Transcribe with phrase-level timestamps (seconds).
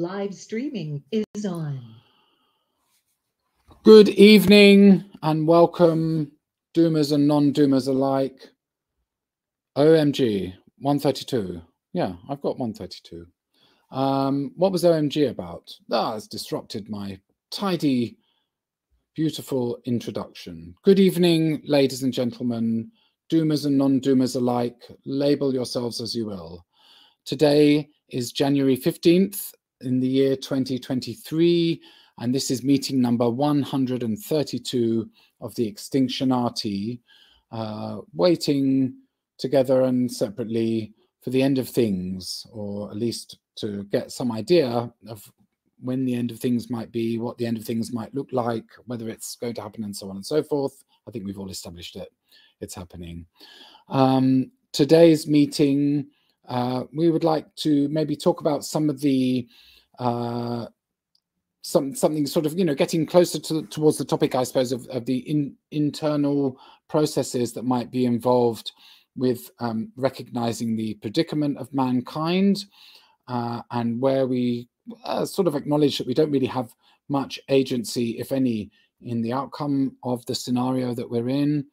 [0.00, 1.78] Live streaming is on.
[3.84, 6.32] Good evening and welcome,
[6.74, 8.48] Doomers and non Doomers alike.
[9.76, 11.60] OMG 132.
[11.92, 13.26] Yeah, I've got 132.
[13.94, 15.70] Um, what was OMG about?
[15.92, 17.20] Ah, it's disrupted my
[17.50, 18.16] tidy,
[19.14, 20.74] beautiful introduction.
[20.82, 22.90] Good evening, ladies and gentlemen,
[23.30, 24.80] Doomers and non Doomers alike.
[25.04, 26.64] Label yourselves as you will.
[27.26, 29.52] Today is January 15th,
[29.82, 31.80] in the year 2023,
[32.18, 36.98] and this is meeting number 132 of the Extinction RT,
[37.50, 38.94] uh, waiting
[39.38, 44.92] together and separately for the end of things, or at least to get some idea
[45.08, 45.32] of
[45.82, 48.66] when the end of things might be, what the end of things might look like,
[48.84, 50.84] whether it's going to happen, and so on and so forth.
[51.08, 52.12] I think we've all established it.
[52.60, 53.24] It's happening.
[53.88, 56.06] Um, today's meeting,
[56.48, 59.48] uh, we would like to maybe talk about some of the
[60.00, 60.66] uh,
[61.62, 64.86] some something sort of you know getting closer to towards the topic i suppose of,
[64.88, 68.72] of the in, internal processes that might be involved
[69.14, 72.64] with um, recognizing the predicament of mankind
[73.28, 74.68] uh, and where we
[75.04, 76.74] uh, sort of acknowledge that we don't really have
[77.08, 78.70] much agency if any
[79.02, 81.66] in the outcome of the scenario that we're in.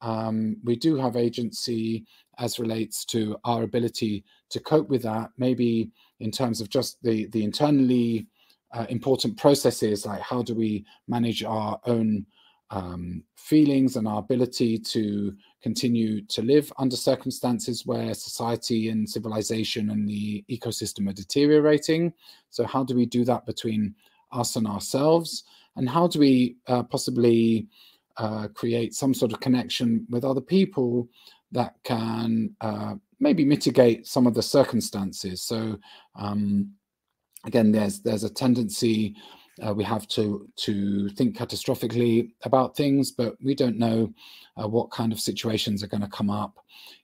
[0.00, 2.04] Um, we do have agency
[2.38, 5.30] as relates to our ability to cope with that.
[5.38, 8.26] Maybe in terms of just the the internally
[8.72, 12.26] uh, important processes like how do we manage our own
[12.70, 19.90] um, feelings and our ability to continue to live under circumstances where society and civilization
[19.90, 22.12] and the ecosystem are deteriorating.
[22.50, 23.94] So, how do we do that between
[24.32, 25.44] us and ourselves?
[25.76, 27.68] And how do we uh, possibly
[28.16, 31.08] uh, create some sort of connection with other people
[31.52, 32.94] that can uh,
[33.26, 35.42] maybe mitigate some of the circumstances.
[35.42, 35.58] So
[36.14, 36.74] um,
[37.44, 39.16] again, there's there's a tendency
[39.64, 44.12] uh, we have to to think catastrophically about things, but we don't know
[44.60, 46.54] uh, what kind of situations are going to come up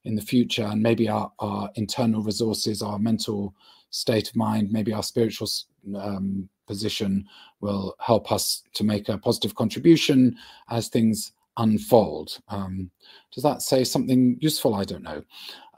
[0.04, 3.54] in the future, and maybe our, our internal resources, our mental
[3.90, 5.48] state of mind, maybe our spiritual
[5.96, 7.24] um, position
[7.60, 10.36] will help us to make a positive contribution
[10.70, 12.38] as things unfold.
[12.48, 12.90] Um,
[13.32, 14.74] does that say something useful?
[14.74, 15.22] I don't know.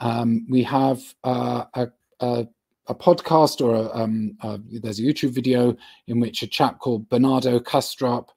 [0.00, 1.88] Um, we have uh, a,
[2.20, 2.46] a,
[2.86, 4.36] a, podcast or a, um,
[4.70, 5.76] there's a YouTube video
[6.06, 8.28] in which a chap called Bernardo Kastrup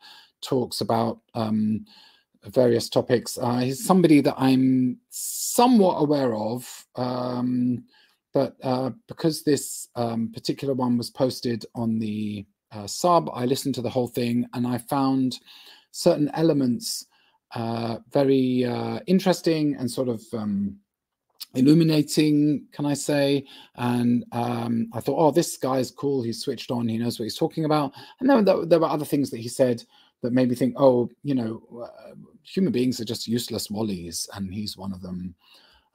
[0.42, 1.86] talks about um,
[2.46, 3.38] various topics.
[3.38, 7.84] Uh, he's somebody that I'm somewhat aware of, um,
[8.34, 13.76] but uh, because this um, particular one was posted on the uh, sub, I listened
[13.76, 15.40] to the whole thing and I found
[15.92, 17.08] certain elements
[17.54, 20.78] uh, very uh, interesting and sort of um,
[21.56, 23.46] illuminating, can I say?
[23.76, 26.22] And um, I thought, oh, this guy's cool.
[26.22, 26.88] He's switched on.
[26.88, 27.94] He knows what he's talking about.
[28.20, 29.84] And then there, there were other things that he said
[30.22, 34.54] that made me think, oh, you know, uh, human beings are just useless wallies, and
[34.54, 35.36] he's one of them.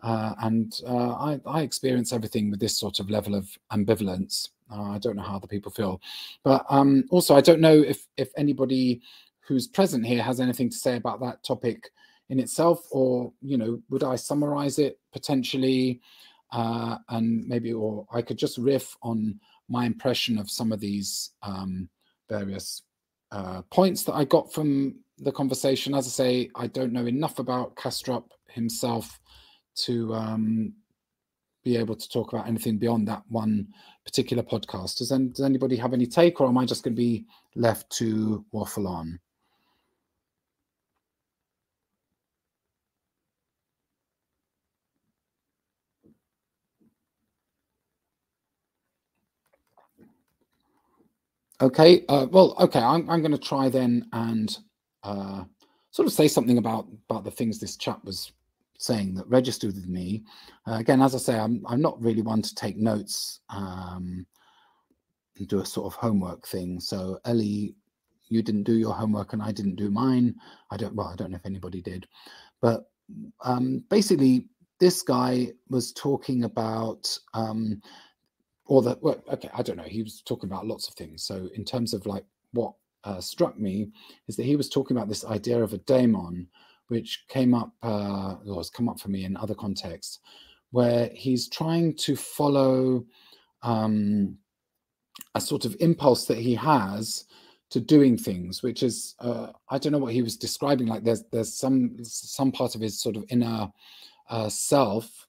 [0.03, 4.49] Uh, and uh, I, I, experience everything with this sort of level of ambivalence.
[4.73, 6.01] Uh, I don't know how other people feel,
[6.43, 9.03] but um, also I don't know if if anybody
[9.51, 11.91] who's present here has anything to say about that topic
[12.29, 16.01] in itself, or you know, would I summarize it potentially,
[16.53, 21.33] uh, and maybe, or I could just riff on my impression of some of these
[21.43, 21.89] um,
[22.29, 22.83] various
[23.33, 25.97] uh, points that I got from the conversation.
[25.97, 29.19] As I say, I don't know enough about Kastrup himself
[29.87, 30.75] to um,
[31.65, 33.67] be able to talk about anything beyond that one
[34.05, 34.99] particular podcast.
[34.99, 38.45] Does, does anybody have any take, or am I just going to be left to
[38.53, 39.19] waffle on?
[51.61, 52.05] Okay.
[52.09, 52.81] Uh, well, okay.
[52.81, 54.57] I'm, I'm going to try then and
[55.03, 55.45] uh,
[55.91, 58.33] sort of say something about about the things this chap was
[58.79, 60.25] saying that registered with me.
[60.67, 64.27] Uh, again, as I say, I'm I'm not really one to take notes um,
[65.37, 66.81] and do a sort of homework thing.
[66.81, 67.75] So Ellie,
[68.29, 70.35] you didn't do your homework and I didn't do mine.
[70.71, 70.95] I don't.
[70.95, 72.07] Well, I don't know if anybody did,
[72.63, 72.85] but
[73.45, 74.47] um, basically,
[74.79, 77.15] this guy was talking about.
[77.35, 77.83] Um,
[78.71, 81.25] or the well, okay i don't know he was talking about lots of things.
[81.25, 82.73] So in terms of like what
[83.03, 83.91] uh, struck me
[84.29, 86.47] is that he was talking about this idea of a daemon
[86.89, 90.21] which came up uh, or has come up for me in other contexts
[90.71, 93.05] where he's trying to follow
[93.63, 94.37] um,
[95.35, 97.25] a sort of impulse that he has
[97.71, 101.25] to doing things which is uh, i don't know what he was describing like there's
[101.33, 103.69] there's some some part of his sort of inner
[104.29, 105.27] uh, self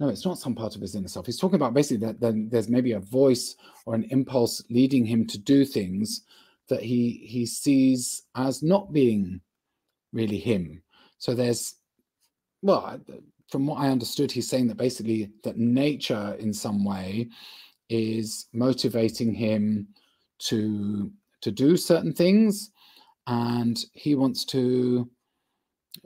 [0.00, 1.26] no, it's not some part of his inner self.
[1.26, 3.54] He's talking about basically that then there's maybe a voice
[3.84, 6.22] or an impulse leading him to do things
[6.70, 9.42] that he he sees as not being
[10.14, 10.82] really him.
[11.18, 11.74] So there's
[12.62, 12.98] well,
[13.50, 17.28] from what I understood, he's saying that basically that nature in some way
[17.90, 19.86] is motivating him
[20.38, 21.12] to
[21.42, 22.70] to do certain things,
[23.26, 25.10] and he wants to.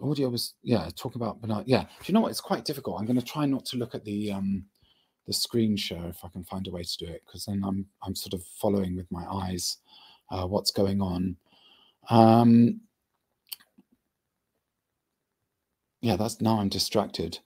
[0.03, 1.83] Audio was yeah talking about but yeah.
[1.83, 2.31] Do you know what?
[2.31, 2.99] It's quite difficult.
[2.99, 4.65] I'm going to try not to look at the um
[5.27, 7.87] the screen share if I can find a way to do it because then I'm
[8.03, 9.79] I'm sort of following with my eyes
[10.31, 11.37] uh, what's going on.
[12.11, 12.81] Um,
[16.03, 17.39] yeah, that's now I'm distracted.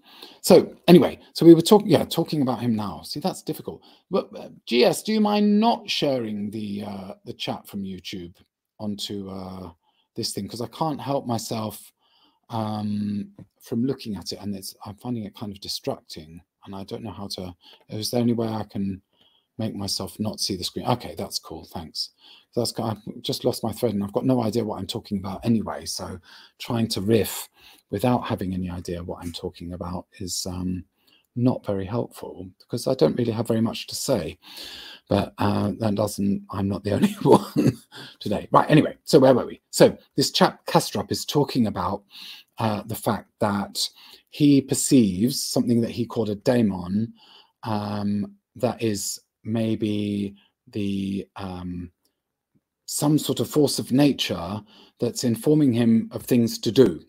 [0.43, 3.02] So anyway, so we were talking, yeah, talking about him now.
[3.02, 3.82] See, that's difficult.
[4.11, 8.34] But uh, GS, do you mind not sharing the uh, the chat from YouTube
[8.81, 9.70] onto uh,
[10.17, 11.93] this thing because I can't help myself
[12.50, 13.31] um,
[13.61, 17.03] from looking at it, and it's I'm finding it kind of distracting, and I don't
[17.03, 17.55] know how to.
[17.89, 19.03] Is there any way I can
[19.59, 20.87] make myself not see the screen?
[20.87, 21.65] Okay, that's cool.
[21.65, 22.11] Thanks.
[22.55, 25.45] That's I've just lost my thread, and I've got no idea what I'm talking about
[25.45, 25.85] anyway.
[25.85, 26.19] So
[26.59, 27.49] trying to riff
[27.91, 30.85] without having any idea what I'm talking about is um,
[31.37, 34.39] not very helpful because I don't really have very much to say.
[35.09, 37.79] But uh, that doesn't, I'm not the only one
[38.21, 38.49] today.
[38.53, 39.61] Right, anyway, so where were we?
[39.71, 42.03] So this chap Kastrup is talking about
[42.59, 43.89] uh, the fact that
[44.31, 47.13] he perceives something that he called a daemon
[47.63, 50.35] um, that is maybe
[50.73, 51.91] the um,
[52.87, 54.61] some sort of force of nature
[54.99, 57.01] that's informing him of things to do.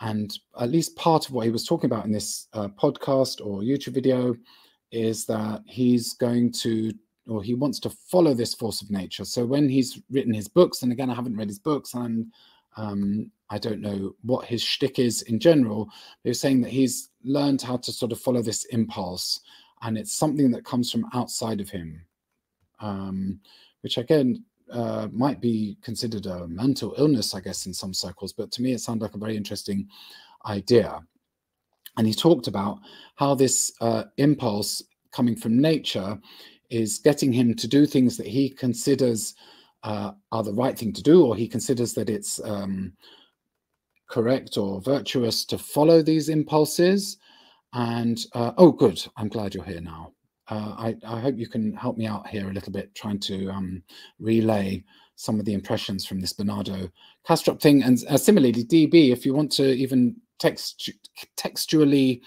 [0.00, 3.60] And at least part of what he was talking about in this uh, podcast or
[3.62, 4.34] YouTube video
[4.90, 6.92] is that he's going to,
[7.26, 9.24] or he wants to follow this force of nature.
[9.24, 12.26] So when he's written his books, and again, I haven't read his books, and
[12.76, 15.88] um, I don't know what his shtick is in general.
[16.22, 19.40] They're saying that he's learned how to sort of follow this impulse,
[19.82, 22.04] and it's something that comes from outside of him,
[22.80, 23.40] um,
[23.82, 24.44] which again
[24.74, 28.32] uh, might be considered a mental illness, I guess, in some circles.
[28.32, 29.88] But to me, it sounded like a very interesting
[30.46, 31.00] idea.
[31.96, 32.80] And he talked about
[33.14, 34.82] how this uh, impulse
[35.12, 36.18] coming from nature
[36.70, 39.34] is getting him to do things that he considers
[39.84, 42.92] uh, are the right thing to do, or he considers that it's um,
[44.08, 47.18] correct or virtuous to follow these impulses.
[47.74, 50.14] And uh, oh, good, I'm glad you're here now
[50.48, 53.48] uh, I, I, hope you can help me out here a little bit, trying to
[53.48, 53.82] um,
[54.18, 54.84] relay
[55.16, 56.90] some of the impressions from this Bernardo
[57.26, 57.82] Kastrup thing.
[57.82, 60.90] And uh, similarly, DB, if you want to even text
[61.36, 62.20] textually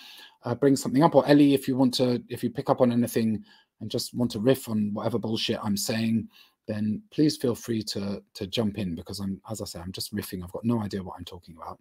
[0.44, 2.92] uh, bring something up, or Ellie, if you want to, if you pick up on
[2.92, 3.44] anything
[3.82, 6.28] and just want to riff on whatever bullshit I'm saying,
[6.68, 10.14] then please feel free to to jump in because I'm, as I say, I'm just
[10.16, 10.44] riffing.
[10.44, 11.80] I've got no idea what I'm talking about.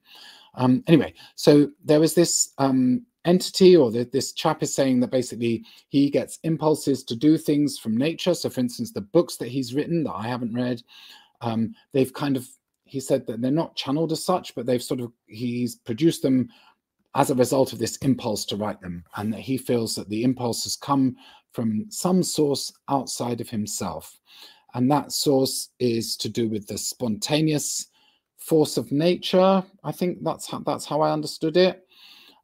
[0.54, 5.11] Um, anyway, so there was this um, entity or the, this chap is saying that
[5.11, 8.32] basically he gets impulses to do things from nature.
[8.34, 10.82] So, for instance, the books that he's written that I haven't read,
[11.43, 12.49] um, they've kind of
[12.84, 16.49] he said that they're not channeled as such, but they've sort of he's produced them
[17.17, 20.22] as a result of this impulse to write them, and that he feels that the
[20.22, 21.17] impulse has come
[21.52, 24.19] from some source outside of himself,
[24.75, 27.88] and that source is to do with the spontaneous
[28.37, 29.64] force of nature.
[29.82, 31.85] I think that's how, that's how I understood it.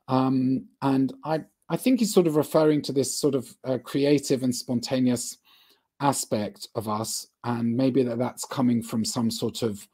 [0.08, 4.43] Um, and I, I think he's sort of referring to this sort of uh, creative
[4.43, 5.38] and spontaneous
[6.00, 9.87] aspect of us, and maybe that that's coming from some sort of,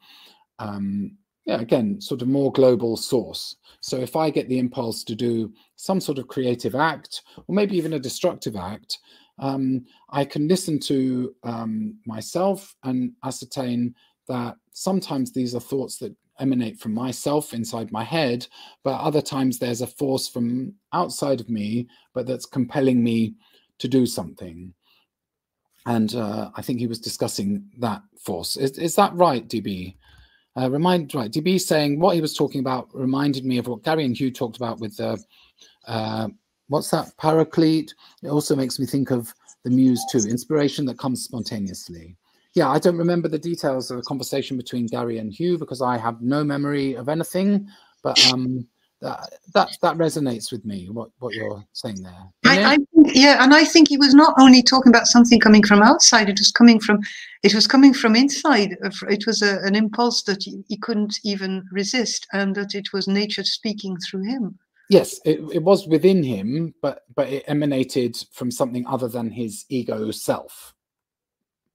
[0.57, 3.55] um, yeah, again, sort of more global source.
[3.81, 7.77] So if I get the impulse to do some sort of creative act, or maybe
[7.77, 8.97] even a destructive act,
[9.37, 13.95] um, I can listen to um, myself and ascertain
[14.27, 18.47] that sometimes these are thoughts that emanate from myself inside my head,
[18.83, 23.35] but other times there's a force from outside of me, but that's compelling me
[23.79, 24.73] to do something.
[25.85, 28.57] And uh, I think he was discussing that force.
[28.57, 29.95] Is, is that right, DB?
[30.57, 34.05] Uh, remind right, DB saying what he was talking about reminded me of what Gary
[34.05, 35.17] and Hugh talked about with the
[35.87, 36.27] uh,
[36.67, 37.93] what's that paraclete.
[38.23, 42.15] It also makes me think of the muse too, inspiration that comes spontaneously
[42.59, 45.97] yeah, I don't remember the details of the conversation between Gary and Hugh because I
[45.97, 47.69] have no memory of anything.
[48.03, 48.67] But um,
[48.99, 50.89] that that that resonates with me.
[50.89, 52.25] What what you're saying there.
[52.45, 55.63] I, I think, yeah, and I think he was not only talking about something coming
[55.63, 56.27] from outside.
[56.27, 56.99] It was coming from
[57.43, 58.75] it was coming from inside.
[59.09, 63.07] It was a, an impulse that he, he couldn't even resist, and that it was
[63.07, 64.59] nature speaking through him.
[64.89, 69.63] Yes, it, it was within him, but but it emanated from something other than his
[69.69, 70.73] ego self.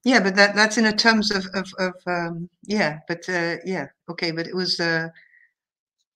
[0.05, 3.87] Yeah, but that that's in a terms of of, of um, yeah, but uh, yeah,
[4.11, 5.09] okay, but it was uh,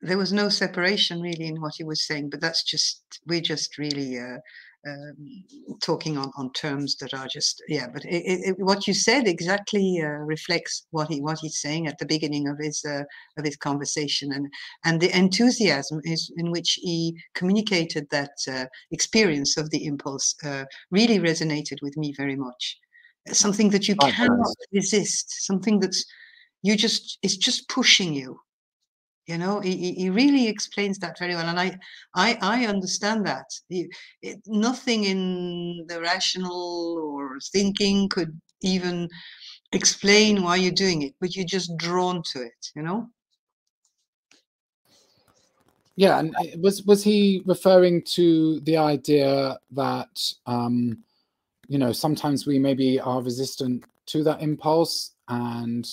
[0.02, 3.78] there was no separation really in what he was saying, but that's just we're just
[3.78, 4.38] really uh,
[4.86, 5.16] um,
[5.82, 7.86] talking on, on terms that are just yeah.
[7.92, 11.98] But it, it, what you said exactly uh, reflects what he what he's saying at
[11.98, 13.04] the beginning of his uh,
[13.38, 14.48] of his conversation, and
[14.84, 20.64] and the enthusiasm is in which he communicated that uh, experience of the impulse uh,
[20.90, 22.78] really resonated with me very much.
[23.26, 26.04] Something that you cannot resist, something that's
[26.62, 28.40] you just it's just pushing you
[29.28, 29.60] you know?
[29.60, 31.78] He, he really explains that very well and i
[32.16, 33.44] i, I understand that.
[33.70, 39.08] It, nothing in the rational or thinking could even
[39.72, 43.08] explain why you're doing it but you're just drawn to it you know?
[45.96, 51.04] Yeah and was was he referring to the idea that um
[51.68, 55.88] you know sometimes we maybe are resistant to that impulse and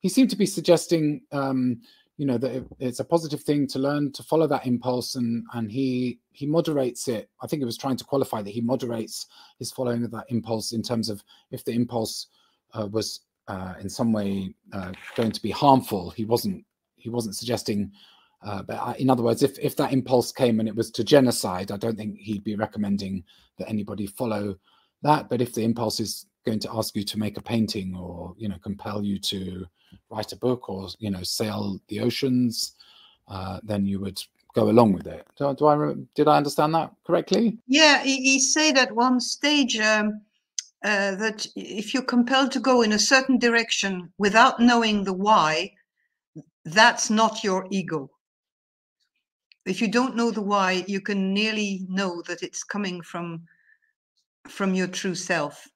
[0.00, 1.80] he seemed to be suggesting um
[2.20, 5.72] you know that it's a positive thing to learn to follow that impulse and and
[5.72, 7.30] he he moderates it.
[7.42, 9.26] I think it was trying to qualify that he moderates
[9.58, 12.26] his following of that impulse in terms of if the impulse
[12.74, 16.62] uh, was uh, in some way uh, going to be harmful he wasn't
[16.96, 17.90] he wasn't suggesting
[18.44, 21.72] uh, but in other words if if that impulse came and it was to genocide
[21.72, 23.24] i don't think he'd be recommending
[23.58, 24.54] that anybody follow
[25.02, 28.34] that but if the impulse is going to ask you to make a painting or
[28.36, 29.66] you know compel you to
[30.10, 32.74] write a book or you know sail the oceans
[33.28, 34.20] uh, then you would
[34.54, 35.24] go along with it.
[35.36, 37.58] Do, do, i did i understand that correctly?
[37.66, 40.22] Yeah he, he said at one stage um,
[40.84, 45.72] uh, that if you're compelled to go in a certain direction without knowing the why
[46.64, 48.10] that's not your ego.
[49.66, 53.42] If you don't know the why you can nearly know that it's coming from
[54.48, 55.68] from your true self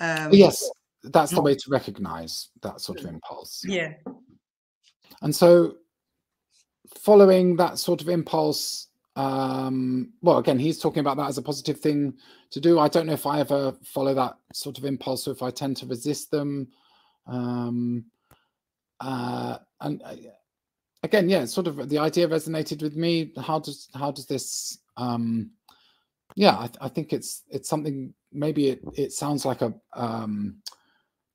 [0.00, 0.68] um, yes,
[1.02, 3.62] that's the way to recognize that sort of impulse.
[3.66, 3.94] Yeah.
[5.22, 5.76] And so,
[6.98, 11.80] following that sort of impulse, um, well, again, he's talking about that as a positive
[11.80, 12.14] thing
[12.50, 12.78] to do.
[12.78, 15.76] I don't know if I ever follow that sort of impulse or if I tend
[15.78, 16.68] to resist them.
[17.26, 18.04] Um,
[19.00, 20.14] uh, and uh,
[21.02, 23.32] again, yeah, sort of the idea resonated with me.
[23.40, 24.78] How does how does this?
[24.96, 25.50] Um,
[26.38, 30.58] yeah, I, I think it's it's something maybe it, it sounds like a, um,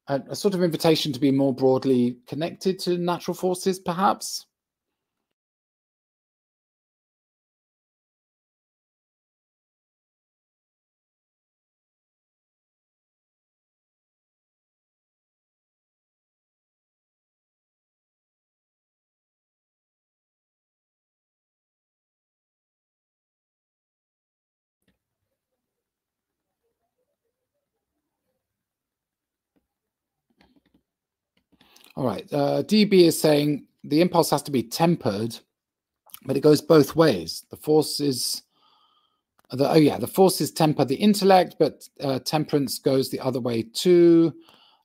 [0.07, 4.45] a, a sort of invitation to be more broadly connected to natural forces, perhaps.
[32.03, 32.27] All right.
[32.33, 35.39] Uh, DB is saying the impulse has to be tempered,
[36.25, 37.45] but it goes both ways.
[37.49, 38.43] The force is,
[39.51, 43.63] the, oh yeah, the forces temper the intellect, but uh, temperance goes the other way
[43.63, 44.33] too.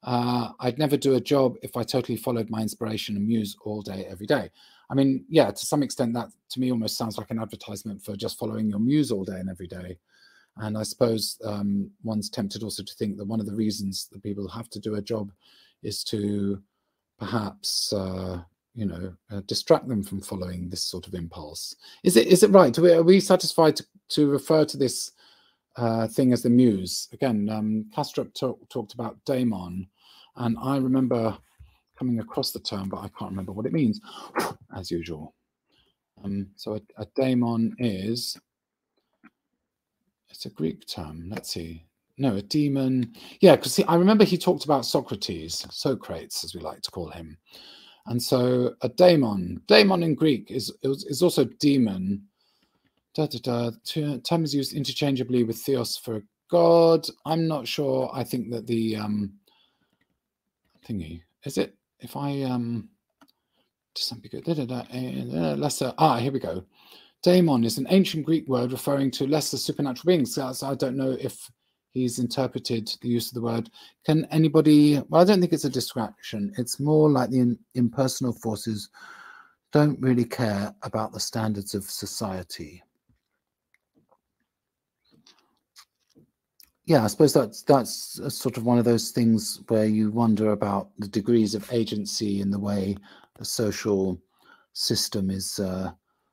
[0.05, 3.83] Uh, I'd never do a job if I totally followed my inspiration and muse all
[3.83, 4.49] day, every day.
[4.89, 8.15] I mean, yeah, to some extent, that to me almost sounds like an advertisement for
[8.15, 9.99] just following your muse all day and every day.
[10.59, 14.23] And I suppose um, one's tempted also to think that one of the reasons that
[14.23, 15.33] people have to do a job
[15.83, 16.63] is to
[17.19, 18.41] perhaps uh,
[18.75, 21.75] you know uh, distract them from following this sort of impulse.
[22.05, 22.77] Is it is it right?
[22.79, 25.13] We, are we satisfied to, to refer to this
[25.77, 27.09] uh, thing as the muse?
[27.13, 29.89] Again, um, Kastrup talk, talked about daemon,
[30.37, 31.37] and I remember
[31.99, 34.01] coming across the term, but I can't remember what it means,
[34.77, 35.35] as usual.
[36.25, 38.37] Um, so a, a daemon is
[40.31, 41.29] it's a Greek term.
[41.29, 41.88] Let's see
[42.19, 43.15] no, a demon.
[43.41, 47.39] Yeah, because I remember he talked about Socrates, Socrates, as we like to call him.
[48.07, 52.23] And so a daemon, daemon in Greek is is also demon.
[53.15, 54.19] Da, da, da.
[54.21, 57.07] Term is used interchangeably with theos for God.
[57.27, 58.11] I'm not sure.
[58.13, 59.33] I think that the um,
[60.87, 61.75] thingy is it.
[62.01, 62.89] If I um,
[63.95, 64.45] just something good.
[64.45, 65.93] Da, da, da, uh, lesser.
[65.99, 66.65] Ah, here we go.
[67.23, 70.35] Daemon is an ancient Greek word referring to lesser supernatural beings.
[70.35, 71.51] So I don't know if
[71.91, 73.71] he's interpreted the use of the word.
[74.05, 75.03] Can anybody?
[75.09, 76.53] Well, I don't think it's a distraction.
[76.59, 78.89] It's more like the in, impersonal forces
[79.73, 82.83] don't really care about the standards of society.
[86.87, 90.89] Yeah, I suppose that's that's sort of one of those things where you wonder about
[90.99, 92.97] the degrees of agency in the way
[93.37, 94.19] the social
[94.73, 95.91] system is uh,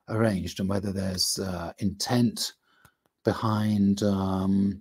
[0.08, 2.54] arranged and whether there's uh, intent
[3.22, 4.80] behind um,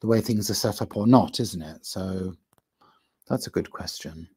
[0.00, 1.84] the way things are set up or not, isn't it?
[1.84, 2.34] So
[3.28, 4.28] that's a good question.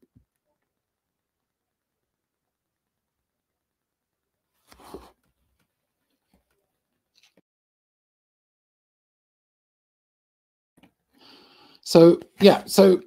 [11.84, 13.02] So yeah, so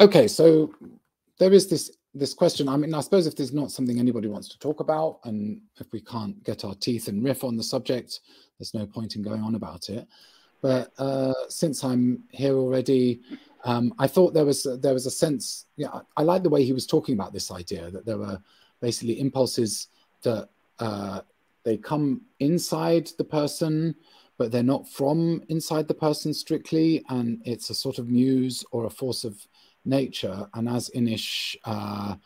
[0.00, 0.72] okay, so
[1.38, 2.68] there is this this question.
[2.68, 5.92] I mean, I suppose if there's not something anybody wants to talk about, and if
[5.92, 8.20] we can't get our teeth and riff on the subject,
[8.58, 10.06] there's no point in going on about it.
[10.62, 13.20] But uh, since I'm here already,
[13.64, 15.66] um, I thought there was there was a sense.
[15.76, 18.40] Yeah, I, I like the way he was talking about this idea that there were
[18.80, 19.88] basically impulses
[20.22, 21.20] that uh,
[21.64, 23.94] they come inside the person
[24.42, 28.86] but they're not from inside the person strictly, and it's a sort of muse or
[28.86, 29.46] a force of
[29.84, 30.48] nature.
[30.54, 32.16] And as Inish uh,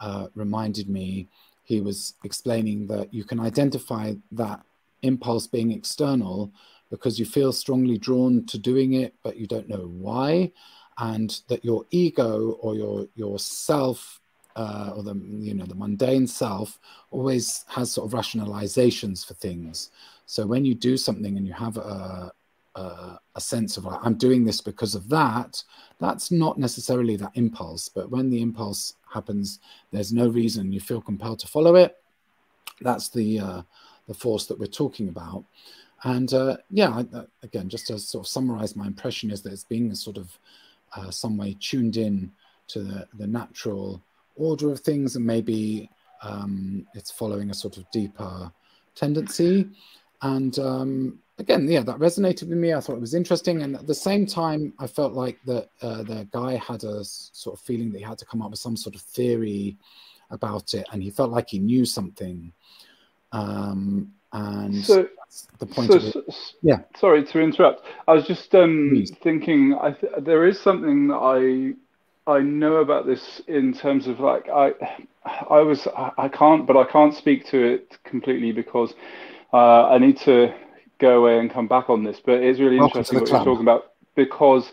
[0.00, 1.28] uh, reminded me,
[1.62, 4.64] he was explaining that you can identify that
[5.02, 6.50] impulse being external
[6.90, 10.52] because you feel strongly drawn to doing it, but you don't know why,
[10.98, 14.20] and that your ego or your your self
[14.56, 16.78] uh, or the you know the mundane self
[17.10, 19.90] always has sort of rationalizations for things.
[20.26, 22.30] So when you do something and you have a,
[22.76, 25.62] a, a sense of like, I'm doing this because of that,
[25.98, 27.88] that's not necessarily that impulse.
[27.88, 29.58] But when the impulse happens,
[29.90, 31.96] there's no reason you feel compelled to follow it.
[32.80, 33.62] That's the uh,
[34.06, 35.44] the force that we're talking about.
[36.04, 39.52] And uh, yeah, I, uh, again, just to sort of summarize, my impression is that
[39.52, 40.38] it's being sort of
[40.96, 42.32] uh, some way tuned in
[42.68, 44.02] to the, the natural
[44.36, 45.90] order of things, and maybe
[46.22, 48.50] um, it's following a sort of deeper
[48.94, 49.68] tendency.
[50.22, 52.72] And um, again, yeah, that resonated with me.
[52.72, 56.02] I thought it was interesting, and at the same time, I felt like that uh,
[56.02, 58.76] the guy had a sort of feeling that he had to come up with some
[58.76, 59.76] sort of theory
[60.30, 62.52] about it, and he felt like he knew something.
[63.32, 65.08] Um, and so,
[65.58, 66.34] the point so, of it.
[66.62, 66.80] Yeah.
[66.96, 67.84] Sorry to interrupt.
[68.06, 69.74] I was just um, thinking.
[69.80, 71.74] I th- there is something that I
[72.30, 74.72] I know about this in terms of like I
[75.48, 78.94] I was I, I can't but I can't speak to it completely because
[79.52, 80.54] uh, I need to
[80.98, 83.46] go away and come back on this, but it's really Welcome interesting what club.
[83.46, 84.70] you're talking about because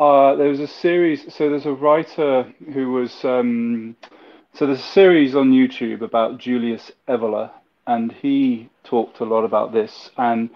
[0.00, 1.32] uh, there was a series.
[1.34, 3.24] So there's a writer who was.
[3.24, 3.96] Um,
[4.54, 7.52] so there's a series on YouTube about Julius Evola,
[7.86, 10.10] and he talked a lot about this.
[10.16, 10.50] And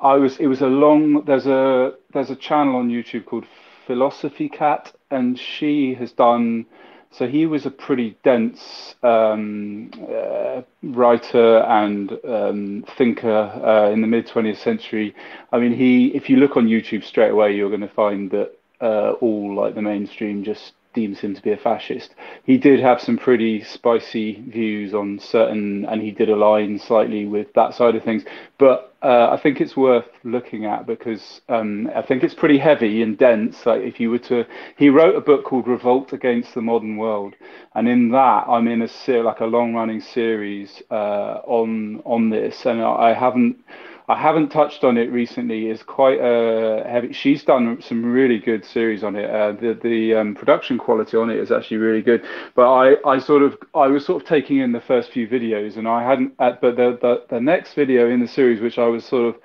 [0.00, 0.36] I was.
[0.38, 1.24] It was a long.
[1.24, 3.46] There's a there's a channel on YouTube called
[3.86, 6.66] Philosophy Cat, and she has done
[7.10, 14.06] so he was a pretty dense um, uh, writer and um, thinker uh, in the
[14.06, 15.14] mid 20th century.
[15.50, 18.52] I mean, he if you look on YouTube straight away, you're going to find that
[18.80, 22.14] uh, all like the mainstream just deems him to be a fascist.
[22.44, 27.52] He did have some pretty spicy views on certain, and he did align slightly with
[27.54, 28.24] that side of things.
[28.58, 33.02] But uh, I think it's worth looking at because um, I think it's pretty heavy
[33.02, 33.64] and dense.
[33.64, 34.44] Like if you were to,
[34.76, 37.34] he wrote a book called Revolt Against the Modern World,
[37.74, 42.66] and in that I'm in a ser- like a long-running series uh, on on this,
[42.66, 43.62] and I haven't
[44.10, 45.66] I haven't touched on it recently.
[45.66, 47.12] It's quite uh, heavy.
[47.12, 49.28] She's done some really good series on it.
[49.28, 52.24] Uh, the the um, production quality on it is actually really good.
[52.54, 55.76] But I, I sort of I was sort of taking in the first few videos,
[55.76, 56.32] and I hadn't.
[56.38, 59.42] Uh, but the, the the next video in the series, which I was sort of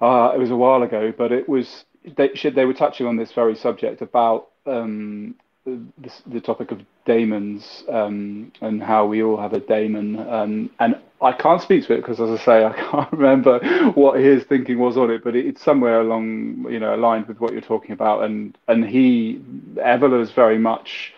[0.00, 1.84] uh, it was a while ago, but it was
[2.16, 5.34] they they were touching on this very subject about um,
[5.64, 10.20] the, the topic of daemons um, and how we all have a daemon.
[10.28, 13.58] Um, and I can't speak to it because, as I say, I can't remember
[13.92, 17.52] what his thinking was on it, but it's somewhere along, you know, aligned with what
[17.52, 18.24] you're talking about.
[18.24, 19.40] And and he,
[19.76, 21.14] Evola is very much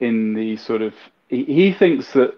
[0.00, 0.94] in the sort of
[1.28, 2.34] he, he thinks that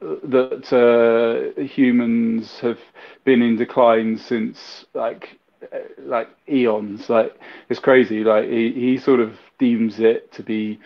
[0.00, 2.78] that uh, humans have
[3.24, 5.38] been in decline since like
[5.98, 7.08] like eons.
[7.08, 8.22] Like it's crazy.
[8.24, 10.78] Like he, he sort of deems it to be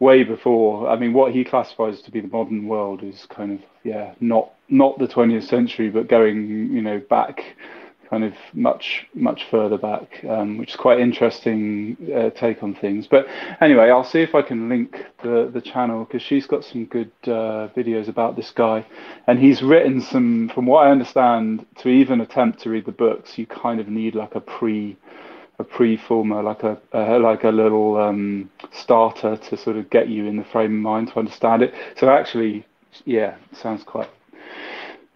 [0.00, 0.88] way before.
[0.88, 4.52] I mean, what he classifies to be the modern world is kind of yeah, not
[4.68, 7.56] not the 20th century, but going you know back
[8.08, 13.06] kind of much much further back, um, which is quite interesting uh, take on things.
[13.06, 13.26] But
[13.60, 17.10] anyway, I'll see if I can link the the channel because she's got some good
[17.24, 18.84] uh, videos about this guy,
[19.26, 20.50] and he's written some.
[20.54, 24.14] From what I understand, to even attempt to read the books, you kind of need
[24.14, 24.96] like a pre
[25.58, 26.78] a pre-former, like a
[27.18, 31.08] like a little um, starter to sort of get you in the frame of mind
[31.08, 31.74] to understand it.
[31.96, 32.64] So actually,
[33.04, 34.10] yeah, sounds quite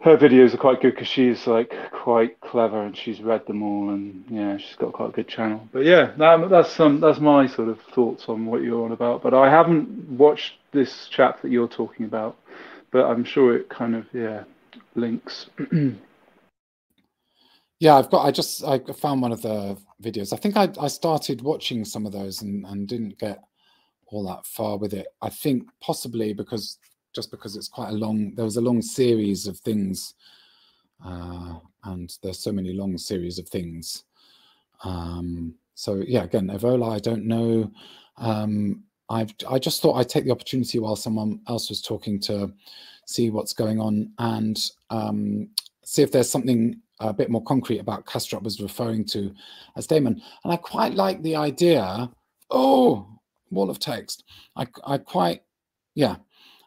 [0.02, 3.90] her videos are quite good because she's like quite clever and she's read them all
[3.90, 5.68] and yeah she's got quite a good channel.
[5.72, 9.22] But yeah that, that's some that's my sort of thoughts on what you're on about.
[9.22, 12.36] But i haven't watched this chap that you're talking about
[12.90, 14.44] but i'm sure it kind of yeah
[14.94, 15.46] links.
[17.80, 20.32] Yeah i've got i just i found one of the videos.
[20.32, 23.42] I think i, I started watching some of those and, and didn't get
[24.06, 25.06] all that far with it.
[25.22, 26.78] I think possibly because
[27.14, 30.14] just because it's quite a long there was a long series of things
[31.04, 34.04] uh, and there's so many long series of things.
[34.84, 37.70] Um, so yeah, again, Evola, I don't know.
[38.18, 42.52] Um, I've I just thought I'd take the opportunity while someone else was talking to
[43.06, 45.48] see what's going on and um,
[45.84, 49.34] see if there's something a bit more concrete about Kastrup was referring to
[49.76, 50.20] as daemon.
[50.44, 52.10] And I quite like the idea.
[52.50, 53.06] Oh,
[53.50, 54.24] wall of text.
[54.56, 55.42] I I quite
[55.94, 56.16] yeah,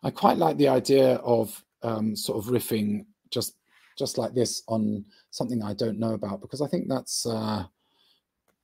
[0.03, 3.55] I quite like the idea of um, sort of riffing just
[3.97, 7.63] just like this on something I don't know about because I think that's uh,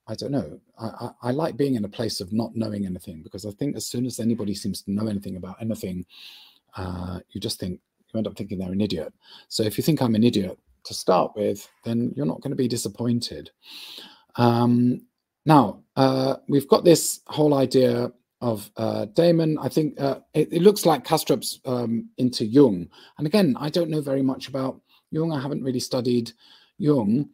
[0.06, 0.60] I don't know.
[0.78, 3.76] I, I, I, like being in a place of not knowing anything because I think
[3.76, 6.04] as soon as anybody seems to know anything about anything,
[6.76, 7.80] uh, you just think
[8.12, 9.12] you end up thinking they're an idiot.
[9.48, 12.56] So if you think I'm an idiot to start with, then you're not going to
[12.56, 13.50] be disappointed.
[14.36, 15.06] Um,
[15.44, 19.58] now uh, we've got this whole idea of uh, daemon.
[19.58, 23.90] I think uh, it, it, looks like Kastrup's um, into Jung, and again, I don't
[23.90, 25.32] know very much about Jung.
[25.32, 26.32] I haven't really studied
[26.78, 27.28] Jung.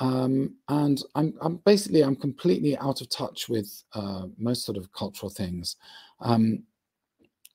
[0.00, 4.90] Um, and I'm, I'm, basically I'm completely out of touch with uh, most sort of
[4.92, 5.76] cultural things.
[6.20, 6.64] Um,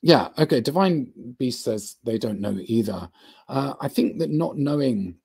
[0.03, 0.61] yeah, okay.
[0.61, 3.09] Divine Beast says they don't know either.
[3.49, 5.15] Uh, I think that not knowing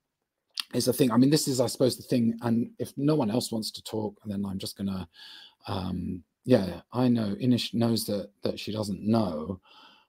[0.73, 1.11] is a thing.
[1.11, 2.37] I mean, this is, I suppose, the thing.
[2.41, 5.07] And if no one else wants to talk, and then I'm just gonna.
[5.67, 7.35] Um, yeah, I know.
[7.35, 9.59] Inish knows that that she doesn't know.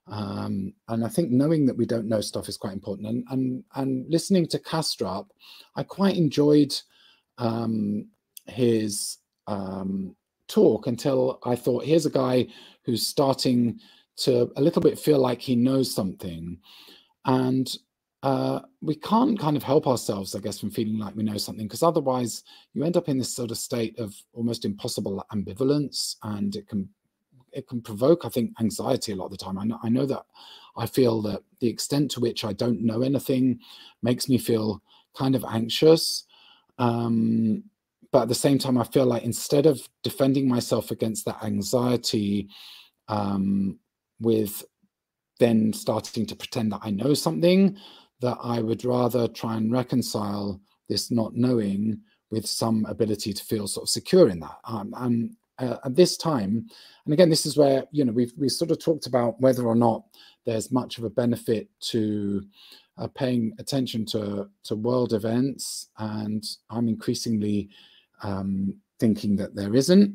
[0.08, 3.08] Um, and I think knowing that we don't know stuff is quite important.
[3.08, 5.26] And and and listening to Kastrup,
[5.76, 6.74] I quite enjoyed
[7.38, 8.08] um,
[8.46, 10.16] his um,
[10.48, 12.46] talk until I thought, here's a guy
[12.84, 13.78] who's starting
[14.16, 16.58] to a little bit feel like he knows something.
[17.24, 17.70] And
[18.22, 21.66] uh, we can't kind of help ourselves, I guess, from feeling like we know something,
[21.66, 26.54] because otherwise you end up in this sort of state of almost impossible ambivalence, and
[26.54, 26.88] it can
[27.52, 29.58] it can provoke, I think, anxiety a lot of the time.
[29.58, 30.24] I know, I know that
[30.76, 33.60] I feel that the extent to which I don't know anything
[34.02, 34.82] makes me feel
[35.14, 36.24] kind of anxious.
[36.78, 37.64] Um,
[38.10, 42.48] but at the same time, I feel like instead of defending myself against that anxiety
[43.08, 43.78] um,
[44.18, 44.64] with
[45.38, 47.76] then starting to pretend that I know something,
[48.22, 53.68] that I would rather try and reconcile this not knowing with some ability to feel
[53.68, 54.58] sort of secure in that.
[54.64, 56.66] Um, and uh, at this time,
[57.04, 59.74] and again, this is where you know we've we sort of talked about whether or
[59.74, 60.04] not
[60.46, 62.42] there's much of a benefit to
[62.96, 67.68] uh, paying attention to to world events, and I'm increasingly
[68.22, 70.14] um, thinking that there isn't.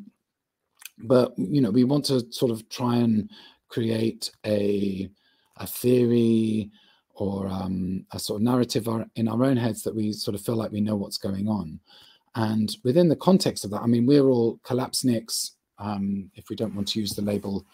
[1.00, 3.30] But you know, we want to sort of try and
[3.70, 5.10] create a
[5.58, 6.72] a theory
[7.18, 10.56] or um, a sort of narrative in our own heads that we sort of feel
[10.56, 11.80] like we know what's going on.
[12.36, 16.76] And within the context of that, I mean, we're all collapsniks, um, if we don't
[16.76, 17.66] want to use the label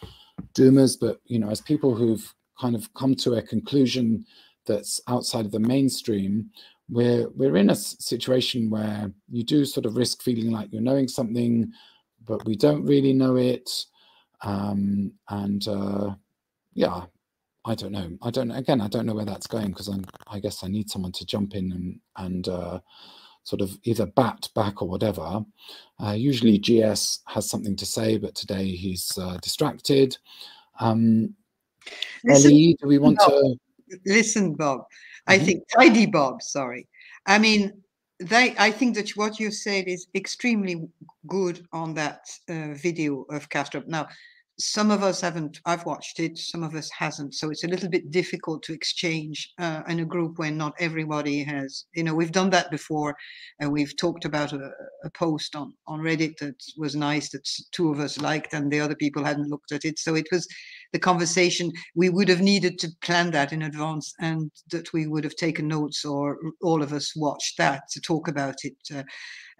[0.54, 4.26] doomers, but you know, as people who've kind of come to a conclusion
[4.66, 6.50] that's outside of the mainstream,
[6.90, 11.08] we're we're in a situation where you do sort of risk feeling like you're knowing
[11.08, 11.72] something,
[12.26, 13.70] but we don't really know it.
[14.42, 16.16] Um, and uh,
[16.74, 17.04] yeah,
[17.66, 18.12] I don't know.
[18.22, 18.52] I don't.
[18.52, 20.06] Again, I don't know where that's going because I'm.
[20.28, 22.80] I guess I need someone to jump in and and uh,
[23.44, 25.46] sort of either bat back or whatever.
[26.04, 30.18] Uh, usually, GS has something to say, but today he's uh, distracted.
[30.80, 31.36] Um,
[32.26, 33.56] listen, Ellie, do we want Bob, to?
[34.06, 34.82] Listen, Bob.
[35.28, 35.46] I mm-hmm.
[35.46, 36.42] think tidy Bob.
[36.42, 36.88] Sorry.
[37.28, 37.72] I mean,
[38.20, 38.56] they.
[38.58, 40.86] I think that what you said is extremely
[41.28, 43.88] good on that uh, video of Kastrup.
[43.88, 44.08] Now,
[44.66, 47.34] some of us haven't i've watched it some of us hasn't.
[47.34, 51.44] So it's a little bit difficult to exchange uh, in a group when not everybody
[51.44, 53.16] has you know we've done that before
[53.60, 54.72] and we've talked about a,
[55.04, 58.80] a, post on on reddit that was nice that two of us liked and the
[58.80, 60.00] other people hadn't looked at it.
[60.00, 60.48] So it was
[60.92, 65.24] the conversation we would have needed to plan that in advance and that we would
[65.24, 69.04] have taken notes or all of us watched that to talk about it uh,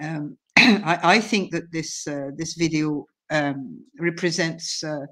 [0.02, 5.06] um, I, I, think that this uh, this video um, represents uh,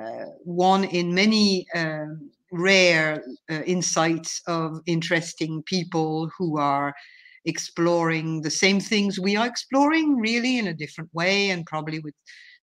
[0.00, 6.94] uh, one in many um, rare uh, insights of interesting people who are
[7.46, 12.14] exploring the same things we are exploring really in a different way and probably with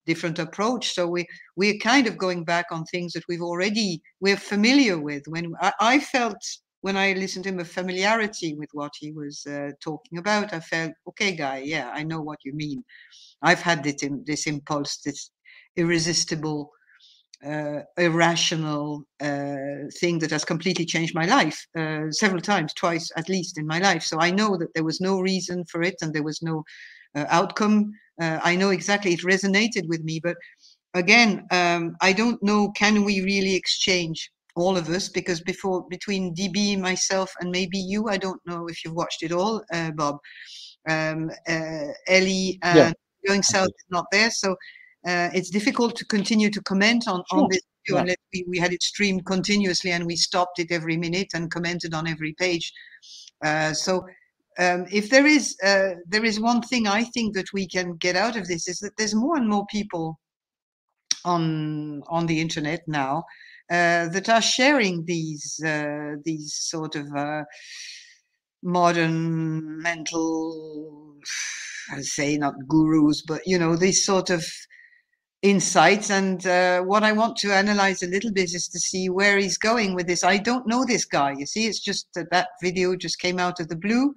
[0.08, 0.94] different approach.
[0.94, 5.24] So we we're kind of going back on things that we've already we're familiar with.
[5.28, 6.42] When i, I felt
[6.82, 10.60] when i listened to him a familiarity with what he was uh, talking about i
[10.60, 12.84] felt okay guy yeah i know what you mean
[13.42, 15.32] I've had this, this impulse, this
[15.76, 16.72] irresistible,
[17.46, 23.30] uh, irrational uh, thing that has completely changed my life uh, several times, twice at
[23.30, 24.04] least in my life.
[24.04, 26.64] So I know that there was no reason for it and there was no
[27.16, 27.92] uh, outcome.
[28.22, 30.38] Uh, I know exactly it resonated with me, but
[30.94, 32.72] again, um, I don't know.
[32.72, 34.32] Can we really exchange?
[34.58, 38.84] all of us because before between db myself and maybe you i don't know if
[38.84, 40.18] you've watched it all uh, bob
[40.90, 41.32] um,
[42.10, 42.92] ellie and yeah
[43.28, 44.32] going south is not there.
[44.32, 44.52] So
[45.08, 47.44] uh, it's difficult to continue to comment on, Sure.
[47.44, 48.02] on this Yeah.
[48.02, 51.94] unless we, we had it streamed continuously and we stopped it every minute and commented
[51.94, 52.72] on every page.
[53.44, 54.06] Uh, so
[54.60, 58.16] um, if there is uh, there is one thing I think that we can get
[58.16, 60.20] out of this is that there's more and more people
[61.26, 61.44] on
[62.08, 63.24] on the internet now
[63.72, 67.44] uh, that are sharing these uh, these sort of uh,
[68.62, 71.16] modern mental
[71.92, 74.46] I say not gurus but you know these sort of
[75.42, 79.38] insights and uh, what I want to analyze a little bit is to see where
[79.40, 82.50] he's going with this I don't know this guy you see it's just that that
[82.62, 84.14] video just came out of the blue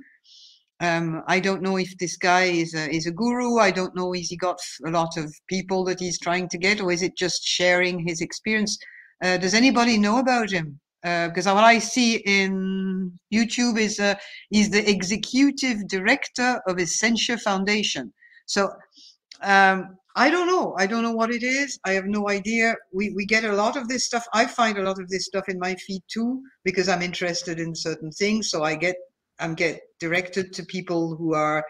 [0.81, 3.59] um, I don't know if this guy is a, is a guru.
[3.59, 6.81] I don't know is he got a lot of people that he's trying to get,
[6.81, 8.77] or is it just sharing his experience?
[9.23, 10.81] Uh, does anybody know about him?
[11.05, 14.14] Uh, because what I see in YouTube is uh,
[14.49, 18.12] he's the executive director of Essentia Foundation.
[18.47, 18.71] So
[19.43, 20.75] um, I don't know.
[20.79, 21.79] I don't know what it is.
[21.85, 22.77] I have no idea.
[22.93, 24.25] We we get a lot of this stuff.
[24.33, 27.75] I find a lot of this stuff in my feed too because I'm interested in
[27.75, 28.51] certain things.
[28.51, 28.97] So I get
[29.40, 31.64] I'm get directed to people who are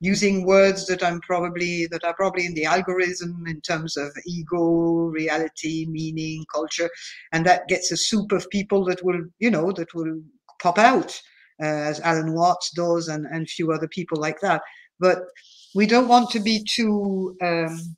[0.00, 5.10] using words that I'm probably that are probably in the algorithm in terms of ego,
[5.20, 6.90] reality, meaning, culture,
[7.32, 10.20] and that gets a soup of people that will you know that will
[10.62, 11.20] pop out
[11.62, 14.62] uh, as Alan Watts does and and few other people like that.
[14.98, 15.18] But
[15.74, 17.36] we don't want to be too.
[17.42, 17.96] Um,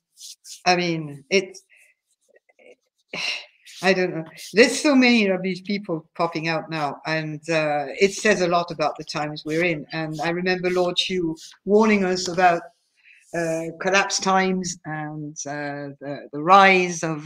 [0.65, 1.57] I mean, it.
[3.83, 4.25] I don't know.
[4.53, 8.71] There's so many of these people popping out now, and uh, it says a lot
[8.71, 9.85] about the times we're in.
[9.91, 12.61] And I remember Lord Hugh warning us about
[13.37, 17.25] uh, collapse times and uh, the, the rise of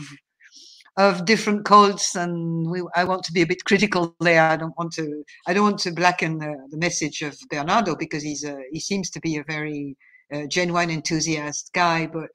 [0.97, 2.15] of different cults.
[2.15, 4.41] And we, I want to be a bit critical there.
[4.41, 5.23] I don't want to.
[5.47, 9.09] I don't want to blacken the, the message of Bernardo because he's a, he seems
[9.11, 9.95] to be a very
[10.33, 12.29] uh, genuine enthusiast guy, but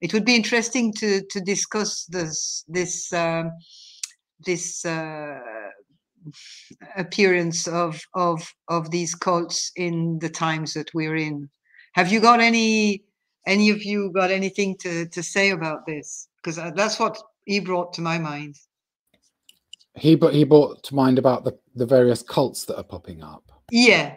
[0.00, 3.52] it would be interesting to to discuss this this um,
[4.44, 5.38] this uh,
[6.96, 11.48] appearance of of of these cults in the times that we're in.
[11.94, 13.04] Have you got any
[13.46, 16.28] any of you got anything to to say about this?
[16.42, 18.56] Because that's what he brought to my mind.
[19.94, 23.50] He but he brought to mind about the the various cults that are popping up.
[23.70, 24.16] Yeah,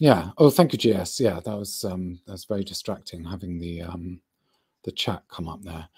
[0.00, 0.30] Yeah.
[0.38, 1.20] Oh, thank you, GS.
[1.20, 4.20] Yeah, that was um that was very distracting having the um
[4.84, 5.88] the chat come up there.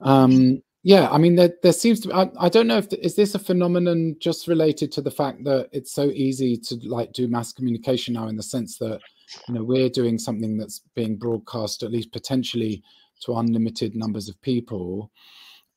[0.00, 3.16] Um yeah, I mean there there seems to be I, I don't know if is
[3.16, 7.26] this a phenomenon just related to the fact that it's so easy to like do
[7.26, 9.00] mass communication now in the sense that
[9.48, 12.82] you know we're doing something that's being broadcast at least potentially
[13.20, 15.10] to unlimited numbers of people.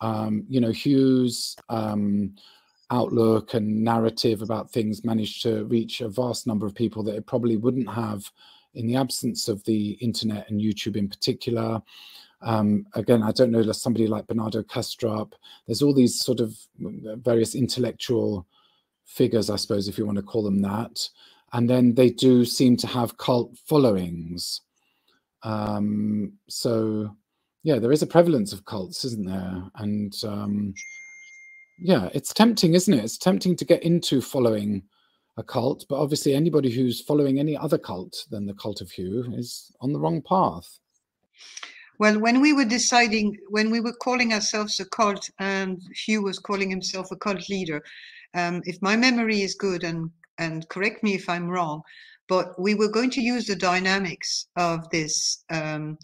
[0.01, 2.35] Um, you know, Hugh's um
[2.89, 7.25] outlook and narrative about things managed to reach a vast number of people that it
[7.25, 8.29] probably wouldn't have
[8.75, 11.81] in the absence of the internet and YouTube in particular.
[12.41, 15.33] Um, again, I don't know, somebody like Bernardo Kastrup.
[15.65, 18.45] There's all these sort of various intellectual
[19.05, 21.09] figures, I suppose, if you want to call them that.
[21.53, 24.61] And then they do seem to have cult followings.
[25.43, 27.15] Um, so,
[27.63, 29.63] yeah, there is a prevalence of cults, isn't there?
[29.75, 30.73] And um,
[31.79, 33.03] yeah, it's tempting, isn't it?
[33.03, 34.83] It's tempting to get into following
[35.37, 39.31] a cult, but obviously anybody who's following any other cult than the cult of Hugh
[39.33, 40.79] is on the wrong path.
[41.99, 46.37] Well, when we were deciding, when we were calling ourselves a cult, and Hugh was
[46.37, 47.83] calling himself a cult leader,
[48.35, 51.81] um, if my memory is good, and and correct me if I'm wrong,
[52.27, 55.97] but we were going to use the dynamics of this um,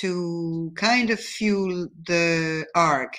[0.00, 3.16] to kind of fuel the ARG.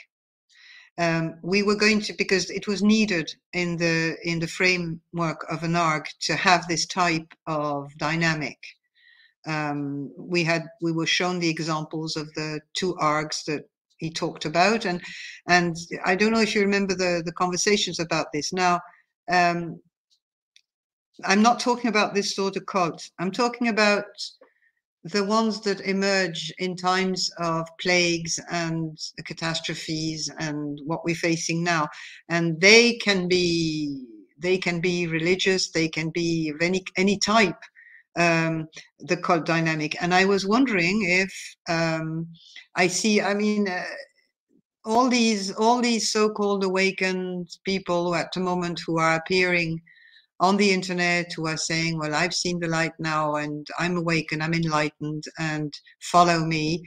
[0.99, 5.63] Um, we were going to because it was needed in the in the framework of
[5.63, 8.60] an ARG to have this type of dynamic
[9.45, 14.45] um, we had we were shown the examples of the two args that he talked
[14.45, 15.01] about and
[15.47, 18.51] and i don't know if you remember the the conversations about this.
[18.53, 18.79] Now
[19.32, 19.79] um,
[21.25, 24.06] i'm not talking about this sort of cult i'm talking about
[25.03, 31.89] the ones that emerge in times of plagues and catastrophes and what we're facing now.
[32.29, 34.06] And they can be
[34.39, 37.62] they can be religious they can be of any any type
[38.15, 38.67] um,
[38.99, 39.95] the cult dynamic.
[40.02, 41.34] And I was wondering if
[41.69, 42.28] um,
[42.76, 43.84] I see, I mean, uh,
[44.86, 49.80] all these all these so-called awakened people at the moment who are appearing
[50.39, 54.43] on the internet who are saying, "Well, I've seen the light now, and I'm awakened,
[54.43, 56.84] I'm enlightened, and follow me,"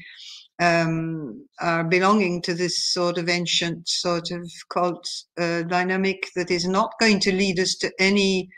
[0.61, 5.09] um, are belonging to this sort of ancient sort of cult
[5.39, 8.49] uh, dynamic that is not going to lead us to any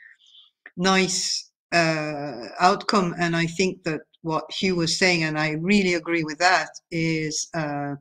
[0.77, 3.15] nice uh, outcome.
[3.19, 7.49] And I think that what Hugh was saying, and I really agree with that, is
[7.55, 7.95] uh,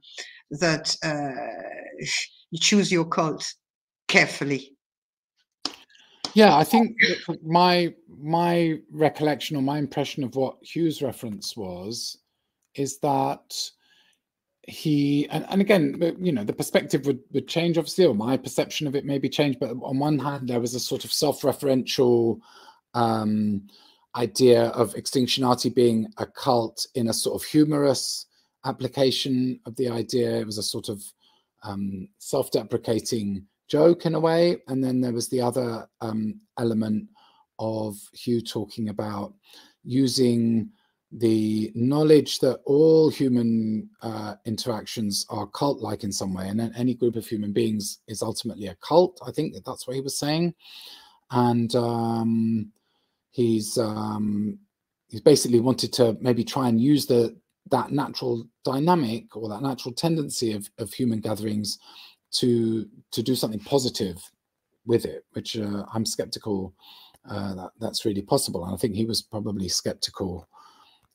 [0.51, 2.06] that uh,
[2.51, 3.45] you choose your cult
[4.08, 4.73] carefully.
[6.34, 6.95] Yeah, I think
[7.43, 12.17] my my recollection or my impression of what Hugh's reference was
[12.75, 13.56] is that
[14.67, 18.86] he and, and again you know the perspective would, would change obviously or my perception
[18.86, 22.38] of it maybe change but on one hand there was a sort of self-referential
[22.93, 23.62] um
[24.15, 28.26] idea of extinctionati being a cult in a sort of humorous
[28.65, 31.04] application of the idea it was a sort of
[31.63, 37.08] um, self-deprecating joke in a way and then there was the other um, element
[37.60, 39.34] of hugh talking about
[39.84, 40.69] using
[41.12, 46.93] the knowledge that all human uh, interactions are cult like in some way, and any
[46.93, 49.19] group of human beings is ultimately a cult.
[49.26, 50.54] I think that that's what he was saying.
[51.32, 52.71] And um,
[53.38, 54.58] he's um,
[55.10, 57.38] he's basically wanted to maybe try and use the
[57.69, 61.78] that natural dynamic or that natural tendency of, of human gatherings
[62.32, 64.17] to to do something positive
[64.88, 66.73] with it, which uh, I'm skeptical
[67.30, 68.65] uh, that that's really possible.
[68.65, 70.47] And I think he was probably skeptical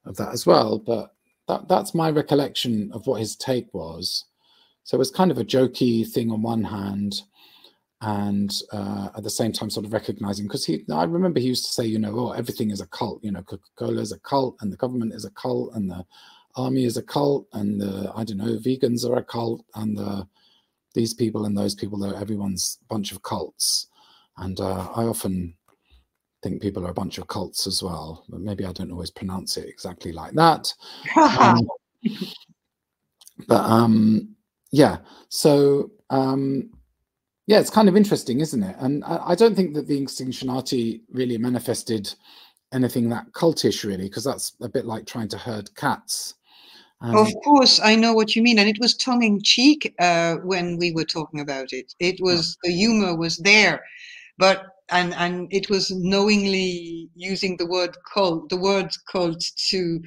[0.05, 0.79] of that as well.
[0.79, 1.15] But
[1.49, 4.27] that that's my recollection of what his take was.
[4.85, 7.23] So it was kind of a jokey thing on one hand,
[8.03, 11.65] and uh, at the same time, sort of recognizing because he, I remember he used
[11.67, 13.23] to say, you know, oh, everything is a cult.
[13.23, 16.05] You know, Coca Cola is a cult, and the government is a cult, and the
[16.57, 20.27] army is a cult, and the I don't know, vegans are a cult, and the
[20.95, 23.87] these people and those people, though everyone's a bunch of cults.
[24.37, 25.55] And uh, I often
[26.43, 29.57] think people are a bunch of cults as well, but maybe I don't always pronounce
[29.57, 30.75] it exactly like that.
[31.17, 31.69] um,
[33.47, 34.35] but um,
[34.73, 36.71] yeah, so um,
[37.47, 38.77] yeah, it's kind of interesting, isn't it?
[38.79, 42.15] And I, I don't think that the Extinctionati really manifested
[42.73, 46.35] anything that cultish, really, because that's a bit like trying to herd cats.
[47.01, 50.37] Um, of course, I know what you mean, and it was tongue in cheek uh,
[50.37, 51.93] when we were talking about it.
[51.99, 53.83] It was the humor was there,
[54.39, 60.01] but and and it was knowingly using the word cult, the word cult to,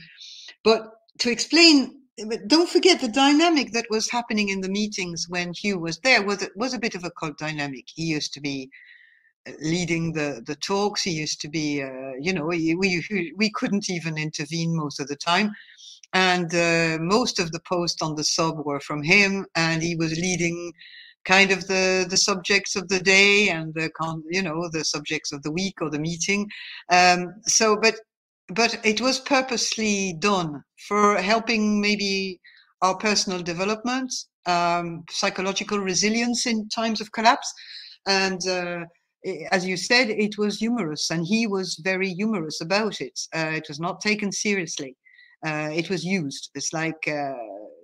[0.64, 2.02] but to explain.
[2.18, 6.24] But don't forget the dynamic that was happening in the meetings when Hugh was there
[6.24, 7.86] was was a bit of a cult dynamic.
[7.94, 8.70] He used to be
[9.48, 11.02] uh, leading the the talks.
[11.04, 12.76] He used to be, uh, you know, we
[13.38, 15.52] we couldn't even intervene most of the time,
[16.14, 20.18] and uh, most of the posts on the sub were from him, and he was
[20.18, 20.72] leading
[21.26, 25.32] kind of the the subjects of the day and the con you know the subjects
[25.34, 26.48] of the week or the meeting
[26.92, 27.96] um, so but
[28.50, 32.40] but it was purposely done for helping maybe
[32.82, 34.14] our personal development
[34.46, 37.52] um, psychological resilience in times of collapse.
[38.08, 38.86] And uh,
[39.52, 43.20] as you said it was humorous and he was very humorous about it.
[43.34, 44.96] Uh, it was not taken seriously.
[45.46, 46.52] Uh, it was used.
[46.56, 47.34] It's like uh,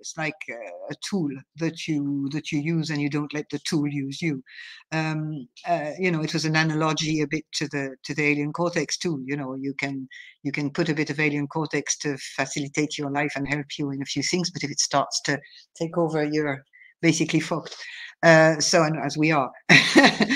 [0.02, 0.42] it's like
[0.90, 4.42] a tool that you that you use and you don't let the tool use you.
[4.90, 8.52] Um, uh, you know it was an analogy a bit to the to the alien
[8.52, 10.08] cortex too you know you can
[10.42, 13.90] you can put a bit of alien cortex to facilitate your life and help you
[13.92, 15.38] in a few things but if it starts to
[15.78, 16.64] take over you're
[17.00, 17.76] basically fucked.
[18.22, 19.50] Uh, so and as we are.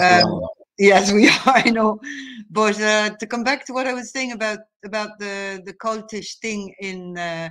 [0.00, 0.40] Um,
[0.78, 2.00] yes we are i know.
[2.50, 6.38] But uh, to come back to what i was saying about about the the cultish
[6.40, 7.48] thing in uh,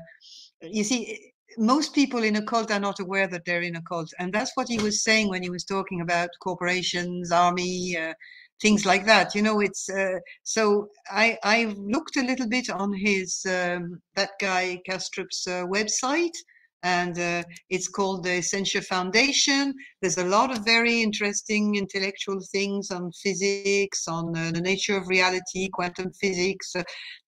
[0.61, 4.11] you see most people in a cult are not aware that they're in a cult
[4.19, 8.13] and that's what he was saying when he was talking about corporations army uh,
[8.61, 12.93] things like that you know it's uh, so i i looked a little bit on
[12.93, 16.35] his um, that guy kastrup's uh, website
[16.83, 19.73] and uh, it's called the Essentia Foundation.
[20.01, 25.07] There's a lot of very interesting intellectual things on physics, on uh, the nature of
[25.07, 26.75] reality, quantum physics.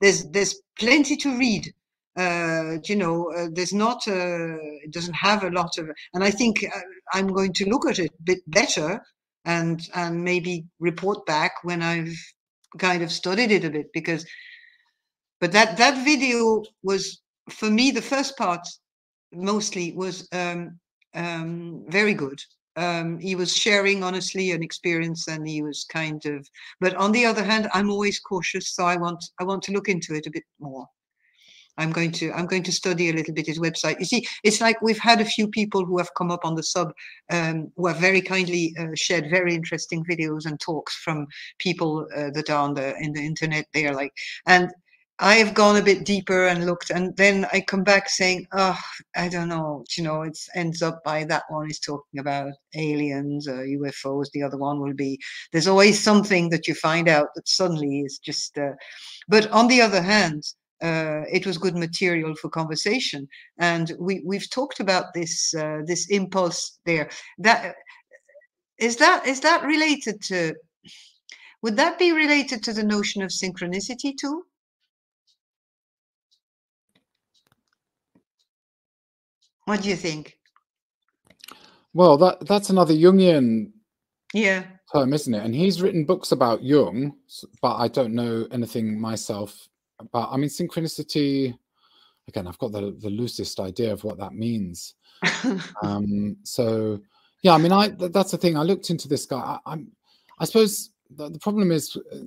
[0.01, 1.71] There's there's plenty to read
[2.15, 6.29] uh, you know, uh, there's not, uh, it doesn't have a lot of, and I
[6.29, 6.79] think uh,
[7.13, 9.01] I'm going to look at it a bit better
[9.45, 12.15] and and maybe report back when I've
[12.77, 14.25] kind of studied it a bit because,
[15.41, 18.65] but that that video was for me the first part
[19.33, 20.79] mostly was um,
[21.15, 22.39] um, very good.
[22.75, 26.47] Um, he was sharing honestly an experience and he was kind of
[26.79, 29.89] but on the other hand i'm always cautious so i want i want to look
[29.89, 30.87] into it a bit more
[31.77, 33.99] I'm going to I'm going to study a little bit his website.
[33.99, 36.63] You see, it's like we've had a few people who have come up on the
[36.63, 36.93] sub
[37.31, 41.27] um, who have very kindly uh, shared very interesting videos and talks from
[41.59, 43.65] people uh, that are on the in the internet.
[43.73, 44.13] They are like,
[44.47, 44.69] and
[45.19, 48.79] I have gone a bit deeper and looked, and then I come back saying, "Oh,
[49.15, 49.85] I don't know.
[49.95, 54.31] You know, it ends up by that one is talking about aliens or UFOs.
[54.31, 55.19] The other one will be.
[55.51, 58.57] There's always something that you find out that suddenly is just.
[58.57, 58.73] Uh,
[59.27, 60.43] but on the other hand,
[60.81, 63.27] uh, it was good material for conversation.
[63.57, 67.09] And we we've talked about this uh, this impulse there.
[67.37, 67.75] That
[68.77, 70.55] is that is that related to?
[71.61, 74.43] Would that be related to the notion of synchronicity too?
[79.65, 80.37] What do you think?
[81.93, 83.71] Well, that that's another Jungian
[84.33, 84.65] Yeah.
[84.91, 85.45] term, isn't it?
[85.45, 87.13] And he's written books about Jung,
[87.61, 89.69] but I don't know anything myself
[90.07, 90.31] about.
[90.31, 91.57] I mean, synchronicity.
[92.27, 94.95] Again, I've got the the loosest idea of what that means.
[95.83, 96.99] Um, so,
[97.41, 98.57] yeah, I mean, I th- that's the thing.
[98.57, 99.37] I looked into this guy.
[99.37, 99.91] I, I'm,
[100.39, 102.17] I suppose the, the problem is uh,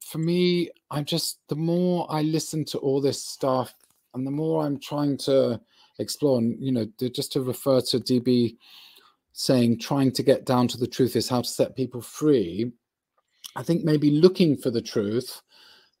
[0.00, 0.70] for me.
[0.90, 3.74] I'm just the more I listen to all this stuff,
[4.14, 5.60] and the more I'm trying to
[5.98, 8.56] explore, and you know, just to refer to DB
[9.34, 12.72] saying trying to get down to the truth is how to set people free.
[13.56, 15.42] I think maybe looking for the truth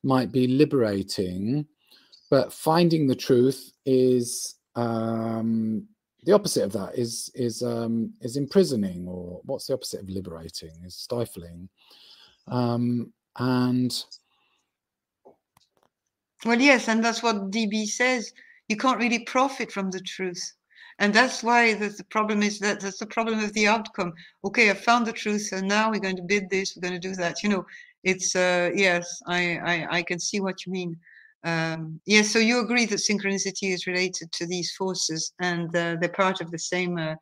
[0.04, 1.66] might be liberating,
[2.30, 5.86] but finding the truth is um,
[6.24, 6.98] the opposite of that.
[6.98, 10.72] Is is um, is imprisoning, or what's the opposite of liberating?
[10.84, 11.68] Is stifling,
[12.48, 14.04] um, and
[16.44, 18.32] Well, yes, and that's what DB says.
[18.68, 20.52] You can't really profit from the truth.
[20.98, 24.12] And that's why the, the problem is that that's the problem of the outcome.
[24.44, 27.08] Okay, I found the truth, and now we're going to bid this, we're going to
[27.08, 27.42] do that.
[27.42, 27.66] You know,
[28.04, 30.96] it's uh, yes, I, I I can see what you mean.
[31.44, 36.08] Um, yes, so you agree that synchronicity is related to these forces, and uh, they're
[36.08, 37.16] part of the same uh,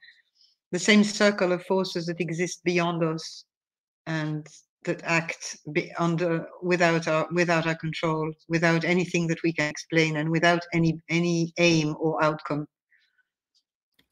[0.71, 3.45] the same circle of forces that exist beyond us,
[4.07, 4.47] and
[4.85, 5.57] that act
[5.99, 11.01] under without our without our control, without anything that we can explain, and without any
[11.09, 12.67] any aim or outcome.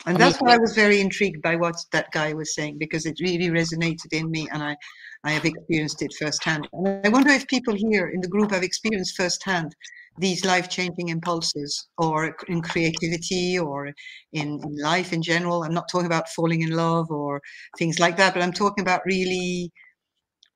[0.07, 3.21] And that's why I was very intrigued by what that guy was saying because it
[3.21, 4.77] really resonated in me, and I
[5.25, 6.67] I have experienced it firsthand.
[6.73, 9.75] And I wonder if people here in the group have experienced firsthand
[10.19, 13.87] these life-changing impulses, or in creativity, or
[14.33, 15.63] in, in life in general.
[15.63, 17.41] I'm not talking about falling in love or
[17.79, 19.71] things like that, but I'm talking about really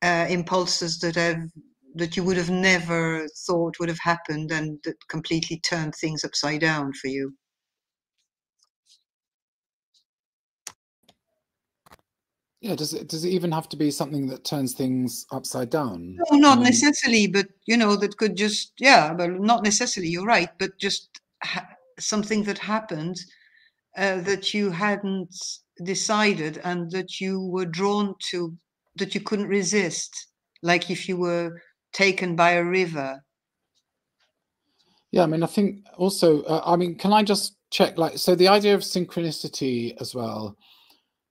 [0.02, 1.42] uh, impulses that have
[1.96, 6.60] that you would have never thought would have happened and that completely turned things upside
[6.60, 7.32] down for you.
[12.64, 16.16] Yeah, does it does it even have to be something that turns things upside down?
[16.30, 20.10] No, not necessarily, but you know that could just yeah, but not necessarily.
[20.10, 23.16] You're right, but just ha- something that happened
[23.98, 25.36] uh, that you hadn't
[25.84, 28.56] decided and that you were drawn to,
[28.96, 30.28] that you couldn't resist,
[30.62, 31.60] like if you were
[31.92, 33.22] taken by a river.
[35.10, 37.98] Yeah, I mean, I think also, uh, I mean, can I just check?
[37.98, 40.56] Like, so the idea of synchronicity as well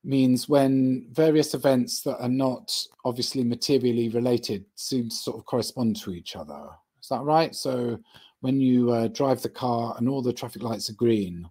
[0.03, 2.75] means when various events that are not
[3.05, 6.69] obviously materially related seem to sort of correspond to each other.
[7.01, 7.55] Is that right?
[7.55, 7.99] So
[8.41, 11.49] when you uh, drive the car and all the traffic lights are green,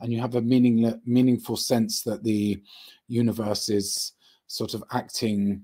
[0.00, 2.62] and you have a meaning, meaningful sense that the
[3.08, 4.12] universe is
[4.46, 5.62] sort of acting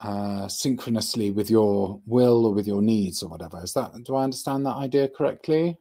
[0.00, 3.62] uh, synchronously with your will or with your needs or whatever.
[3.62, 5.78] Is that do I understand that idea correctly?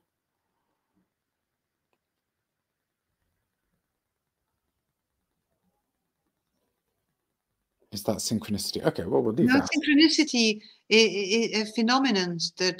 [7.97, 8.85] Is that synchronicity?
[8.85, 9.69] Okay, well we'll leave No, that.
[9.73, 12.79] synchronicity is uh, phenomenon that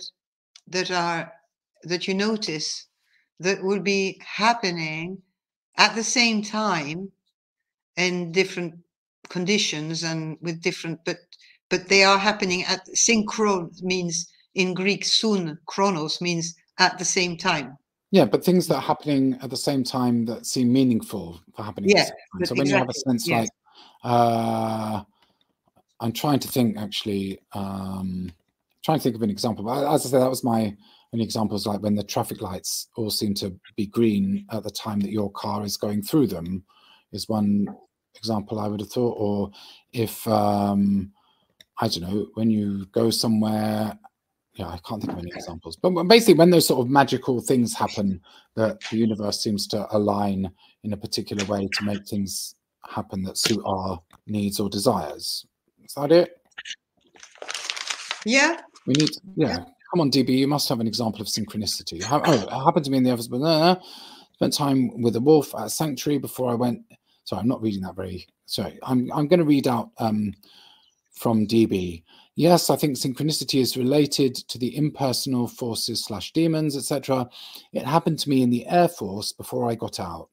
[0.68, 1.34] that are
[1.92, 2.86] that you notice
[3.40, 5.18] that will be happening
[5.78, 7.12] at the same time
[7.96, 8.76] in different
[9.28, 11.18] conditions and with different but
[11.72, 17.36] but they are happening at synchron means in Greek soon chronos means at the same
[17.38, 17.76] time.
[18.12, 21.90] Yeah, but things that are happening at the same time that seem meaningful for happening.
[21.90, 22.46] at the Yeah, same time.
[22.46, 23.42] So when you have a sense yes.
[23.42, 23.50] like,
[24.04, 25.04] uh,
[26.00, 28.32] I'm trying to think actually, um,
[28.84, 29.66] trying to think of an example.
[29.66, 30.76] But as I said, that was my
[31.14, 35.00] only examples like when the traffic lights all seem to be green at the time
[35.02, 36.64] that your car is going through them,
[37.12, 37.68] is one
[38.16, 39.16] example I would have thought.
[39.18, 39.52] Or
[39.94, 41.12] if um,
[41.80, 43.98] I don't know, when you go somewhere
[44.58, 45.76] yeah, I can't think of any examples.
[45.76, 48.20] But basically, when those sort of magical things happen,
[48.56, 50.52] that the universe seems to align
[50.84, 52.56] in a particular way to make things
[52.88, 55.46] happen that suit our needs or desires.
[55.84, 56.42] Is that it?
[58.26, 59.58] Yeah, We need, yeah.
[59.92, 62.04] Come on, DB, you must have an example of synchronicity.
[62.04, 63.78] How, oh, it happened to me in the office, but uh,
[64.34, 66.82] spent time with a wolf at a sanctuary before I went.
[67.24, 68.28] Sorry, I'm not reading that very.
[68.46, 70.34] Sorry, I'm I'm going to read out um,
[71.12, 72.04] from DB.
[72.36, 77.28] Yes, I think synchronicity is related to the impersonal forces slash demons, etc.
[77.74, 80.30] It happened to me in the Air Force before I got out.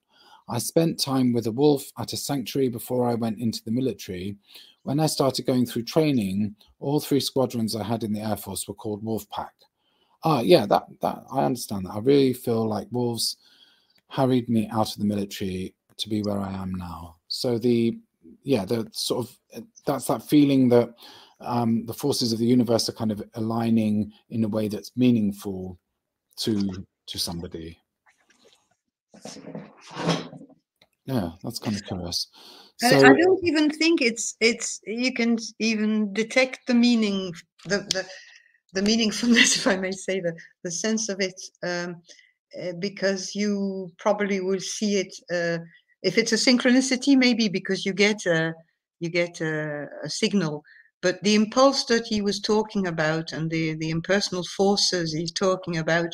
[0.48, 4.36] I spent time with a wolf at a sanctuary before I went into the military.
[4.82, 8.68] When I started going through training, all three squadrons I had in the Air Force
[8.68, 9.54] were called Wolf Pack.
[10.22, 11.94] Ah, yeah, that that I understand that.
[11.94, 13.36] I really feel like wolves
[14.08, 17.16] hurried me out of the military to be where I am now.
[17.28, 17.98] So the
[18.42, 20.94] yeah, the sort of that's that feeling that
[21.40, 25.78] um, the forces of the universe are kind of aligning in a way that's meaningful
[26.36, 27.78] to to somebody.
[31.06, 32.28] Yeah, that's kind of curious.
[32.76, 37.32] So, I, I don't even think it's it's you can even detect the meaning
[37.64, 38.06] the the
[38.72, 42.02] the meaningfulness, if I may say, the the sense of it, um,
[42.60, 45.14] uh, because you probably will see it.
[45.30, 45.62] Uh,
[46.02, 48.54] if it's a synchronicity, maybe because you get a
[49.00, 50.62] you get a, a, signal.
[51.02, 55.76] But the impulse that he was talking about and the the impersonal forces he's talking
[55.76, 56.12] about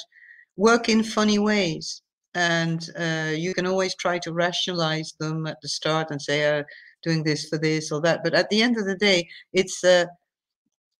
[0.56, 2.02] work in funny ways
[2.34, 6.62] and uh, you can always try to rationalize them at the start and say uh,
[7.02, 10.04] doing this for this or that but at the end of the day it's uh,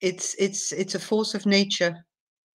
[0.01, 1.95] it's it's it's a force of nature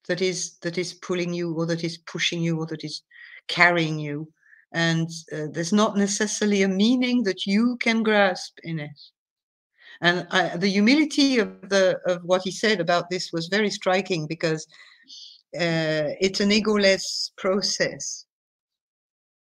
[0.07, 3.03] that is that is pulling you or that is pushing you or that is
[3.47, 4.27] carrying you
[4.75, 8.99] and uh, there's not necessarily a meaning that you can grasp in it.
[10.01, 14.27] And I, the humility of the of what he said about this was very striking
[14.27, 14.67] because
[15.55, 18.25] uh, it's an egoless process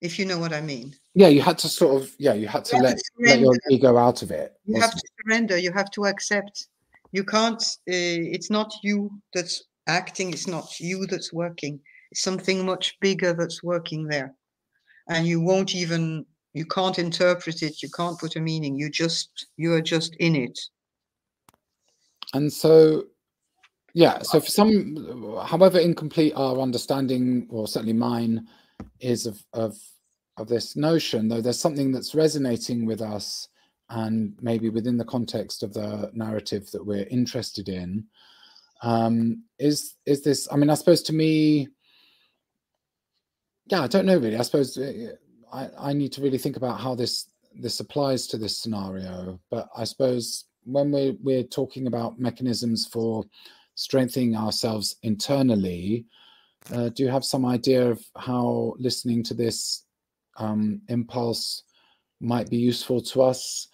[0.04, 0.93] if you know what I mean.
[1.16, 3.56] Yeah, you had to sort of yeah, you had to, you let, to let your
[3.72, 4.54] ego out of it.
[4.66, 5.58] You have to surrender.
[5.58, 6.68] You have to accept.
[7.14, 7.62] You can't.
[7.89, 10.32] Uh, it's not you that's acting.
[10.32, 11.80] It's not you that's working.
[12.12, 14.36] It's something much bigger that's working there,
[15.08, 16.26] and you won't even.
[16.54, 17.82] You can't interpret it.
[17.82, 18.76] You can't put a meaning.
[18.76, 19.47] You just.
[19.58, 20.60] You are just in it.
[22.34, 23.06] And so
[23.95, 28.43] yeah so for some however incomplete our understanding or certainly mine
[28.99, 29.78] is of, of
[30.38, 33.48] of this notion, though there's something that's resonating with us
[33.90, 38.06] and maybe within the context of the narrative that we're interested in,
[38.82, 40.48] um, is is this?
[40.52, 41.70] I mean, I suppose to me,
[43.68, 44.38] yeah, I don't know really.
[44.38, 45.14] I suppose uh,
[45.52, 49.40] I, I need to really think about how this this applies to this scenario.
[49.50, 53.24] But I suppose when we're we're talking about mechanisms for
[53.76, 56.06] strengthening ourselves internally,
[56.74, 59.86] uh, do you have some idea of how listening to this
[60.38, 61.64] um, impulse
[62.20, 63.68] might be useful to us.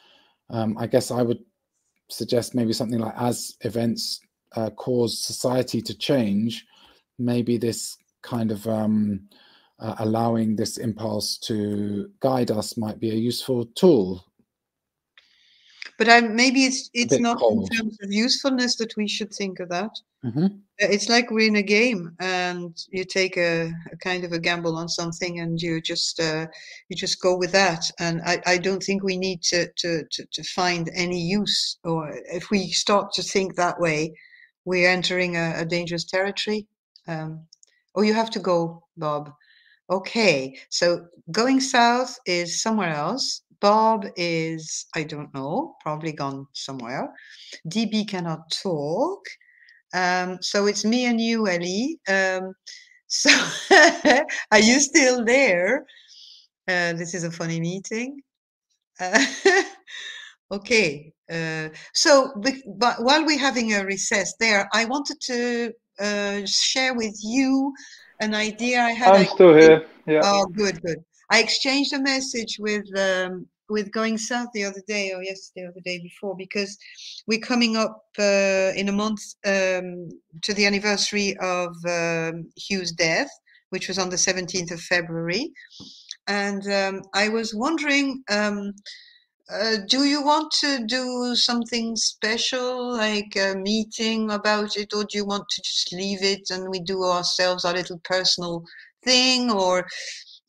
[0.50, 1.40] Um, I guess I would
[2.10, 4.20] suggest maybe something like as events
[4.56, 6.66] uh, cause society to change,
[7.20, 9.22] maybe this kind of um,
[9.80, 14.26] uh, allowing this impulse to guide us might be a useful tool.
[16.00, 17.70] But I, maybe it's it's not cold.
[17.70, 19.92] in terms of usefulness that we should think of that.
[20.24, 20.48] Mm-hmm.
[20.78, 24.78] It's like we're in a game, and you take a, a, kind of a gamble
[24.78, 26.48] on something, and you just uh,
[26.88, 27.84] you just go with that.
[28.00, 32.10] And I, I don't think we need to, to, to to find any use, or
[32.32, 34.14] if we start to think that way,
[34.64, 36.66] we're entering a, a dangerous territory.
[37.10, 37.46] Um,
[37.94, 39.34] oh, you have to go, Bob.
[39.90, 43.42] Okay, so going south is somewhere else.
[43.62, 47.14] Bob is, I don't know, probably gone somewhere.
[47.68, 49.26] DB cannot talk.
[49.94, 52.00] Um, so it's me and you, Ellie.
[52.08, 52.54] Um,
[53.08, 53.30] so
[54.52, 55.86] are you still there?
[56.68, 58.22] Uh, this is a funny meeting.
[59.00, 59.26] Uh,
[60.52, 61.12] okay.
[61.32, 67.16] Uh, so, but while we're having a recess there, I wanted to uh, share with
[67.24, 67.74] you
[68.20, 69.16] an idea I had.
[69.16, 69.86] I'm still here.
[70.06, 70.22] Yeah.
[70.24, 71.04] Oh, good, good.
[71.32, 75.72] I exchanged a message with um, with going south the other day or yesterday or
[75.74, 76.78] the day before because
[77.28, 80.10] we're coming up uh, in a month um,
[80.42, 83.30] to the anniversary of um, Hugh's death,
[83.70, 85.52] which was on the 17th of February.
[86.28, 88.74] And um, I was wondering, um,
[89.52, 95.18] uh, do you want to do something special, like a meeting about it, or do
[95.18, 98.64] you want to just leave it and we do ourselves our little personal
[99.04, 99.88] thing, or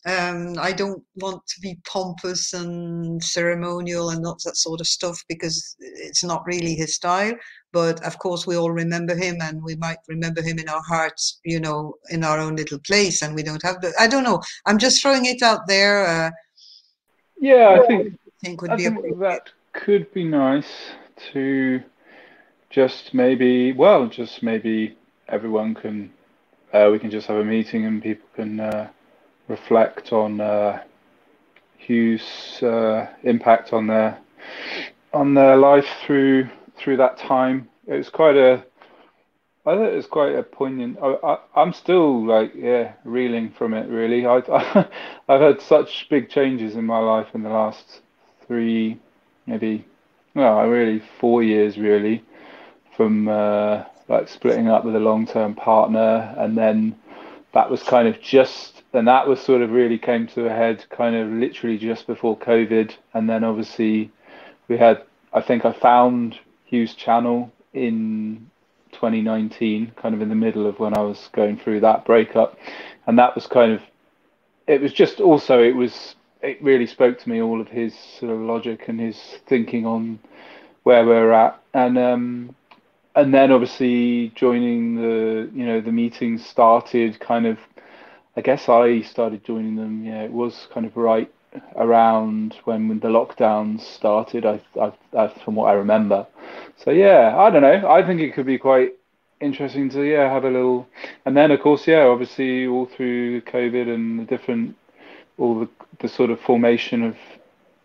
[0.06, 5.22] um, I don't want to be pompous and ceremonial and not that sort of stuff
[5.28, 7.34] because it's not really his style.
[7.72, 11.40] But of course, we all remember him, and we might remember him in our hearts,
[11.44, 13.22] you know, in our own little place.
[13.22, 13.92] And we don't have the.
[14.00, 14.40] I don't know.
[14.66, 16.06] I'm just throwing it out there.
[16.06, 16.30] Uh,
[17.38, 18.14] yeah, I think.
[18.14, 20.90] I think, would I be think that could be nice
[21.32, 21.82] to
[22.70, 23.72] just maybe.
[23.72, 24.96] Well, just maybe
[25.28, 26.10] everyone can.
[26.72, 28.88] Uh, we can just have a meeting and people can uh,
[29.50, 30.82] reflect on uh,
[31.76, 34.18] Hugh's uh, impact on their
[35.12, 37.68] on their life through through that time.
[37.86, 38.64] It was quite a
[39.66, 40.98] I thought it was quite a poignant.
[41.02, 43.90] I, I, am still like, yeah, reeling from it.
[43.90, 44.88] Really, I, I,
[45.28, 48.00] I've had such big changes in my life in the last
[48.46, 48.98] three,
[49.46, 49.84] maybe,
[50.34, 52.24] well, really four years, really,
[52.96, 56.96] from uh, like splitting up with a long-term partner, and then
[57.52, 60.84] that was kind of just, and that was sort of really came to a head,
[60.90, 64.10] kind of literally just before COVID, and then obviously
[64.68, 68.50] we had, I think I found Hugh's channel in
[68.92, 72.58] 2019, kind of in the middle of when I was going through that breakup,
[73.06, 73.82] and that was kind of,
[74.66, 78.32] it was just also it was it really spoke to me all of his sort
[78.32, 80.18] of logic and his thinking on
[80.84, 82.54] where we're at, and um,
[83.14, 87.58] and then obviously joining the you know the meetings started kind of
[88.36, 91.32] I guess I started joining them yeah it was kind of right
[91.76, 96.26] around when, when the lockdowns started I, I, I from what I remember.
[96.76, 97.88] So yeah I don't know.
[97.90, 98.94] I think it could be quite
[99.40, 100.86] interesting to yeah have a little
[101.24, 104.76] and then of course yeah obviously all through COVID and the different
[105.38, 105.68] all the,
[106.00, 107.16] the sort of formation of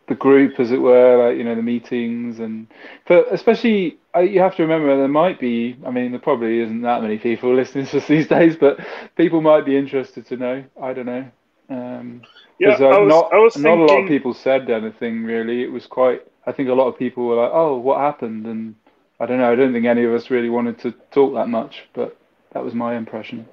[0.08, 2.68] the group, as it were, like you know the meetings, and
[3.08, 5.78] but especially you have to remember there might be.
[5.86, 8.80] I mean, there probably isn't that many people listening to us these days, but
[9.16, 10.63] people might be interested to know.
[10.82, 11.26] I don't know.
[11.70, 12.22] Um,
[12.59, 15.63] yeah, uh, I was, not I was not a lot of people said anything really.
[15.63, 16.22] It was quite.
[16.45, 18.76] I think a lot of people were like, "Oh, what happened?" And
[19.20, 19.51] I don't know.
[19.51, 22.18] I don't think any of us really wanted to talk that much, but
[22.53, 23.47] that was my impression.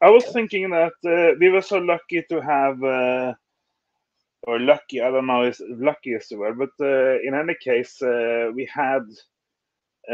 [0.00, 2.82] I was thinking that uh, we were so lucky to have.
[2.82, 3.34] Uh,
[4.46, 5.00] or lucky.
[5.00, 8.68] I don't know if lucky is the word, but uh, in any case, uh, we
[8.72, 9.02] had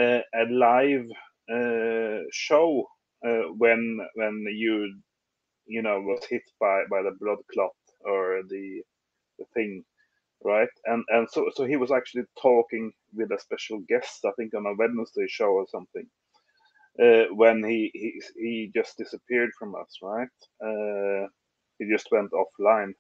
[0.00, 1.06] a live
[1.52, 2.86] uh, show
[3.26, 4.94] uh, when when Hugh
[5.66, 7.72] you know was hit by by the blood clot
[8.04, 8.82] or the
[9.38, 9.84] the thing,
[10.44, 10.70] right?
[10.86, 14.66] And and so so he was actually talking with a special guest, I think, on
[14.66, 16.06] a Wednesday show or something.
[17.02, 20.28] Uh, when he, he he just disappeared from us, right?
[21.78, 22.92] he just went offline.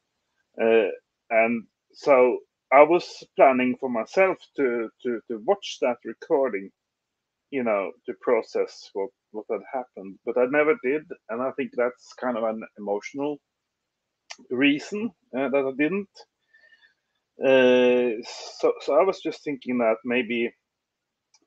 [0.60, 0.90] Uh,
[1.30, 1.64] and
[1.94, 2.38] so
[2.72, 6.70] I was planning for myself to to to watch that recording,
[7.52, 11.70] you know, to process what what had happened, but I never did, and I think
[11.76, 13.38] that's kind of an emotional
[14.50, 16.14] reason uh, that I didn't.
[17.38, 18.22] Uh,
[18.58, 20.50] so so I was just thinking that maybe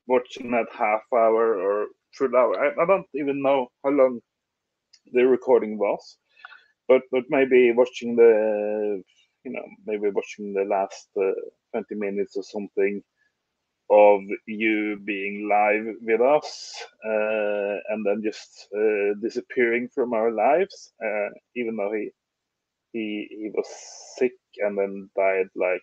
[0.08, 2.54] watching that half hour or full hour.
[2.64, 4.20] I, I don't even know how long
[5.12, 6.18] the recording was,
[6.88, 9.02] but but maybe watching the
[9.44, 11.34] you know maybe watching the last uh,
[11.74, 13.02] 20 minutes or something
[13.92, 16.74] of Hugh being live with us
[17.06, 22.12] uh, and then just uh, disappearing from our lives uh, even though he
[22.94, 23.68] he he was
[24.18, 25.82] sick and then died like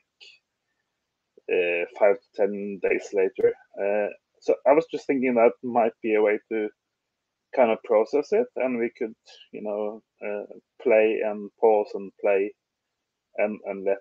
[1.53, 3.53] uh, five to ten days later.
[3.81, 4.09] Uh,
[4.41, 6.69] so i was just thinking that might be a way to
[7.57, 9.15] kind of process it and we could
[9.53, 10.03] you know
[10.83, 12.53] play and pause and play
[13.39, 13.99] and and let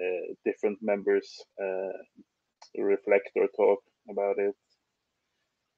[0.00, 1.28] uh, different members
[1.62, 1.92] uh,
[2.82, 4.54] reflect or talk about it.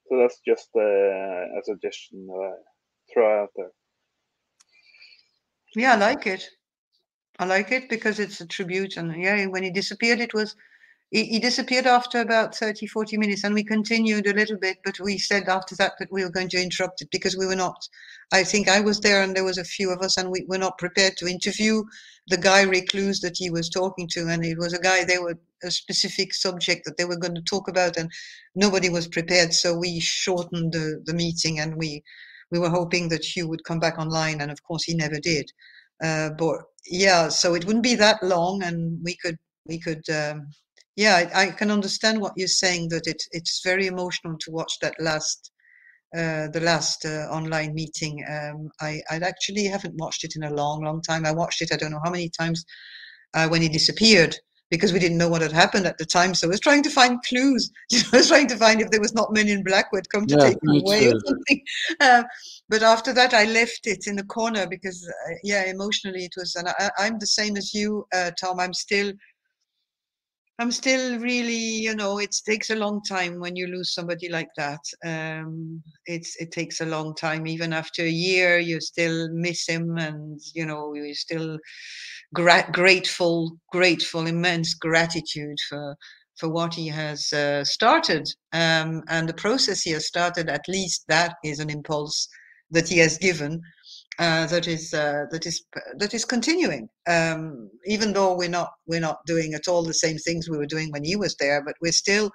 [0.09, 3.72] So that's just a suggestion that I throw out there.
[5.74, 6.49] Yeah, I like it.
[7.38, 8.97] I like it because it's a tribute.
[8.97, 10.57] And yeah, when he disappeared, it was
[11.11, 14.98] he, he, disappeared after about 30 40 minutes and we continued a little bit but
[15.00, 17.88] we said after that that we were going to interrupt it because we were not.
[18.32, 20.59] I think i was there and there was a few of us and we were
[20.59, 21.84] not prepared to interview
[22.28, 25.38] the guy recluse that he was talking to and it was a guy they were
[25.62, 28.11] a specific subject that they were going to talk about and
[28.54, 32.02] nobody was prepared so we shortened the, the meeting and we
[32.50, 35.50] we were hoping that hugh would come back online and of course he never did.
[36.02, 40.46] Uh, but yeah so it wouldn't be that long and we could we could um,
[40.97, 44.72] yeah, I, I, can understand what you're saying that it, it's very emotional to watch
[44.80, 45.53] that last
[46.16, 48.24] uh, the last uh, online meeting.
[48.30, 51.26] Um, I, I actually haven't watched it in a long, long time.
[51.26, 52.64] I watched it I don't know how many times
[53.34, 54.36] uh, when he disappeared
[54.70, 56.34] because we didn't know what had happened at the time.
[56.34, 57.70] So I was trying to find clues.
[58.12, 60.26] I was trying to find if there was not men in black who had come
[60.26, 61.62] to yeah, take him away or something.
[62.01, 62.22] Uh,
[62.68, 66.57] but after that, I left it in the corner because, uh, yeah, emotionally it was.
[66.57, 68.59] And I, am the same as you, uh, Tom.
[68.61, 69.12] I'm still
[70.59, 74.48] I'm still really, you know, it takes a long time when you lose somebody like
[74.57, 74.80] that.
[75.04, 77.46] Um, it's it takes a long time.
[77.46, 81.59] Even after a year, you still miss him, and you know, you're still
[82.34, 85.94] gra- grateful, grateful, immense gratitude for
[86.38, 90.48] for what he has uh, started um, and the process he has started.
[90.48, 92.28] At least that is an impulse
[92.70, 93.61] that he has given
[94.18, 95.64] uh, that is uh, that is
[95.98, 96.88] that is continuing.
[97.06, 100.66] Um, even though we're not we're not doing at all the same things we were
[100.66, 102.30] doing when he was there, but we're still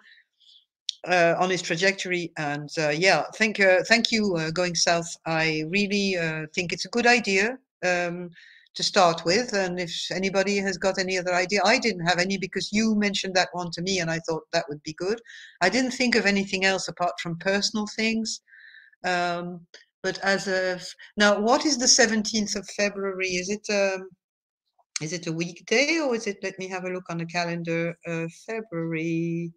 [1.07, 2.31] uh, on his trajectory.
[2.37, 5.09] And uh, yeah, thank uh, thank you, going south.
[5.25, 6.17] I really
[6.53, 8.29] think it's a good idea um,
[8.75, 9.53] to start with.
[9.53, 13.35] And if anybody has got any other idea, I didn't have any because you mentioned
[13.35, 15.19] that one to me, and I thought that would be good.
[15.61, 18.41] I didn't think of anything else apart from personal things.
[19.03, 19.65] Um,
[20.03, 20.83] but as of
[21.17, 23.27] now, what is the 17th of February?
[23.29, 24.09] Is it um,
[25.01, 26.37] is it a weekday or is it?
[26.43, 27.95] Let me have a look on the calendar.
[28.07, 29.51] Uh, February,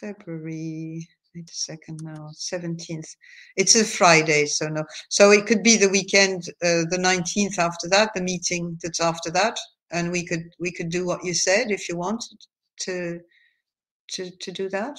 [0.00, 1.08] February.
[1.34, 2.30] Wait a second now.
[2.36, 3.16] 17th.
[3.56, 4.84] It's a Friday, so no.
[5.08, 9.30] So it could be the weekend, uh, the 19th after that, the meeting that's after
[9.32, 9.58] that,
[9.90, 12.38] and we could we could do what you said if you wanted
[12.80, 13.20] to
[14.12, 14.98] to to do that.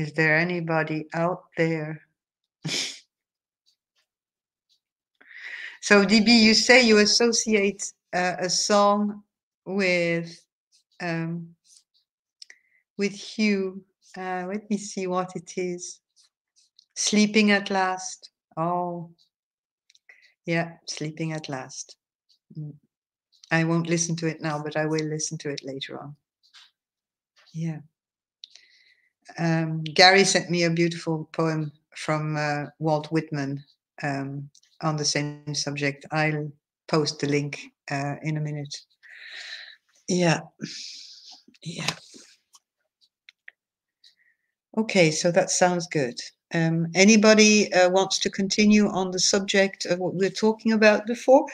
[0.00, 2.00] Is there anybody out there?
[5.82, 9.22] so, DB, you say you associate uh, a song
[9.66, 10.42] with
[11.02, 11.54] um,
[12.96, 13.84] with Hugh.
[14.16, 16.00] Uh, let me see what it is.
[16.94, 18.30] Sleeping at last.
[18.56, 19.10] Oh,
[20.46, 21.96] yeah, sleeping at last.
[22.58, 22.72] Mm.
[23.50, 26.16] I won't listen to it now, but I will listen to it later on.
[27.52, 27.80] Yeah
[29.38, 33.62] um, Gary sent me a beautiful poem from uh, Walt Whitman
[34.02, 34.48] um,
[34.82, 36.06] on the same subject.
[36.10, 36.50] I'll
[36.88, 37.60] post the link
[37.90, 38.76] uh, in a minute.
[40.08, 40.40] Yeah,
[41.62, 41.90] yeah.
[44.76, 46.18] Okay, so that sounds good.
[46.52, 51.06] Um, anybody uh, wants to continue on the subject of what we are talking about
[51.06, 51.46] before?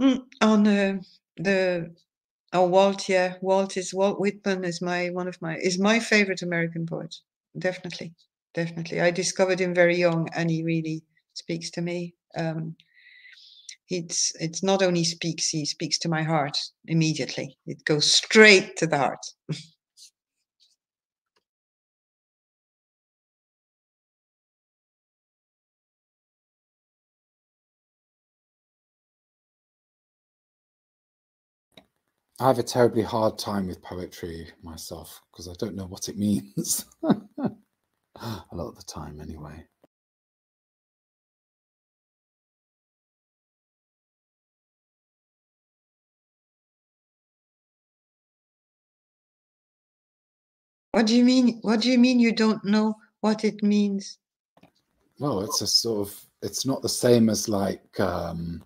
[0.00, 0.98] Mm, on uh,
[1.36, 1.94] the
[2.52, 6.42] Oh, Walt, yeah, Walt is Walt Whitman is my one of my is my favorite
[6.42, 7.16] American poet.
[7.58, 8.14] Definitely,
[8.52, 9.00] definitely.
[9.00, 12.14] I discovered him very young, and he really speaks to me.
[12.36, 12.76] Um,
[13.90, 17.58] it's it's not only speaks, he speaks to my heart immediately.
[17.66, 19.24] It goes straight to the heart.
[32.40, 36.16] I have a terribly hard time with poetry myself because I don't know what it
[36.16, 36.84] means.
[37.02, 37.10] a
[38.52, 39.64] lot of the time, anyway.
[50.92, 51.58] What do you mean?
[51.62, 54.18] What do you mean you don't know what it means?
[55.18, 58.62] Well, it's a sort of, it's not the same as like, um,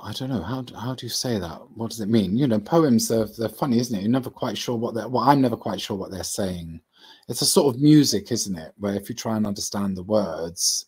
[0.00, 1.60] I don't know how how do you say that?
[1.74, 2.36] What does it mean?
[2.36, 4.02] You know, poems are they're funny, isn't it?
[4.02, 5.08] You're never quite sure what they're.
[5.08, 6.80] Well, I'm never quite sure what they're saying.
[7.28, 8.72] It's a sort of music, isn't it?
[8.78, 10.86] Where if you try and understand the words,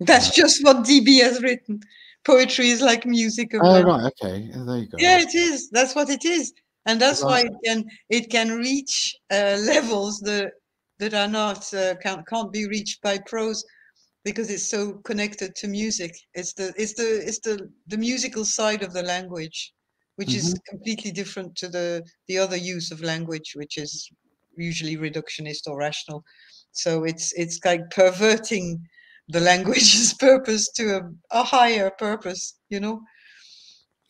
[0.00, 1.80] that's uh, just what DB has written.
[2.24, 3.52] Poetry is like music.
[3.54, 4.96] Oh right, okay, there you go.
[4.98, 5.68] Yeah, it is.
[5.70, 6.52] That's what it is,
[6.86, 7.28] and that's right.
[7.28, 10.52] why it can it can reach uh, levels that
[10.98, 13.64] that are not uh, can't can't be reached by prose
[14.24, 16.14] because it's so connected to music.
[16.34, 19.72] It's the it's the it's the the musical side of the language,
[20.16, 20.38] which mm-hmm.
[20.38, 24.08] is completely different to the the other use of language, which is
[24.56, 26.24] usually reductionist or rational.
[26.72, 28.80] So it's it's like perverting
[29.28, 33.00] the language's purpose to a, a higher purpose, you know.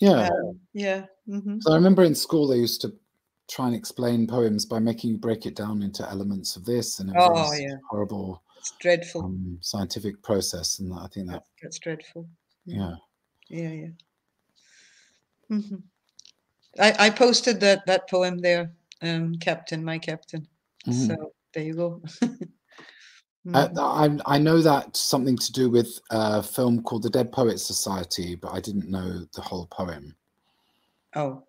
[0.01, 0.29] Yeah.
[0.29, 1.05] Uh, yeah.
[1.29, 1.59] Mm-hmm.
[1.61, 2.93] So I remember in school they used to
[3.51, 7.11] try and explain poems by making you break it down into elements of this and
[7.11, 7.77] it oh, yeah.
[7.91, 9.25] horrible it's dreadful.
[9.25, 12.29] Um, scientific process, and I think that that's dreadful.
[12.65, 12.95] Yeah.
[13.49, 13.89] Yeah, yeah.
[15.51, 15.77] Mm-hmm.
[16.79, 20.47] I I posted that that poem there, um, Captain, my captain.
[20.87, 21.07] Mm-hmm.
[21.09, 22.03] So there you go.
[23.53, 24.21] Uh, mm-hmm.
[24.25, 28.37] I I know that something to do with a film called The Dead Poets Society,
[28.37, 30.15] but I didn't know the whole poem.
[31.17, 31.43] Oh.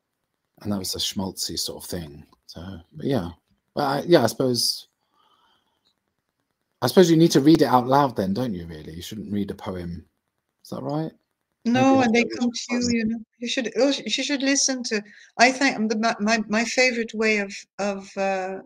[0.64, 2.26] And that was a schmaltzy sort of thing.
[2.48, 3.30] So, but yeah,
[3.76, 4.88] well, I, yeah, I suppose
[6.84, 8.94] I suppose you need to read it out loud then, don't you, really?
[8.94, 10.06] You shouldn't read a poem.
[10.66, 11.14] Is that right?
[11.64, 13.20] No, and they come to you, you know.
[13.40, 15.02] You should oh, you should listen to
[15.40, 18.58] I think the, my my favorite way of of uh,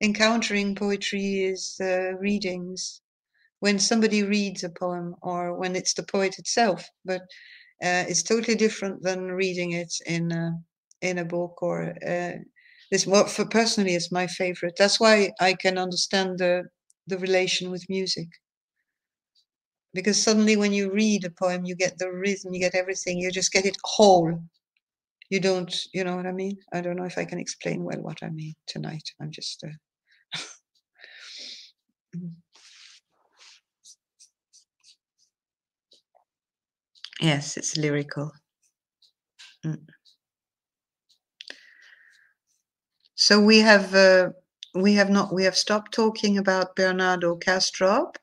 [0.00, 3.00] encountering poetry is uh, readings.
[3.60, 7.22] When somebody reads a poem or when it's the poet itself, but
[7.84, 10.58] uh, it's totally different than reading it in a,
[11.00, 12.32] in a book or uh,
[12.90, 14.74] this what for personally is my favorite.
[14.76, 16.64] That's why I can understand the
[17.12, 18.28] the relation with music.
[19.92, 23.30] Because suddenly, when you read a poem, you get the rhythm, you get everything, you
[23.30, 24.42] just get it whole.
[25.28, 26.56] You don't, you know what I mean?
[26.72, 29.04] I don't know if I can explain well what I mean tonight.
[29.20, 29.62] I'm just.
[29.62, 30.38] Uh...
[37.20, 38.32] yes, it's lyrical.
[39.66, 39.86] Mm.
[43.14, 43.94] So we have.
[43.94, 44.30] Uh,
[44.74, 48.16] we have not we have stopped talking about Bernardo Kastrup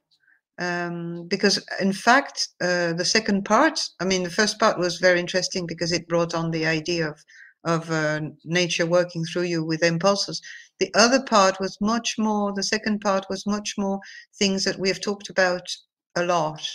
[0.60, 5.20] um, because in fact uh, the second part I mean the first part was very
[5.20, 7.24] interesting because it brought on the idea of
[7.66, 10.41] of uh, nature working through you with impulses.
[10.80, 12.54] The other part was much more.
[12.54, 14.00] The second part was much more
[14.38, 15.68] things that we have talked about
[16.16, 16.66] a lot,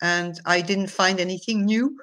[0.00, 1.96] and I didn't find anything new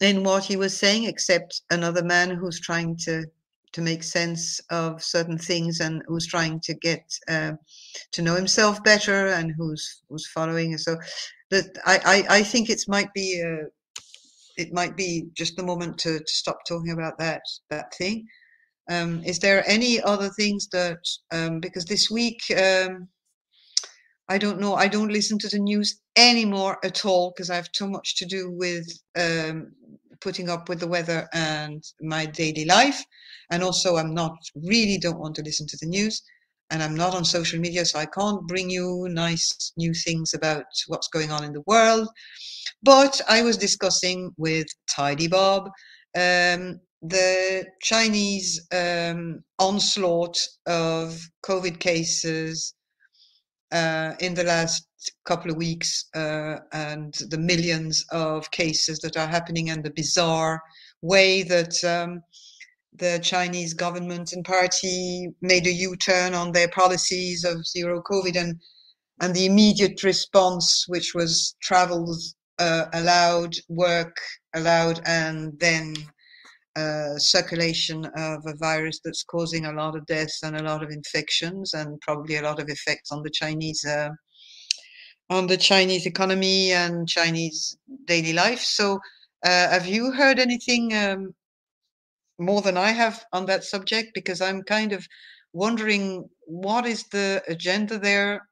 [0.00, 3.26] in what he was saying except another man who's trying to
[3.72, 7.52] to make sense of certain things and who's trying to get uh,
[8.12, 10.76] to know himself better and who's who's following.
[10.78, 10.96] So
[11.50, 13.66] that I, I, I think it might be uh,
[14.56, 18.26] it might be just the moment to, to stop talking about that that thing.
[18.90, 20.98] Um, is there any other things that
[21.30, 23.08] um, because this week um,
[24.28, 27.72] I don't know I don't listen to the news anymore at all because I have
[27.72, 29.72] too much to do with um,
[30.22, 33.02] putting up with the weather and my daily life.
[33.50, 36.22] And also, I'm not really don't want to listen to the news.
[36.70, 40.64] And I'm not on social media, so I can't bring you nice new things about
[40.86, 42.08] what's going on in the world.
[42.82, 45.68] But I was discussing with Tidy Bob
[46.16, 52.74] um, the Chinese um, onslaught of COVID cases
[53.72, 54.86] uh, in the last
[55.24, 60.62] couple of weeks uh, and the millions of cases that are happening and the bizarre
[61.00, 62.22] way that um,
[62.94, 68.60] the Chinese government and party made a U-turn on their policies of zero COVID and
[69.20, 72.16] and the immediate response, which was travel
[72.58, 74.16] uh, allowed, work
[74.54, 75.94] allowed, and then
[76.74, 80.90] uh, circulation of a virus that's causing a lot of deaths and a lot of
[80.90, 84.08] infections and probably a lot of effects on the Chinese uh,
[85.32, 88.60] on the Chinese economy and Chinese daily life.
[88.60, 89.00] So,
[89.44, 91.34] uh, have you heard anything um,
[92.38, 94.10] more than I have on that subject?
[94.14, 95.06] Because I'm kind of
[95.52, 98.46] wondering what is the agenda there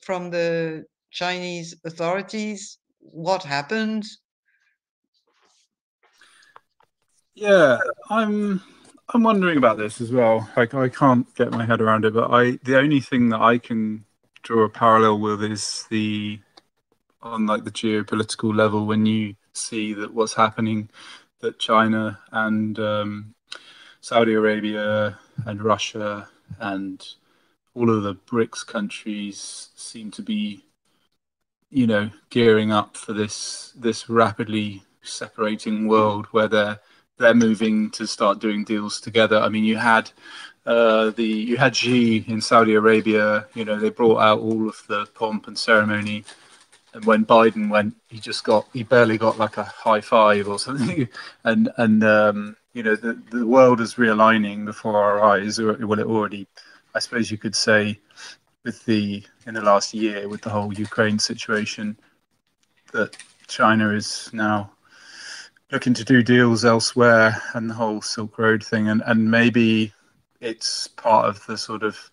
[0.00, 2.78] from the Chinese authorities?
[2.98, 4.04] What happened?
[7.34, 7.78] Yeah,
[8.10, 8.62] I'm
[9.12, 10.48] I'm wondering about this as well.
[10.56, 13.58] Like I can't get my head around it, but I the only thing that I
[13.58, 14.04] can
[14.42, 16.40] draw a parallel with is the
[17.22, 20.88] on like the geopolitical level when you see that what's happening
[21.40, 23.34] that China and um,
[24.00, 26.28] Saudi Arabia and Russia
[26.58, 27.06] and
[27.74, 30.64] all of the BRICS countries seem to be,
[31.70, 36.80] you know, gearing up for this this rapidly separating world where they're
[37.18, 39.38] they're moving to start doing deals together.
[39.38, 40.10] I mean, you had
[40.64, 43.46] uh, the you had Xi in Saudi Arabia.
[43.54, 46.24] You know, they brought out all of the pomp and ceremony,
[46.94, 50.58] and when Biden went, he just got he barely got like a high five or
[50.58, 51.08] something.
[51.44, 55.58] And and um, you know, the the world is realigning before our eyes.
[55.58, 56.46] Well, it already,
[56.94, 57.98] I suppose you could say,
[58.64, 61.98] with the in the last year with the whole Ukraine situation,
[62.92, 63.16] that
[63.48, 64.70] China is now
[65.72, 69.92] looking to do deals elsewhere and the whole Silk Road thing, and and maybe
[70.42, 72.10] it's part of the sort of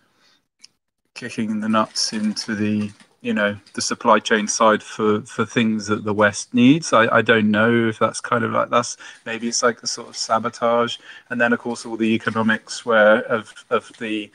[1.14, 6.04] kicking the nuts into the you know the supply chain side for for things that
[6.04, 6.92] the west needs.
[6.94, 10.08] I i don't know if that's kind of like that's maybe it's like a sort
[10.08, 10.96] of sabotage.
[11.28, 14.30] And then of course all the economics where of of the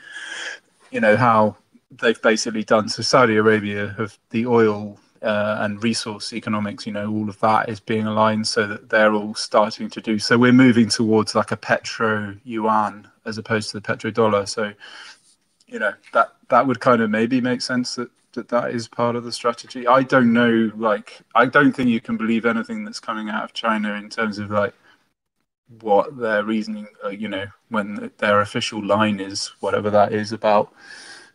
[0.92, 1.56] you know how
[1.90, 2.88] they've basically done.
[2.88, 7.68] So saudi arabia have the oil uh, and resource economics, you know, all of that
[7.68, 10.18] is being aligned so that they're all starting to do.
[10.18, 14.48] So we're moving towards like a petro yuan as opposed to the petrodollar.
[14.48, 14.72] So,
[15.66, 19.16] you know, that that would kind of maybe make sense that that that is part
[19.16, 19.86] of the strategy.
[19.86, 23.52] I don't know, like, I don't think you can believe anything that's coming out of
[23.52, 24.74] China in terms of like
[25.80, 30.72] what their reasoning, uh, you know, when their official line is, whatever that is about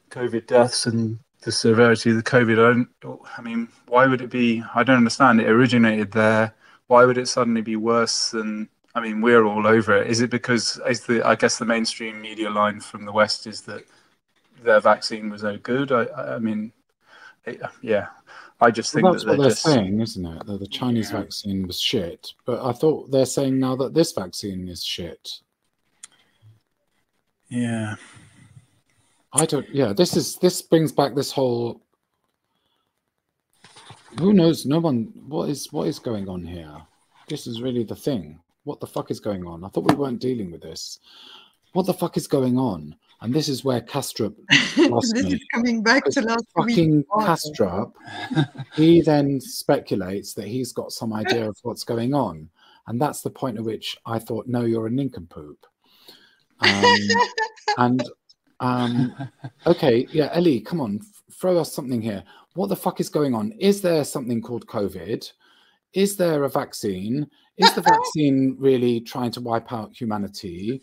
[0.10, 2.54] COVID deaths and the severity of the COVID.
[2.54, 3.22] I don't.
[3.38, 4.64] I mean, why would it be?
[4.74, 5.42] I don't understand.
[5.42, 6.54] It originated there.
[6.88, 8.70] Why would it suddenly be worse than?
[8.94, 10.08] I mean, we're all over it.
[10.08, 11.26] Is it because is the?
[11.26, 13.84] I guess the mainstream media line from the West is that
[14.64, 15.92] their vaccine was no good.
[15.92, 16.06] I.
[16.36, 16.72] I mean,
[17.46, 18.08] it, yeah.
[18.64, 20.46] I just think well, that's that what they're, they're just, saying, isn't it?
[20.46, 21.22] That the Chinese Yeah.
[21.22, 22.34] vaccine was shit.
[22.46, 25.40] But I thought they're saying now that this vaccine is shit.
[27.50, 27.96] Yeah.
[29.34, 29.68] I don't.
[29.74, 31.82] Yeah, this is this brings back this whole.
[34.20, 34.66] Who knows?
[34.66, 35.12] No one.
[35.28, 36.76] What is what is going on here?
[37.30, 38.40] This is really the thing.
[38.64, 39.64] What the fuck is going on?
[39.64, 41.00] I thought we weren't dealing with this.
[41.74, 42.96] What the fuck is going on?
[43.22, 44.36] And this is where Kastrup
[44.90, 45.34] lost this me.
[45.36, 46.70] is coming back to last week.
[46.76, 47.94] Fucking Oh, Kastrup.
[48.76, 52.50] he then speculates that he's got some idea of what's going on,
[52.88, 55.66] and that's the point at which I thought, no, you're a nincompoop.
[56.64, 56.96] Um,
[57.80, 58.10] and
[58.62, 59.14] um,
[59.68, 61.02] okay, yeah, Ellie, come on,
[61.34, 62.24] throw us something here.
[62.54, 63.52] What the fuck is going on?
[63.60, 65.30] Is there something called COVID?
[65.94, 67.28] Is there a vaccine?
[67.58, 70.82] Is the vaccine really trying to wipe out humanity?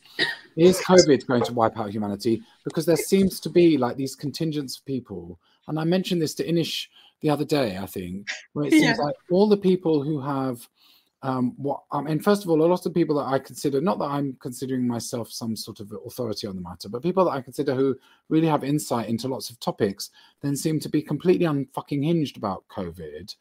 [0.57, 2.43] Is COVID going to wipe out humanity?
[2.64, 6.47] Because there seems to be like these contingents of people, and I mentioned this to
[6.47, 6.87] Inish
[7.20, 9.05] the other day, I think, where it seems Yeah.
[9.05, 10.68] like all the people who have
[11.23, 13.99] um, what I mean, first of all, a lot of people that I consider, not
[13.99, 17.41] that I'm considering myself some sort of authority on the matter, but people that I
[17.41, 17.99] consider who
[18.29, 20.11] really have insight into lots of topics,
[20.43, 23.35] then seem to be completely unfucking hinged about COVID.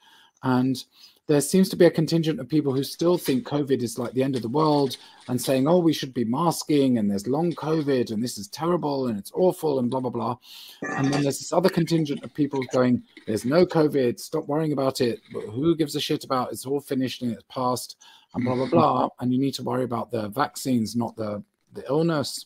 [0.43, 0.83] And
[1.27, 4.23] there seems to be a contingent of people who still think COVID is like the
[4.23, 4.95] end of the world
[5.27, 9.07] and saying, oh, we should be masking and there's long COVID and this is terrible
[9.07, 10.37] and it's awful and blah, blah, blah.
[10.81, 15.01] And then there's this other contingent of people going, there's no COVID, stop worrying about
[15.01, 15.19] it.
[15.33, 16.53] Who gives a shit about it?
[16.53, 17.97] it's all finished and it's past
[18.33, 19.09] and blah, blah, blah.
[19.19, 22.45] And you need to worry about the vaccines, not the, the illness.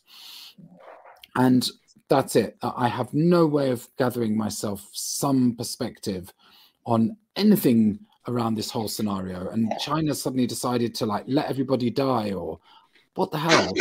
[1.36, 1.68] And
[2.08, 2.56] that's it.
[2.62, 6.32] I have no way of gathering myself some perspective
[6.84, 9.48] on anything around this whole scenario.
[9.48, 12.60] And China suddenly decided to like let everybody die or
[13.14, 13.72] what the hell?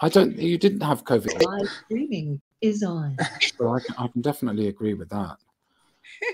[0.00, 1.42] I don't, you didn't have COVID.
[1.42, 3.16] Live streaming is on.
[3.58, 5.36] So I can, I can definitely agree with that.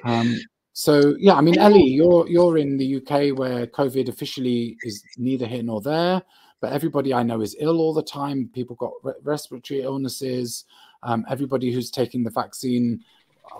[0.05, 0.37] Um,
[0.73, 5.47] so yeah, I mean, Ellie, you're you're in the UK where COVID officially is neither
[5.47, 6.23] here nor there,
[6.61, 8.51] but everybody I know is ill all the time.
[8.53, 10.65] People got re- respiratory illnesses.
[11.05, 13.05] Um, everybody who's taking the vaccine,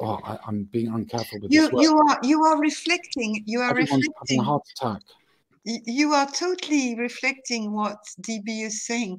[0.01, 1.83] oh, I, I'm being uncareful with You this word.
[1.83, 3.43] you are you are reflecting.
[3.47, 4.41] You are Everyone's having reflecting.
[4.41, 5.03] a heart attack.
[5.65, 9.19] you are totally reflecting what DB is saying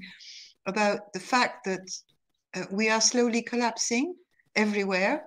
[0.65, 1.85] about the fact that
[2.55, 4.15] uh, we are slowly collapsing
[4.55, 5.25] everywhere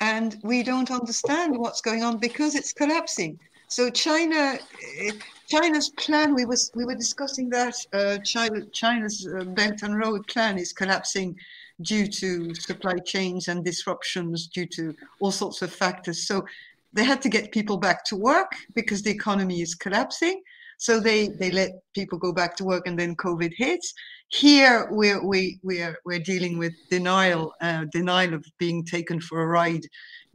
[0.00, 3.38] and we don't understand what's going on because it's collapsing.
[3.68, 4.58] So China,
[5.00, 5.12] eh,
[5.48, 10.26] China's plan, we was we were discussing that uh, China, China's uh, Belt and Road
[10.26, 11.36] plan is collapsing
[11.82, 16.26] due to supply chains and disruptions due to all sorts of factors.
[16.26, 16.44] So
[16.92, 20.42] they had to get people back to work because the economy is collapsing.
[20.78, 23.92] So they, they let people go back to work and then COVID hits.
[24.28, 29.46] Here we're, we, we're, we're dealing with denial, uh, denial of being taken for a
[29.46, 29.82] ride,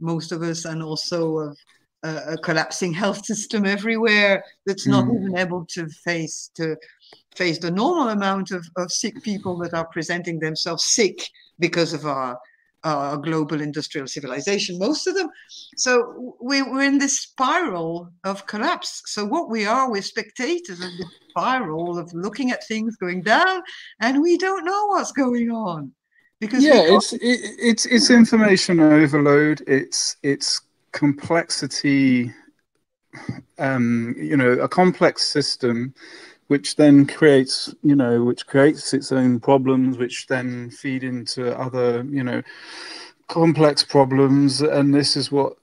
[0.00, 1.58] most of us, and also of
[2.04, 5.16] uh, a collapsing health system everywhere that's not Mm.
[5.24, 6.76] even able to face to
[7.36, 11.18] face the normal amount of, of sick people that are presenting themselves sick
[11.58, 12.38] because of our
[12.84, 15.28] uh, global industrial civilization, most of them.
[15.76, 19.02] So we, we're in this spiral of collapse.
[19.06, 23.62] So what we are, we're spectators of the spiral of looking at things going down,
[24.00, 25.92] and we don't know what's going on
[26.40, 30.60] because yeah it's it, it's it's information overload it's it's
[30.92, 32.30] complexity
[33.58, 35.94] um you know a complex system
[36.48, 42.04] which then creates you know which creates its own problems which then feed into other
[42.10, 42.42] you know
[43.28, 45.56] complex problems and this is what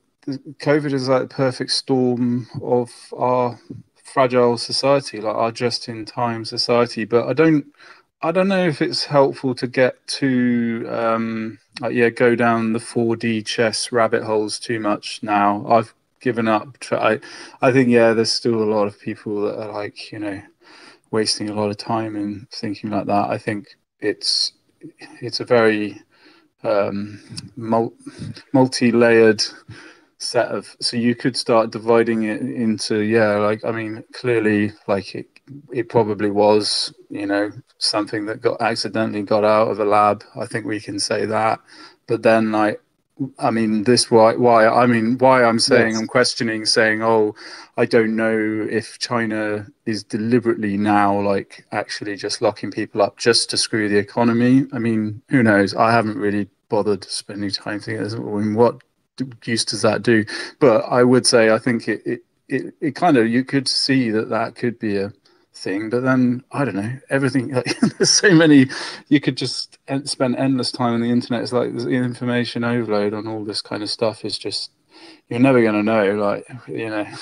[0.59, 3.57] covid is like the perfect storm of our
[4.03, 7.65] fragile society like our just in time society but i don't
[8.25, 12.79] I don't know if it's helpful to get to um, like, yeah go down the
[12.79, 15.65] 4D chess rabbit holes too much now.
[15.67, 16.77] I've given up.
[16.91, 17.19] I
[17.61, 20.41] I think yeah, there's still a lot of people that are like you know
[21.13, 23.29] wasting a lot of time in thinking like that.
[23.29, 24.53] I think it's
[25.21, 26.01] it's a very
[26.63, 27.21] um,
[27.55, 27.93] mul-
[28.53, 29.41] multi-layered
[30.17, 35.15] set of so you could start dividing it into yeah like i mean clearly like
[35.15, 35.27] it
[35.73, 40.45] it probably was you know something that got accidentally got out of a lab i
[40.45, 41.59] think we can say that
[42.07, 42.79] but then like
[43.39, 45.99] i mean this why why i mean why i'm saying Yes.
[45.99, 47.35] i'm questioning saying oh
[47.77, 53.49] i don't know if china is deliberately now like actually just locking people up just
[53.51, 54.65] to screw the economy.
[54.73, 55.75] I mean who knows?
[55.75, 58.81] I haven't really bothered spending time thinking I mean, what
[59.45, 60.25] use does that do?
[60.59, 64.09] But i would say i think it it, it, it kind of you could see
[64.11, 65.13] that that could be a
[65.55, 68.67] thing but then i don't know everything like, there's so many
[69.07, 73.13] you could just en- spend endless time on the internet it's like the information overload
[73.13, 74.71] on all this kind of stuff is just
[75.29, 77.05] you're never going to know like you know.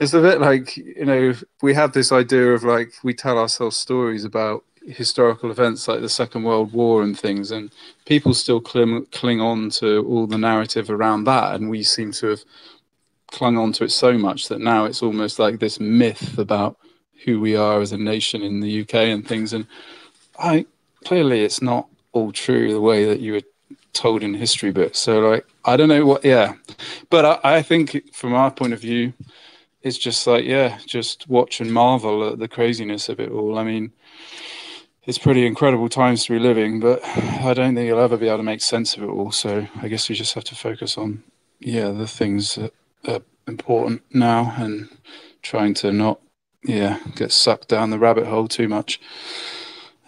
[0.00, 3.76] It's a bit like you know we have this idea of like we tell ourselves
[3.76, 7.70] stories about historical events like the second world war and things and
[8.06, 12.28] people still cling, cling on to all the narrative around that and we seem to
[12.28, 12.42] have
[13.30, 16.78] clung on to it so much that now it's almost like this myth about
[17.24, 19.52] who we are as a nation in the UK and things.
[19.52, 19.66] And
[20.38, 20.66] I
[21.04, 23.42] clearly it's not all true the way that you were
[23.92, 26.54] told in history books so like I don't know what yeah.
[27.08, 29.12] But I, I think from our point of view
[29.82, 33.58] it's just like yeah just watch and marvel at the craziness of it all.
[33.58, 33.92] I mean
[35.04, 38.38] it's pretty incredible times to be living, but I don't think you'll ever be able
[38.38, 39.32] to make sense of it all.
[39.32, 41.22] So I guess you just have to focus on,
[41.58, 42.72] yeah, the things that
[43.08, 44.88] are important now and
[45.42, 46.20] trying to not,
[46.62, 49.00] yeah, get sucked down the rabbit hole too much.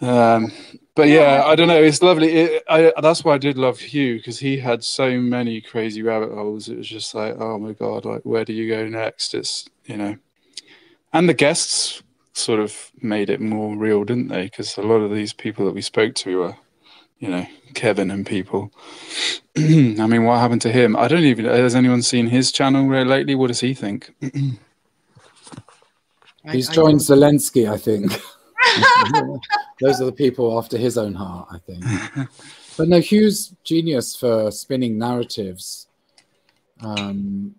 [0.01, 0.51] Um,
[0.95, 1.81] but yeah, I don't know.
[1.81, 2.29] It's lovely.
[2.31, 6.31] It, I, that's why I did love Hugh because he had so many crazy rabbit
[6.31, 6.69] holes.
[6.69, 9.33] It was just like, oh my god, like where do you go next?
[9.33, 10.17] It's you know,
[11.13, 14.43] and the guests sort of made it more real, didn't they?
[14.43, 16.55] Because a lot of these people that we spoke to were,
[17.19, 18.71] you know, Kevin and people.
[19.57, 20.95] I mean, what happened to him?
[20.95, 21.45] I don't even.
[21.45, 23.35] Has anyone seen his channel lately?
[23.35, 24.13] What does he think?
[26.51, 28.11] He's joined Zelensky, I think.
[29.81, 31.83] Those are the people after his own heart, I think.
[32.77, 35.87] But no, Hugh's genius for spinning narratives.
[36.81, 37.55] Um,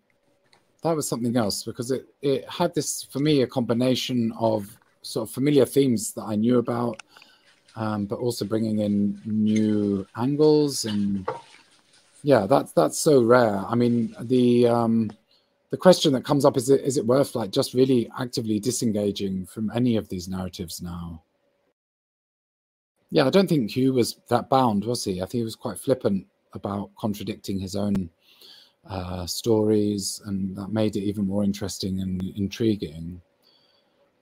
[0.82, 5.28] that was something else because it, it had this for me a combination of sort
[5.28, 7.03] of familiar themes that I knew about,
[7.76, 11.28] um, but also bringing in new angles and
[12.22, 13.62] yeah, that's that's so rare.
[13.68, 15.11] I mean, the um,
[15.75, 19.45] the question that comes up is it is it worth like just really actively disengaging
[19.45, 21.20] from any of these narratives now?
[23.11, 25.14] Yeah, I don't think Hugh was that bound, was he?
[25.20, 28.09] I think he was quite flippant about contradicting his own
[28.89, 33.20] uh, stories, and that made it even more interesting and intriguing.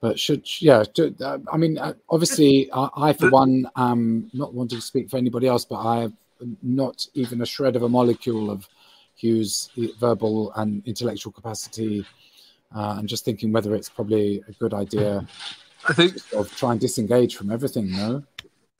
[0.01, 0.83] But should yeah,
[1.19, 5.17] uh, I mean, uh, obviously, I, I for one am not wanting to speak for
[5.17, 6.13] anybody else, but I have
[6.63, 8.67] not even a shred of a molecule of
[9.15, 12.05] Hugh's verbal and intellectual capacity,
[12.75, 15.25] uh, and just thinking whether it's probably a good idea.
[15.87, 17.91] I think of try and disengage from everything.
[17.91, 18.23] No.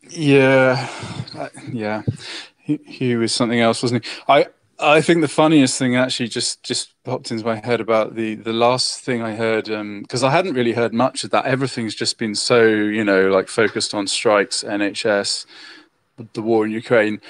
[0.10, 0.90] Yeah,
[1.72, 2.02] yeah.
[2.58, 4.12] Hugh was something else, wasn't he?
[4.28, 4.48] I
[4.80, 8.54] I think the funniest thing actually just just popped into my head about the the
[8.54, 11.46] last thing I heard because um, I hadn't really heard much of that.
[11.46, 15.46] Everything's just been so you know like focused on strikes, NHS,
[16.34, 17.22] the war in Ukraine.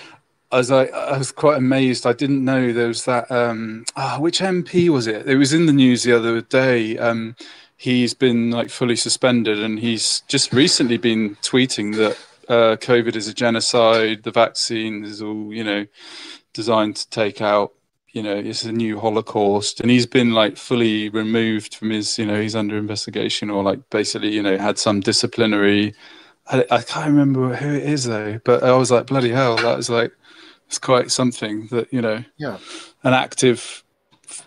[0.53, 2.05] I was like, I was quite amazed.
[2.05, 3.31] I didn't know there was that.
[3.31, 5.27] Um, oh, which MP was it?
[5.27, 6.95] It was in the news the other day.
[6.99, 7.35] Um,
[7.75, 12.17] he's been like fully suspended, and he's just recently been tweeting that
[12.49, 14.21] uh, COVID is a genocide.
[14.21, 15.87] The vaccine is all you know
[16.53, 17.73] designed to take out
[18.11, 22.27] you know it's a new holocaust and he's been like fully removed from his you
[22.27, 25.95] know he's under investigation or like basically you know had some disciplinary
[26.45, 29.75] I, I can't remember who it is though but i was like bloody hell that
[29.75, 30.13] was like
[30.67, 32.57] it's quite something that you know yeah
[33.03, 33.83] an active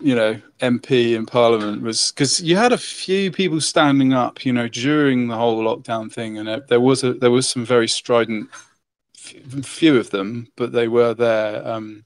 [0.01, 4.51] you know mp in parliament was because you had a few people standing up you
[4.51, 8.49] know during the whole lockdown thing and there was a there was some very strident
[9.63, 11.65] few of them, but they were there.
[11.67, 12.03] Um,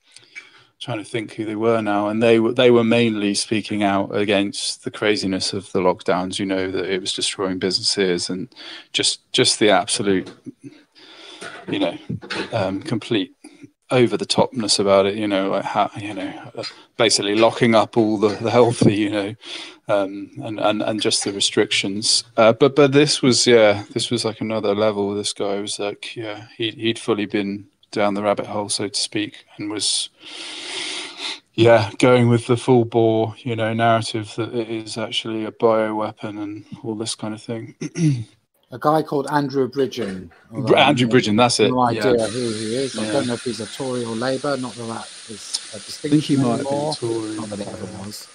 [0.80, 4.16] trying to think who they were now, and they were they were mainly speaking out
[4.16, 6.40] against the craziness of the lockdowns.
[6.40, 8.54] You know that it was destroying businesses and
[8.92, 10.32] just just the absolute,
[11.68, 11.98] you know,
[12.52, 13.36] um, complete
[13.92, 15.16] over the topness about it.
[15.16, 16.52] You know, like how you know,
[16.98, 18.96] basically locking up all the, the healthy.
[18.96, 19.36] You know,
[19.88, 22.24] um, and and and just the restrictions.
[22.38, 25.14] Uh, but but this was yeah, this was like another level.
[25.14, 29.00] This guy was like yeah, he he'd fully been down the rabbit hole, so to
[29.00, 30.10] speak, and was
[31.54, 36.42] yeah going with the full bore you know narrative that it is actually a bioweapon
[36.42, 37.76] and all this kind of thing.
[38.72, 40.30] a guy called Andrew Bridgen.
[40.76, 41.70] Andrew Bridgen, that's it.
[41.70, 42.28] No idea yeah.
[42.28, 42.98] who he is.
[42.98, 44.58] I don't know if he's a Tory or Labour.
[44.58, 46.94] Not that that is a distinction I think he might anymore.
[46.94, 47.36] Have been Tory.
[47.36, 48.28] Not that it ever was.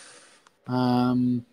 [0.67, 1.47] Um,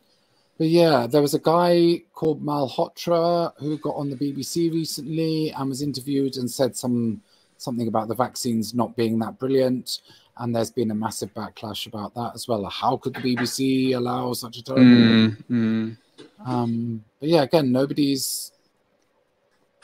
[0.57, 5.69] but yeah, there was a guy called Malhotra who got on the BBC recently and
[5.69, 7.21] was interviewed and said some
[7.57, 9.99] something about the vaccines not being that brilliant.
[10.37, 12.65] And there's been a massive backlash about that as well.
[12.65, 14.85] How could the BBC allow such a terrible?
[14.85, 15.97] Mm, mm.
[16.45, 18.52] Um, but yeah, again, nobody's.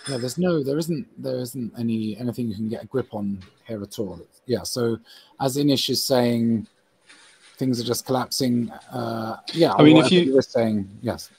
[0.07, 3.39] Yeah, there's no, there isn't, there isn't any anything you can get a grip on
[3.65, 4.19] here at all.
[4.45, 4.97] Yeah, so
[5.39, 6.67] as Inish is saying,
[7.57, 8.71] things are just collapsing.
[8.91, 11.30] Uh, yeah, I mean, if you were saying yes.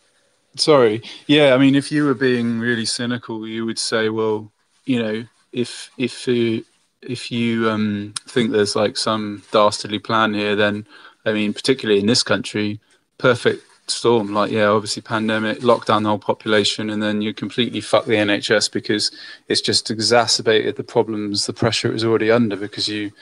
[0.57, 4.51] Sorry, yeah, I mean, if you were being really cynical, you would say, well,
[4.85, 6.65] you know, if if you
[7.03, 10.87] if you um, think there's like some dastardly plan here, then
[11.25, 12.81] I mean, particularly in this country,
[13.19, 14.33] perfect storm.
[14.33, 18.15] Like, yeah, obviously pandemic, lock down the whole population, and then you completely fuck the
[18.15, 19.11] NHS because
[19.49, 23.13] it's just exacerbated the problems, the pressure it was already under because you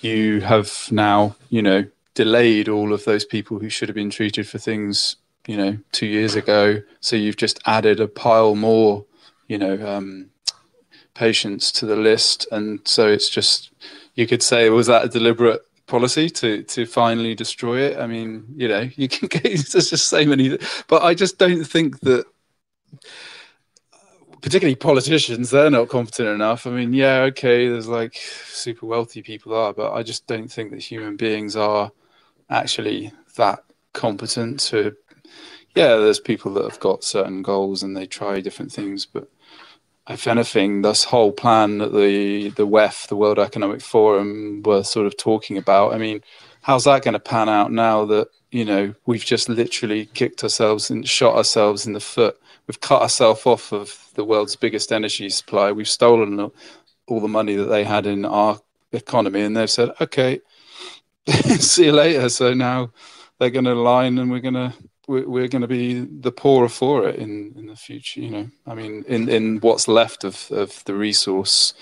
[0.00, 4.48] you have now, you know, delayed all of those people who should have been treated
[4.48, 5.16] for things,
[5.46, 6.82] you know, two years ago.
[7.00, 9.04] So you've just added a pile more,
[9.46, 10.30] you know, um,
[11.14, 13.70] patients to the list, and so it's just
[14.14, 17.98] you could say was that a deliberate policy to to finally destroy it?
[17.98, 21.64] I mean, you know, you can get there's just so many, but I just don't
[21.64, 22.24] think that
[24.42, 26.66] particularly politicians, they're not competent enough.
[26.66, 30.72] I mean, yeah, okay, there's like super wealthy people are, but I just don't think
[30.72, 31.90] that human beings are
[32.50, 33.64] actually that
[33.94, 34.94] competent to.
[35.74, 39.28] Yeah, there's people that have got certain goals and they try different things, but
[40.08, 45.06] if anything, this whole plan that the the WEF, the World Economic Forum, were sort
[45.06, 45.94] of talking about.
[45.94, 46.22] I mean,
[46.62, 50.90] how's that going to pan out now that you know we've just literally kicked ourselves
[50.90, 52.40] and shot ourselves in the foot?
[52.66, 55.72] We've cut ourselves off of the world's biggest energy supply.
[55.72, 56.50] We've stolen
[57.06, 58.60] all the money that they had in our
[58.92, 60.40] economy, and they've said, "Okay,
[61.28, 62.90] see you later." So now
[63.38, 64.72] they're going to line, and we're going to
[65.08, 68.20] we're, we're going to be the poorer for it in, in the future.
[68.20, 71.74] You know, I mean, in, in what's left of, of the resource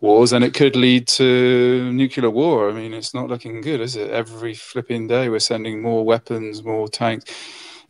[0.00, 2.70] wars, and it could lead to nuclear war.
[2.70, 4.10] I mean, it's not looking good, is it?
[4.10, 7.32] Every flipping day, we're sending more weapons, more tanks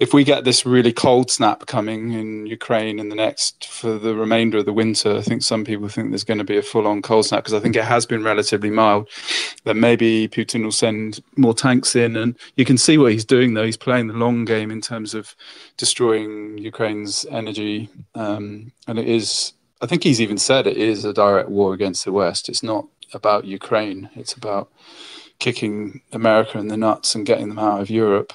[0.02, 4.16] if we get this really cold snap coming in Ukraine in the next for the
[4.16, 6.88] remainder of the winter, I think some people think there's going to be a full
[6.88, 9.08] on cold snap because I think it has been relatively mild.
[9.62, 13.54] Then maybe Putin will send more tanks in, and you can see what he's doing
[13.54, 13.64] though.
[13.64, 15.36] He's playing the long game in terms of
[15.76, 19.52] destroying Ukraine's energy, um, and it is.
[19.82, 22.48] I think he's even said it is a direct war against the West.
[22.48, 24.10] It's not about Ukraine.
[24.16, 24.68] It's about
[25.38, 28.32] kicking America in the nuts and getting them out of Europe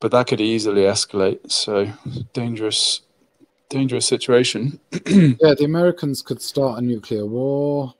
[0.00, 1.50] but that could easily escalate.
[1.50, 1.92] So
[2.32, 3.02] dangerous,
[3.68, 4.80] dangerous situation.
[5.06, 7.94] yeah, the Americans could start a nuclear war,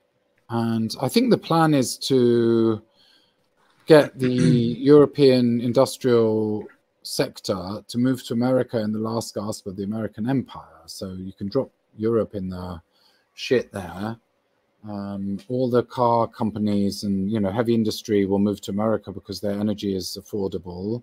[0.51, 2.83] and I think the plan is to
[3.87, 4.29] get the
[4.93, 6.67] European industrial
[7.03, 10.83] sector to move to America in the last gasp of the American Empire.
[10.87, 12.81] So you can drop Europe in the
[13.35, 14.17] shit there.
[14.89, 19.41] Um, all the car companies and you know heavy industry will move to America because
[19.41, 21.03] their energy is affordable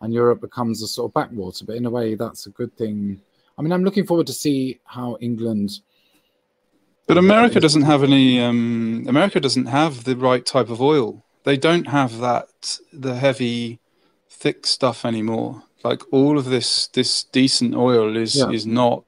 [0.00, 1.64] and Europe becomes a sort of backwater.
[1.64, 3.20] But in a way, that's a good thing.
[3.56, 5.80] I mean, I'm looking forward to see how England.
[7.06, 8.40] But America doesn't have any.
[8.40, 11.24] Um, America doesn't have the right type of oil.
[11.44, 13.80] They don't have that the heavy,
[14.28, 15.62] thick stuff anymore.
[15.82, 18.50] Like all of this, this decent oil is yeah.
[18.50, 19.04] is not.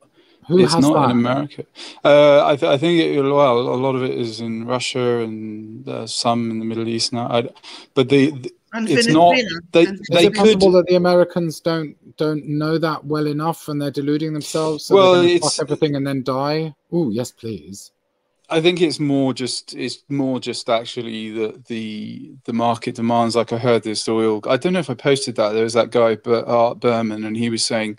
[0.48, 1.10] Who it's has not that?
[1.10, 1.64] in America.
[2.02, 5.88] Uh, I, th- I think it, well, a lot of it is in Russia and
[5.88, 7.28] uh, some in the Middle East now.
[7.28, 7.48] I,
[7.94, 9.36] but the, the And it's Venezuela.
[9.42, 9.62] not.
[9.72, 10.36] They And they Is it could.
[10.36, 14.84] possible that the Americans don't don't know that well enough and they're deluding themselves?
[14.86, 16.74] So Well, they're it's- everything and then die.
[16.92, 17.90] Oh, yes, please.
[18.52, 23.36] I think it's more just it's more just actually that the the market demands.
[23.36, 24.40] Like I heard this oil.
[24.48, 25.52] I don't know if I posted that.
[25.52, 27.98] There was that guy, but Art Berman, and he was saying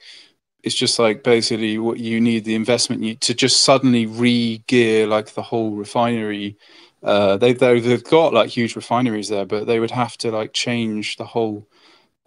[0.63, 5.33] it's just like basically what you need the investment you, to just suddenly re-gear like
[5.33, 6.57] the whole refinery.
[7.03, 10.53] Uh, they they they've got like huge refineries there, but they would have to like
[10.53, 11.67] change the whole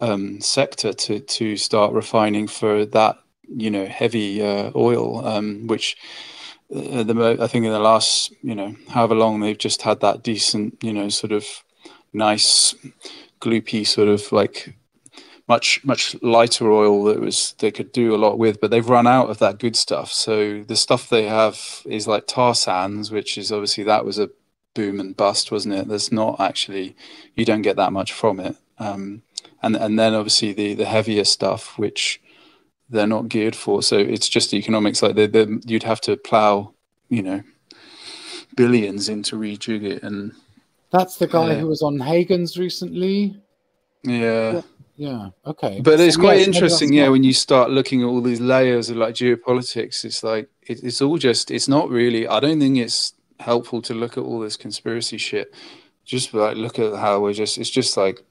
[0.01, 5.95] um, sector to to start refining for that you know heavy uh, oil, um, which
[6.75, 10.23] uh, the I think in the last you know however long they've just had that
[10.23, 11.45] decent you know sort of
[12.11, 12.73] nice
[13.41, 14.75] gloopy sort of like
[15.47, 19.05] much much lighter oil that was they could do a lot with but they've run
[19.07, 20.11] out of that good stuff.
[20.11, 24.29] So the stuff they have is like tar sands which is obviously that was a
[24.75, 26.95] boom and bust wasn't it there's not actually
[27.35, 29.23] you don't get that much from it um,
[29.63, 32.21] and and then obviously the the heavier stuff which
[32.87, 33.81] they're not geared for.
[33.81, 35.01] So it's just economics.
[35.01, 36.75] Like they they you'd have to plow,
[37.09, 37.41] you know,
[38.55, 40.33] billions into rejig it, and
[40.91, 41.55] That's the guy Yeah.
[41.61, 43.41] who was on Hagens' recently.
[44.03, 44.61] yeah.
[44.97, 45.29] Yeah.
[45.45, 45.81] Okay.
[45.81, 47.05] But it's So, quite maybe interesting, yeah.
[47.05, 50.83] not- When you start looking at all these layers of like geopolitics, it's like it,
[50.83, 51.49] it's all just.
[51.51, 52.27] It's not really.
[52.27, 55.53] I don't think it's helpful to look at all this conspiracy shit.
[56.03, 57.57] Just like look at how we're just.
[57.57, 58.21] It's just like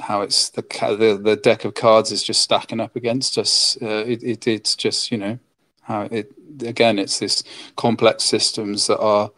[0.00, 3.76] how it's the the the deck of cards is just stacking up against us.
[3.80, 5.38] Uh, it, it it's just you know
[5.82, 6.32] how it
[6.64, 6.98] again.
[6.98, 7.42] It's this
[7.76, 9.30] complex systems that are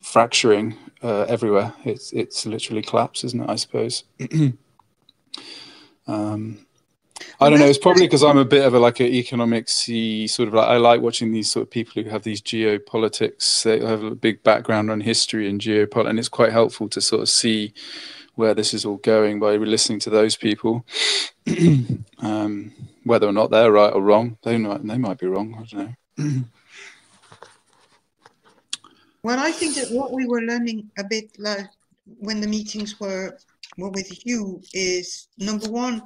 [0.00, 1.74] fracturing uh, everywhere.
[1.84, 3.50] It's it's literally collapse, isn't it?
[3.50, 4.04] I suppose.
[6.06, 6.66] um,
[7.40, 7.66] I don't know.
[7.66, 10.76] It's probably because I'm a bit of a like an economicsy sort of like I
[10.76, 13.62] like watching these sort of people who have these geopolitics.
[13.62, 17.22] They have a big background on history and geopolitics, and it's quite helpful to sort
[17.22, 17.74] of see
[18.34, 20.86] where this is all going by listening to those people.
[22.18, 22.72] um,
[23.04, 25.54] whether or not they're right or wrong, they might they might be wrong.
[25.54, 26.44] I don't know.
[29.22, 31.68] Well, I think that what we were learning a bit like
[32.18, 33.38] when the meetings were
[33.78, 36.02] were with you is number one,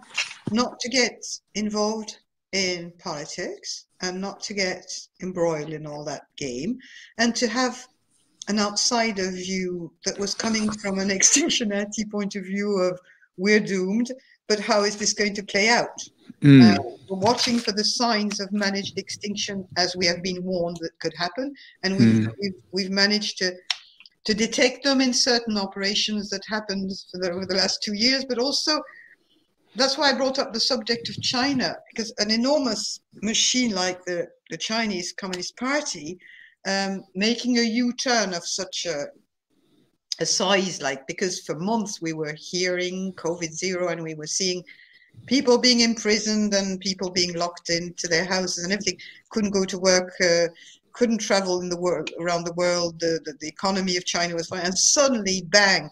[0.50, 1.24] not to get
[1.54, 2.16] involved
[2.52, 4.86] in politics and not to get
[5.22, 6.78] embroiled in all that game,
[7.18, 7.86] and to have
[8.48, 12.98] an outsider view that was coming from an extinctionality point of view of
[13.36, 14.12] we're doomed,
[14.48, 15.98] but how is this going to play out?
[16.42, 16.78] Mm.
[16.78, 20.98] Uh, we're watching for the signs of managed extinction as we have been warned that
[21.00, 21.54] could happen.
[21.82, 22.34] And we've, Mm.
[22.40, 23.52] we've, we've managed to,
[24.26, 28.38] to detect them in certain operations that happened the, over the last two years, but
[28.38, 28.82] also
[29.76, 34.26] that's why I brought up the subject of China, because an enormous machine like the,
[34.50, 36.18] the Chinese Communist Party
[36.66, 39.04] um, making a U-turn of such a,
[40.20, 44.64] a size, like because for months we were hearing COVID zero and we were seeing
[45.26, 48.98] people being imprisoned and people being locked into their houses and everything,
[49.30, 50.46] couldn't go to work, uh,
[50.96, 52.98] couldn't travel in the world around the world.
[53.00, 55.90] The, the, the economy of China was fine, and suddenly, bang,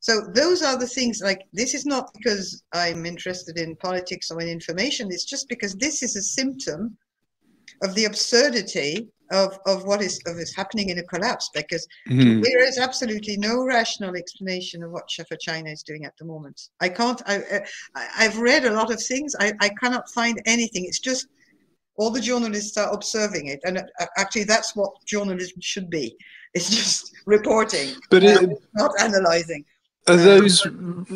[0.00, 4.40] so those are the things like this is not because I'm interested in politics or
[4.40, 5.08] in information.
[5.10, 6.96] It's just because this is a symptom
[7.82, 12.42] of the absurdity of, of what is of is happening in a collapse because Mhm.
[12.42, 16.58] there is absolutely no rational explanation of what Shefa China is doing at the moment.
[16.80, 17.20] I can't.
[17.26, 17.60] I,
[17.94, 19.34] I I've read a lot of things.
[19.38, 20.84] I, I cannot find anything.
[20.86, 21.26] It's just
[21.98, 26.16] all the journalists are observing it, and uh, actually that's what journalism should be.
[26.54, 29.64] It's just reporting, But uh, it, not analyzing.
[30.06, 30.66] Are those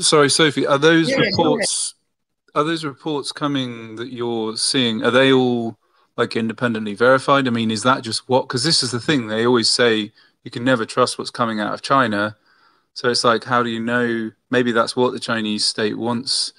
[0.01, 0.67] sorry, Sophie?
[0.67, 1.95] Are those Yeah, reports?
[2.55, 5.03] Are those reports coming that you're seeing?
[5.03, 5.79] Are they all
[6.17, 7.47] like independently verified?
[7.47, 8.43] I mean, is that just what?
[8.43, 10.13] Because this is the thing they always say:
[10.45, 12.37] you can never trust what's coming out of China.
[12.95, 14.33] So it's like, how do you know?
[14.51, 16.53] Maybe that's what the Chinese state wants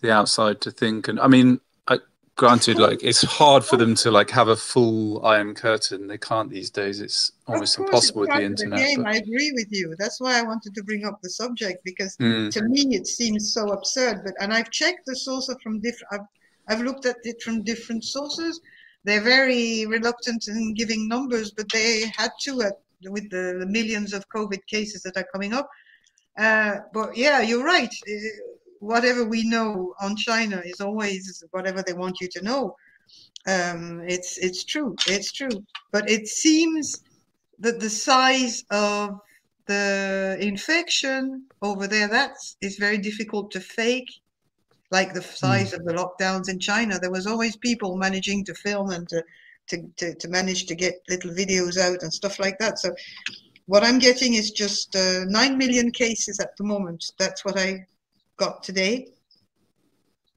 [0.00, 1.08] the outside to think.
[1.08, 1.60] And I mean,
[2.40, 6.06] granted, like it's hard for them to like have a full iron curtain.
[6.08, 6.96] They can't these days.
[7.06, 8.78] It's almost course, impossible it's with the internet.
[8.84, 9.02] game.
[9.02, 9.94] but- I agree with you.
[9.98, 13.52] That's why I wanted to bring up the subject because Mm, to me it seems
[13.52, 14.22] so absurd.
[14.24, 16.10] But and I've checked the sources from different.
[16.14, 16.28] I've,
[16.70, 18.60] I've looked at it from different sources.
[19.04, 22.76] They're very reluctant in giving numbers, but they had to at,
[23.16, 25.68] with the, the millions of COVID cases that are coming up.
[26.38, 27.92] Uh, but yeah, you're right.
[28.80, 32.74] Whatever we know on China is always whatever they want you to know.
[33.46, 34.94] Um, it's it's true.
[35.06, 35.64] It's true.
[35.92, 37.02] But it seems
[37.60, 39.20] that the size of
[39.70, 44.10] the infection over there that's is very difficult to fake
[44.90, 48.90] like the size of the lockdowns in china there was always people managing to film
[48.90, 49.22] and to,
[49.68, 52.90] to, to, to manage to get little videos out and stuff like that so
[53.66, 57.78] what i'm getting is just uh, 9 million cases at the moment that's what i
[58.44, 58.92] got today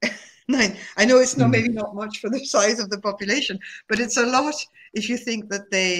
[0.56, 1.56] nine i know it's not Mm.
[1.56, 3.56] maybe not much for the size of the population
[3.88, 4.56] but it's a lot
[5.00, 5.92] if you think that they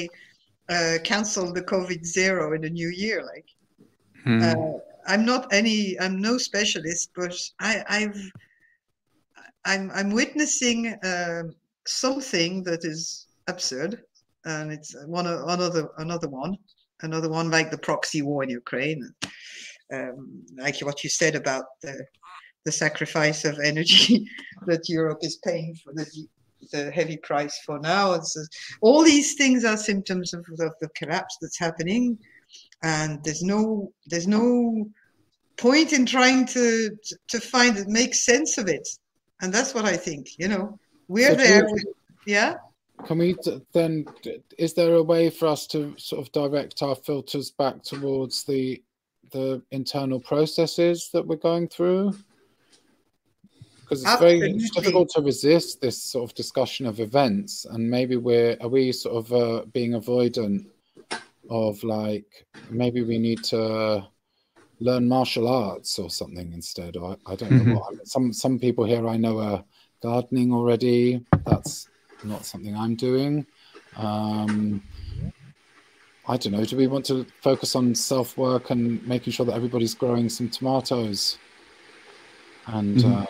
[0.68, 3.24] uh, cancel the COVID zero in the new year.
[3.24, 3.46] Like,
[4.26, 4.42] mm.
[4.42, 8.32] uh, I'm not any, I'm no specialist, but I, I've,
[9.66, 11.54] I'm, I'm witnessing um
[11.86, 14.02] something that is absurd,
[14.44, 16.56] and it's one another another one,
[17.02, 19.02] another one like the proxy war in Ukraine,
[19.92, 22.04] um, like what you said about the
[22.64, 24.26] the sacrifice of energy
[24.66, 26.06] that Europe is paying for the
[26.72, 28.18] the heavy price for now.
[28.80, 32.18] All these things are symptoms of, of the collapse that's happening,
[32.82, 34.86] and there's no there's no
[35.56, 36.90] point in trying to
[37.28, 38.88] to, find it make sense of it,
[39.42, 40.28] and that's what I think.
[40.38, 40.78] You know,
[41.08, 41.64] we're So there.
[41.70, 41.84] with-
[42.26, 42.54] yeah.
[43.06, 43.36] Can we
[43.72, 44.06] then?
[44.56, 48.82] Is there a way for us to sort of direct our filters back towards the
[49.34, 52.14] the internal processes that we're going through?
[53.82, 58.16] Because it's very it's difficult to resist this sort of discussion of events, and maybe
[58.16, 60.64] we're are we sort of uh, being avoidant
[61.50, 64.08] of like maybe we need to
[64.80, 66.96] learn martial arts or something instead.
[66.96, 67.74] Or I, I don't know Mhm.
[67.74, 68.06] what.
[68.06, 69.64] Some some people here I know are
[70.00, 71.20] gardening already.
[71.44, 71.88] That's
[72.22, 73.46] not something I'm doing.
[73.96, 74.82] Um,
[76.26, 76.64] I don't know.
[76.64, 80.48] Do we want to focus on self work and making sure that everybody's growing some
[80.48, 81.36] tomatoes?
[82.66, 83.22] And Mhm.
[83.22, 83.26] uh,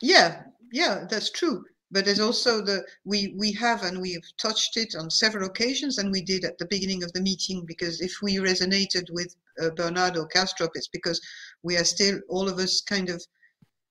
[0.00, 1.64] Yeah, yeah, that's true.
[1.90, 6.10] But there's also the we we have and we've touched it on several occasions, and
[6.10, 10.26] we did at the beginning of the meeting because if we resonated with uh, Bernardo
[10.26, 11.20] Kastrup, it's because
[11.62, 13.24] we are still all of us kind of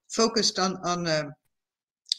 [0.09, 1.33] focused on on um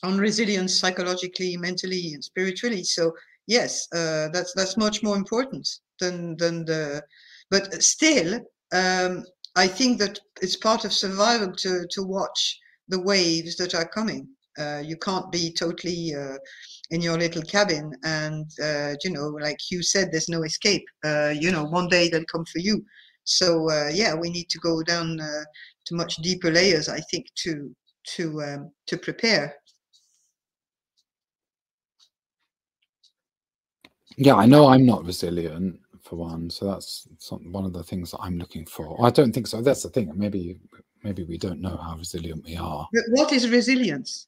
[0.03, 2.85] on resilience psychologically, mentally, and spiritually.
[2.85, 3.13] So
[3.47, 5.69] yes, uh, that's that's much more important
[6.01, 7.03] than than the.
[7.51, 8.41] But still,
[8.73, 9.25] um,
[9.55, 12.59] I think that it's part of survival to to watch
[12.89, 14.29] the waves that are coming.
[14.59, 16.37] Uh, you can't be totally uh,
[16.91, 20.85] in your little cabin, and uh, you know, like you said, there's no escape.
[21.05, 22.85] Uh, you know, one day they'll come for you.
[23.25, 27.75] So uh, yeah, we need to go down to much deeper layers, I think, to
[28.17, 29.55] to um, to prepare.
[34.17, 38.11] Yeah, I know I'm not resilient for one, so that's some, one of the things
[38.13, 39.05] that I'm looking for.
[39.05, 39.61] I don't think so.
[39.61, 40.13] That's the thing.
[40.15, 40.59] Maybe
[41.03, 42.89] maybe we don't know how resilient we are.
[42.93, 44.27] But what is resilience?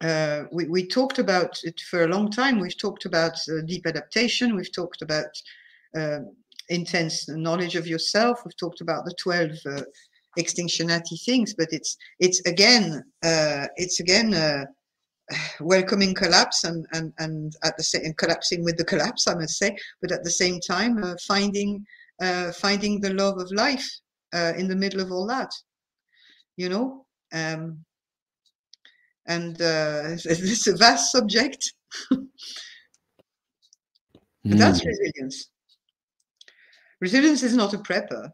[0.00, 2.60] Uh, we, we talked about it for a long time.
[2.60, 4.54] We've talked about uh, deep adaptation.
[4.54, 5.30] We've talked about
[5.96, 6.20] uh,
[6.68, 8.40] intense knowledge of yourself.
[8.44, 9.82] We've talked about the 12 uh,
[10.38, 14.64] extinctionati things, but it's it's again uh, it's again uh,
[15.60, 19.76] welcoming collapse and and and at the same collapsing with the collapse, I must say,
[20.00, 21.84] but at the same time finding
[22.20, 23.88] uh, finding the love of life
[24.34, 25.50] uh, in the middle of all that.
[26.56, 27.06] You know.
[27.32, 27.84] Um,
[29.26, 31.72] and uh, it's a vast subject.
[32.12, 32.28] mm.
[34.44, 35.50] That's resilience.
[37.00, 38.30] Resilience is not a prepper.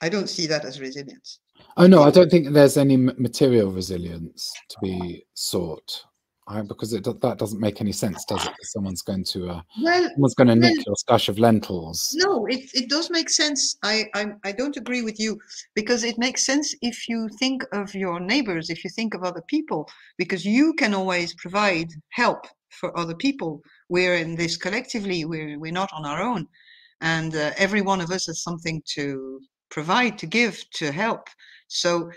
[0.00, 1.40] I don't see that as resilience.
[1.80, 6.04] Oh no, I don't think there's any material resilience to be sought.
[6.48, 8.52] I, because it that doesn't make any sense, does it?
[8.62, 12.16] Someone's going to uh, well, someone's going to nick well, your stash of lentils.
[12.16, 13.76] No, it, it does make sense.
[13.84, 15.38] I, I I don't agree with you
[15.76, 19.42] because it makes sense if you think of your neighbors, if you think of other
[19.46, 23.62] people, because you can always provide help for other people.
[23.88, 25.26] We're in this collectively.
[25.26, 26.48] We're we're not on our own,
[27.02, 29.40] and uh, every one of us has something to
[29.70, 31.28] provide, to give, to help.
[31.68, 32.10] So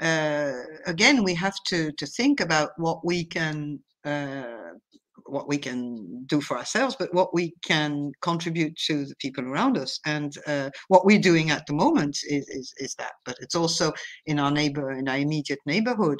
[0.00, 0.52] uh,
[0.86, 4.72] again, we have to to think about what we can uh,
[5.26, 9.78] what we can do for ourselves, but what we can contribute to the people around
[9.78, 10.00] us.
[10.04, 13.12] And uh, what we're doing at the moment is, is, is that.
[13.24, 13.92] But it's also
[14.26, 16.18] in our neighbor, in our immediate neighborhood.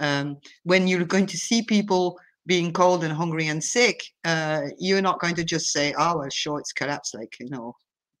[0.00, 5.02] Um, when you're going to see people being cold and hungry and sick, uh, you're
[5.02, 7.74] not going to just say, "Oh, well, sure, it's collapsed." Like you know,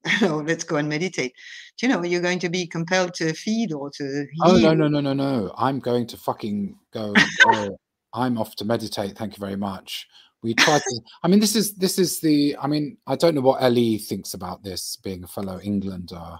[0.22, 1.34] oh, let's go and meditate.
[1.76, 4.26] Do you know you're going to be compelled to feed or to?
[4.32, 4.44] Heal?
[4.44, 5.54] Oh no no no no no!
[5.56, 7.14] I'm going to fucking go.
[7.44, 7.78] go.
[8.12, 9.16] I'm off to meditate.
[9.16, 10.08] Thank you very much.
[10.42, 11.00] We try to.
[11.22, 12.56] I mean, this is this is the.
[12.60, 16.38] I mean, I don't know what Ellie thinks about this, being a fellow Englander.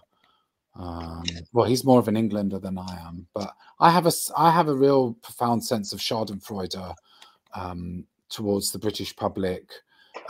[0.74, 4.50] Um, well, he's more of an Englander than I am, but I have a I
[4.50, 6.94] have a real profound sense of Schadenfreude
[7.54, 9.70] um, towards the British public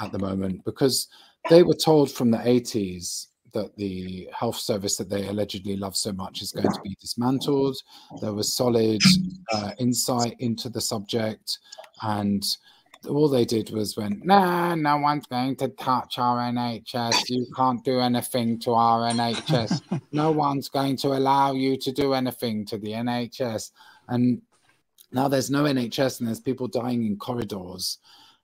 [0.01, 1.09] at the moment because
[1.49, 6.13] they were told from the 80s that the health service that they allegedly love so
[6.13, 7.77] much is going to be dismantled.
[8.21, 9.01] There was solid
[9.53, 11.59] uh, insight into the subject,
[12.03, 12.45] and
[13.09, 17.31] all they did was went, nah, no one's going to touch our NHS.
[17.31, 20.01] You can't do anything to our NHS.
[20.13, 23.71] no one's going to allow you to do anything to the NHS.
[24.09, 24.43] And
[25.13, 27.99] now there's no NHS and there's people dying in corridors.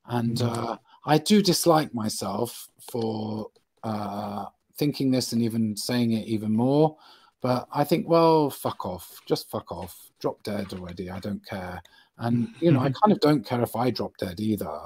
[0.07, 3.49] And uh, I do dislike myself for
[3.85, 4.47] uh,
[4.77, 6.97] thinking this and even saying it even more.
[7.41, 11.11] But I think, well, fuck off, just fuck off, drop dead already.
[11.11, 11.81] I don't care,
[12.19, 14.81] and you know, I kind of don't care if I drop dead either.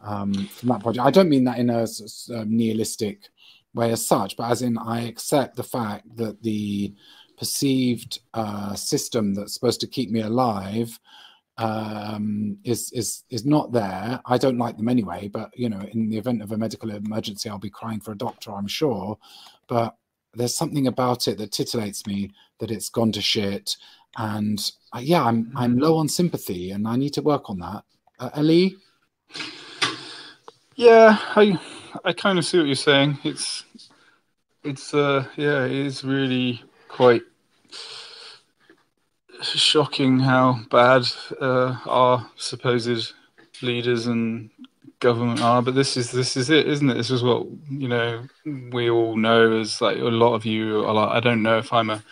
[0.00, 1.86] Um, from that project, I don't mean that in a,
[2.30, 3.28] a nihilistic
[3.72, 6.92] way as such, but as in I accept the fact that the
[7.38, 10.98] perceived uh, system that's supposed to keep me alive
[11.58, 14.20] um, is is is not there.
[14.24, 17.48] I don't like them anyway, but you know, in the event of a medical emergency,
[17.48, 19.18] I'll be crying for a doctor, I'm sure.
[19.68, 19.96] But
[20.34, 23.76] there's something about it that titillates me that it's gone to shit,
[24.16, 27.84] and uh, yeah, I'm I'm low on sympathy, and I need to work on that.
[28.18, 28.76] Uh, Ali.
[30.74, 31.58] Yeah, I
[32.04, 33.18] I kind of see what you're saying.
[33.24, 33.64] It's
[34.64, 37.22] it's uh yeah, it is really quite
[39.42, 41.04] shocking how bad
[41.40, 43.12] uh, our supposed
[43.62, 44.50] leaders and
[45.00, 45.62] government are.
[45.62, 46.94] But this is this is it, isn't it?
[46.94, 48.26] This is what you know.
[48.70, 51.10] We all know as like a lot of you are like.
[51.10, 52.02] I don't know if I'm a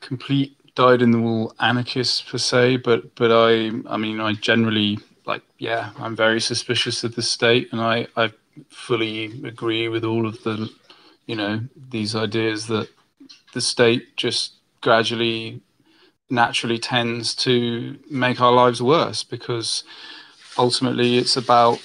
[0.00, 4.98] complete dyed in the wool anarchist per se, but but I I mean I generally
[5.26, 8.32] like yeah I'm very suspicious of the state, and I I
[8.70, 10.70] fully agree with all of the
[11.26, 11.60] you know
[11.90, 12.88] these ideas that
[13.52, 15.60] the state just gradually
[16.28, 19.84] naturally tends to make our lives worse because
[20.58, 21.80] ultimately it's about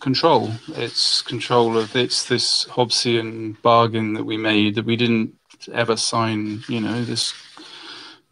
[0.00, 0.52] control.
[0.68, 5.34] It's control of it's this Hobbesian bargain that we made that we didn't
[5.72, 6.62] ever sign.
[6.68, 7.34] You know this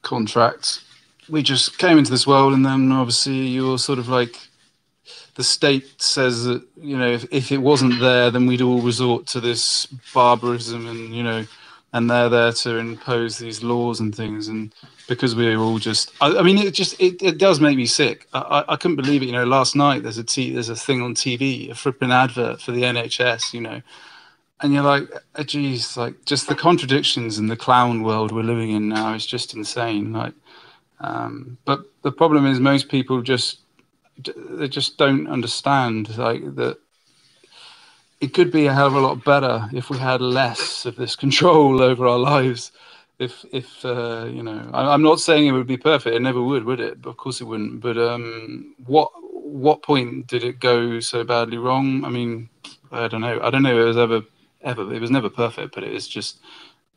[0.03, 0.83] contract.
[1.29, 4.37] We just came into this world, and then obviously you're sort of like
[5.35, 9.27] the state says that you know if, if it wasn't there, then we'd all resort
[9.29, 11.47] to this barbarism, and you know,
[11.93, 14.74] and they're there to impose these laws and things, and
[15.09, 16.12] because we are all just.
[16.20, 18.27] I, I mean, it just it, it does make me sick.
[18.32, 19.27] I, I, I, couldn't believe it.
[19.27, 22.60] You know, last night there's a t, there's a thing on TV, a flipping advert
[22.60, 23.52] for the NHS.
[23.52, 23.82] You know,
[24.60, 28.70] and you're like, oh, geez, like just the contradictions in the clown world we're living
[28.70, 30.12] in now is just insane.
[30.12, 30.35] Like,
[31.01, 33.59] um, but the problem is most people just
[34.27, 36.78] they just don't understand like that.
[38.23, 41.15] It could be a hell of a lot better if we had less of this
[41.16, 42.73] control over our lives
[43.23, 46.16] if if uh, you know, I, am not saying it would be perfect.
[46.16, 47.05] It never would, would it?
[47.05, 47.81] Of course it wouldn't.
[47.81, 52.05] But um, what what point did it go so badly wrong?
[52.05, 52.49] I mean,
[52.90, 53.40] I don't know.
[53.40, 53.81] I don't know.
[53.81, 54.23] It was ever
[54.62, 54.93] ever.
[54.93, 56.40] It was never perfect, but it was just.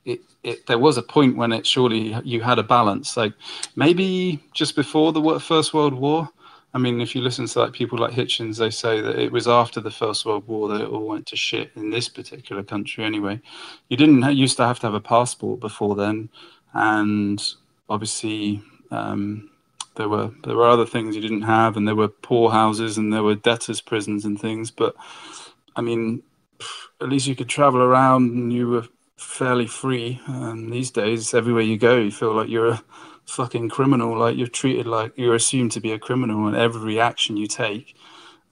[0.06, 3.34] It, it, there was a point when it surely you had a balance like
[3.76, 6.30] maybe just before the first world war
[6.76, 9.48] I mean, if you listen to like people like Hitchens, they say that it was
[9.48, 13.06] after the First World War that it all went to shit in this particular country.
[13.06, 13.40] Anyway,
[13.88, 16.28] you didn't used to have to have a passport before then,
[16.74, 17.42] and
[17.88, 18.62] obviously
[18.92, 19.50] um,
[19.96, 23.14] there were there were other things you didn't have, and there were poor houses, and
[23.14, 24.70] there were debtors' prisons and things.
[24.70, 24.96] But
[25.78, 26.24] I mean,
[27.00, 30.20] at least you could travel around, and you were fairly free.
[30.28, 32.84] And these days, everywhere you go, you feel like you're a
[33.26, 34.18] fucking criminal.
[34.18, 37.96] Like you're treated like you're assumed to be a criminal, and every action you take,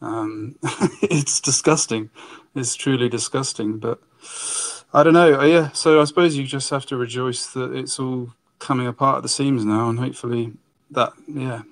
[0.01, 0.55] um,
[1.01, 2.09] it's disgusting.
[2.55, 3.79] It's truly disgusting.
[3.79, 3.99] But
[4.93, 5.39] I don't know.
[5.39, 9.17] Uh, yeah, so I suppose you just have to rejoice that it's all coming apart
[9.17, 10.53] at the seams now, and hopefully
[10.91, 11.63] that yeah.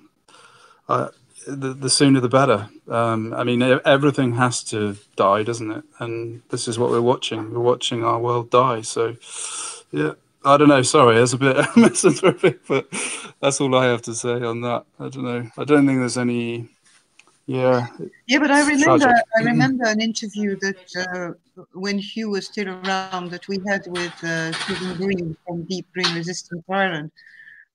[0.88, 1.08] Uh,
[1.46, 2.68] the, the sooner the better.
[2.88, 5.84] Um, I mean, everything has to die, doesn't it?
[5.98, 7.52] And this is what we're watching.
[7.52, 8.82] We're watching our world die.
[8.82, 9.16] So,
[9.90, 10.12] yeah,
[10.44, 10.82] I don't know.
[10.82, 12.88] Sorry, it's a bit misanthropic, but
[13.40, 14.84] that's all I have to say on that.
[14.98, 15.48] I don't know.
[15.56, 16.68] I don't think there's any.
[17.46, 17.86] Yeah.
[18.26, 19.06] Yeah, but I remember.
[19.06, 19.24] Tragic.
[19.38, 24.12] I remember an interview that uh, when Hugh was still around that we had with
[24.24, 27.10] uh, Susan Green from Deep Green Resistance Ireland,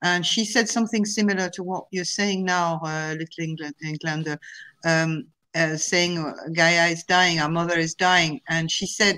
[0.03, 4.37] and she said something similar to what you're saying now, uh, Little England, Englander,
[4.85, 9.17] um, uh, saying Gaia is dying, our mother is dying, and she said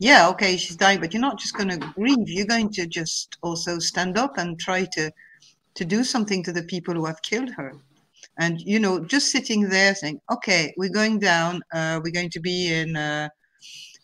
[0.00, 2.28] yeah, okay, she's dying, but you're not just going to grieve.
[2.28, 5.12] You're going to just also stand up and try to
[5.74, 7.74] to do something to the people who have killed her.
[8.38, 11.60] And you know, just sitting there saying, okay, we're going down.
[11.72, 13.30] Uh, we're going to be in a,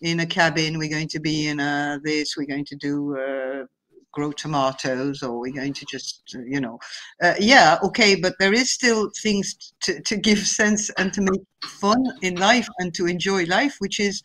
[0.02, 0.78] in a cabin.
[0.78, 2.36] We're going to be in a this.
[2.36, 3.18] We're going to do.
[3.18, 3.64] Uh,
[4.12, 6.78] grow tomatoes or we're going to just you know
[7.22, 11.42] uh, yeah okay but there is still things to, to give sense and to make
[11.62, 14.22] fun in life and to enjoy life which is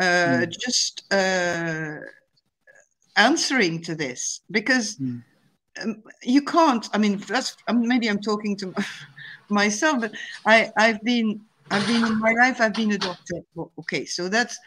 [0.00, 0.50] mm.
[0.50, 1.96] just uh,
[3.16, 5.22] answering to this because mm.
[5.82, 6.88] um, you can't.
[6.92, 8.74] I mean, that's maybe I'm talking to
[9.48, 10.12] myself, but
[10.46, 11.40] I I've been
[11.70, 13.42] I've been in my life I've been a doctor.
[13.78, 14.58] Okay, so that's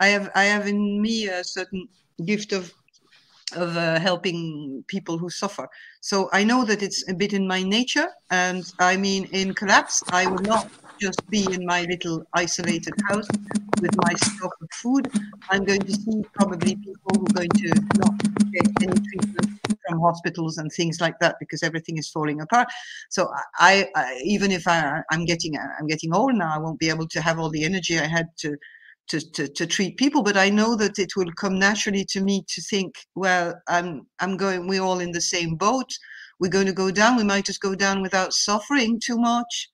[0.00, 1.88] I have I have in me a certain
[2.24, 2.72] gift of
[3.56, 5.68] of uh, helping people who suffer.
[6.00, 10.02] So I know that it's a bit in my nature, and I mean, in collapse,
[10.10, 10.68] I will not
[11.00, 13.28] just be in my little isolated house
[13.80, 15.10] with my stock of food.
[15.50, 18.18] I'm going to see probably people who are going to not
[18.52, 22.68] get any treatment from hospitals and things like that because everything is falling apart.
[23.10, 26.88] So I, I even if I, I'm getting I'm getting old now, I won't be
[26.90, 28.56] able to have all the energy I had to
[29.08, 32.44] to, to, to, treat people but i know that it will come naturally to me
[32.46, 35.90] to think well i'm i'm going we're all in the same boat
[36.38, 39.70] we're going to go down we might just go down without suffering too much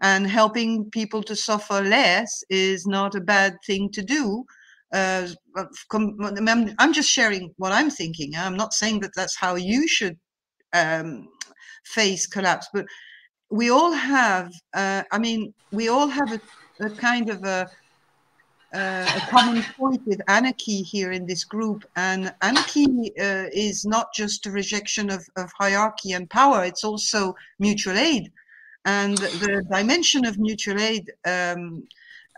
[0.00, 4.44] and helping people to suffer less is not a bad thing to do.
[4.92, 5.28] Uh,
[5.92, 8.34] I'm just sharing what I'm thinking.
[8.36, 10.16] I'm not saying that that's how you should
[10.72, 11.28] um,
[11.84, 12.86] face collapse, but
[13.50, 14.52] we all have.
[14.74, 16.40] Uh, I mean, we all have a,
[16.84, 17.68] a kind of a,
[18.74, 21.84] uh, a common point with anarchy here in this group.
[21.96, 27.34] And anarchy uh, is not just a rejection of, of hierarchy and power; it's also
[27.58, 28.30] mutual aid.
[28.86, 31.86] And the dimension of mutual aid um,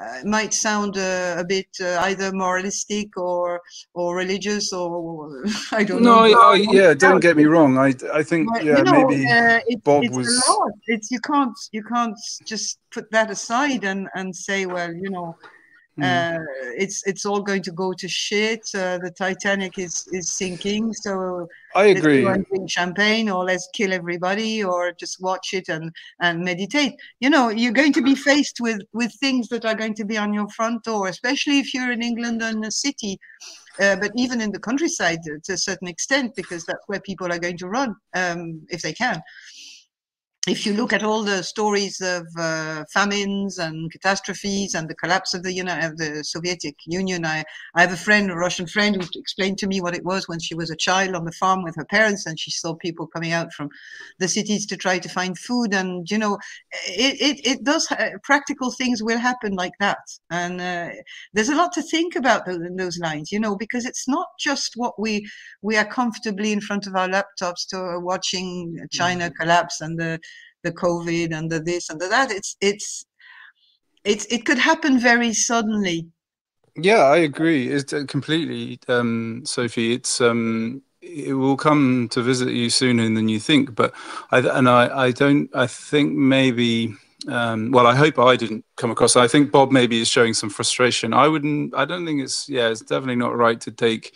[0.01, 3.61] uh, might sound uh, a bit uh, either moralistic or
[3.95, 5.43] or religious or
[5.73, 6.31] I don't no, know.
[6.31, 7.77] No, I, yeah, don't get me wrong.
[7.79, 10.49] I I think but, yeah, you know, maybe uh, it, Bob it's was.
[10.49, 10.73] A lot.
[10.87, 15.37] It's you can't you can't just put that aside and and say well you know
[15.99, 16.05] Mm.
[16.05, 16.45] Uh,
[16.77, 18.61] it's it's all going to go to shit.
[18.75, 22.23] Uh, the Titanic is is sinking, so I agree.
[22.23, 26.95] Drink champagne, or let's kill everybody, or just watch it and and meditate.
[27.21, 30.17] You know, you're going to be faced with with things that are going to be
[30.17, 33.19] on your front door, especially if you're in England and a city.
[33.81, 37.39] Uh, but even in the countryside to a certain extent, because that's where people are
[37.39, 39.23] going to run um, if they can
[40.49, 45.35] if you look at all the stories of uh, famines and catastrophes and the collapse
[45.35, 47.45] of the, you know, of the Soviet Union, I,
[47.75, 50.39] I have a friend, a Russian friend, who explained to me what it was when
[50.39, 53.33] she was a child on the farm with her parents, and she saw people coming
[53.33, 53.69] out from
[54.19, 55.75] the cities to try to find food.
[55.75, 56.39] And you know,
[56.87, 59.99] it it, it does uh, practical things will happen like that,
[60.31, 60.91] and uh,
[61.33, 64.73] there's a lot to think about in those lines, you know, because it's not just
[64.77, 65.29] what we
[65.63, 69.43] we are comfortably in front of our laptops to watching China mm-hmm.
[69.43, 70.21] collapse and the
[70.63, 72.31] the COVID and the this and the that.
[72.31, 73.07] It's it's
[74.05, 76.07] it's it could happen very suddenly.
[76.77, 77.69] Yeah, I agree.
[77.69, 79.93] It's uh, completely, um, Sophie.
[79.93, 83.75] It's um, it will come to visit you sooner than you think.
[83.75, 83.93] But
[84.31, 85.51] I and I, I don't.
[85.55, 86.95] I think maybe.
[87.27, 89.17] Um, well, I hope I didn't come across.
[89.17, 91.13] I think Bob maybe is showing some frustration.
[91.13, 91.75] I wouldn't.
[91.75, 92.49] I don't think it's.
[92.49, 94.15] Yeah, it's definitely not right to take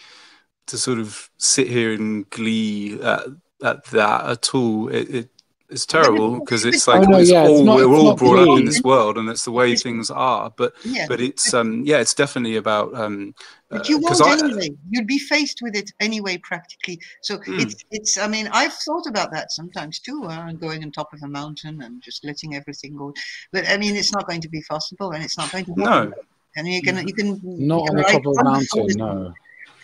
[0.68, 3.22] to sort of sit here in glee at,
[3.64, 4.88] at that at all.
[4.88, 5.30] It, it
[5.72, 8.38] it's terrible because it's like Oh, no, it's yeah, it's not- we're all not brought
[8.38, 10.52] up in this world, and that's the way things are.
[10.56, 11.06] But Yeah.
[11.08, 13.34] but it's um yeah, it's definitely about um
[13.70, 14.70] But you won't I anyway.
[14.90, 17.00] You'd be faced with it anyway, practically.
[17.22, 17.60] So Hmm.
[17.62, 18.18] it's it's.
[18.18, 20.18] I mean, I've thought about that sometimes too.
[20.24, 23.12] Uh, going on top of a mountain and just letting everything go.
[23.52, 25.72] But I mean, it's not going to be possible, and it's not going to.
[25.76, 26.12] no.
[26.56, 29.34] And you can you can Not you on can the top of a mountain, no.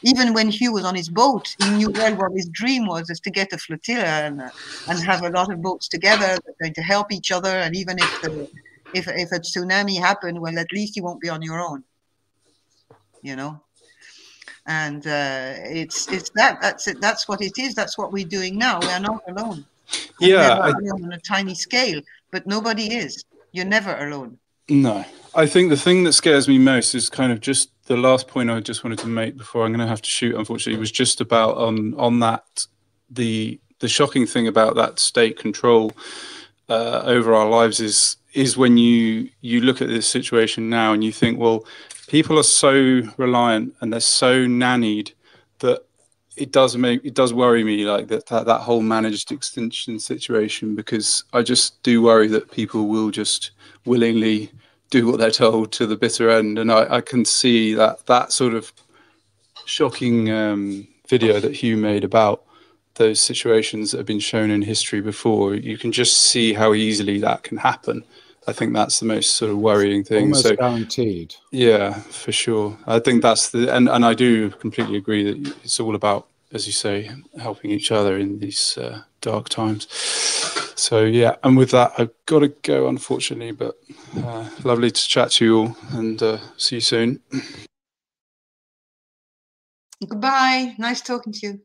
[0.02, 3.20] Even when Hugh was on his boat, he knew well what his dream was, is
[3.20, 4.42] to get a flotilla and
[4.88, 7.50] and have a lot of boats together that are going to help each other.
[7.50, 8.50] And even if the
[8.94, 11.84] if if a tsunami happened, well, at least you won't be on your own.
[13.22, 13.60] You know.
[14.66, 17.00] And uh, it's it's that that's it.
[17.00, 17.74] That's what it is.
[17.74, 18.80] That's what we're doing now.
[18.80, 19.64] We are not alone.
[20.20, 22.00] Yeah I, on a tiny scale,
[22.30, 23.24] but nobody is.
[23.52, 24.38] You're never alone.
[24.68, 25.04] no
[25.34, 28.50] I think the thing that scares me most is kind of just the last point
[28.50, 30.36] I just wanted to make before I'm going to have to shoot.
[30.36, 32.66] Unfortunately, was just about on on that
[33.10, 35.92] the the shocking thing about that state control
[36.68, 41.02] uh, over our lives is is when you you look at this situation now and
[41.02, 41.64] you think, well,
[42.08, 45.12] people are so reliant and they're so nannied
[45.60, 45.82] that
[46.36, 50.74] it does make it does worry me like that that, that whole managed extinction situation
[50.74, 53.52] because I just do worry that people will just
[53.86, 54.52] willingly
[54.90, 58.32] do what they're told to the bitter end and I, I can see that that
[58.32, 58.72] sort of
[59.64, 62.44] shocking um, video that Hugh made about
[62.94, 67.18] those situations that have been shown in history before you can just see how easily
[67.20, 68.04] that can happen
[68.48, 71.34] I think that's the most sort of worrying thing Almost so guaranteed.
[71.50, 72.78] yeah, for sure.
[72.86, 76.66] I think that's the and and I do completely agree that it's all about, as
[76.66, 79.86] you say, helping each other in these uh, dark times.
[80.78, 83.50] So yeah, and with that, I've got to go, unfortunately.
[83.50, 83.74] But
[84.16, 87.20] uh, lovely to chat to you all, and uh, see you soon.
[90.08, 90.76] Goodbye.
[90.78, 91.60] Nice talking to you.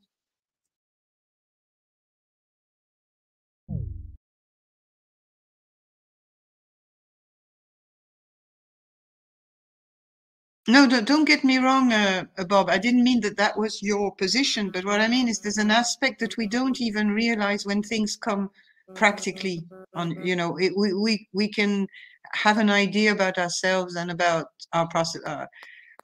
[10.68, 12.70] No, don't, get me wrong, uh, uh, Bob.
[12.70, 15.70] I didn't mean that that was your position, but what I mean is there's an
[15.70, 18.50] aspect that we don't even realize when things come
[18.96, 19.62] practically
[19.96, 21.88] on, you know, it, we, we, we can
[22.34, 25.46] have an idea about ourselves and about our process, uh,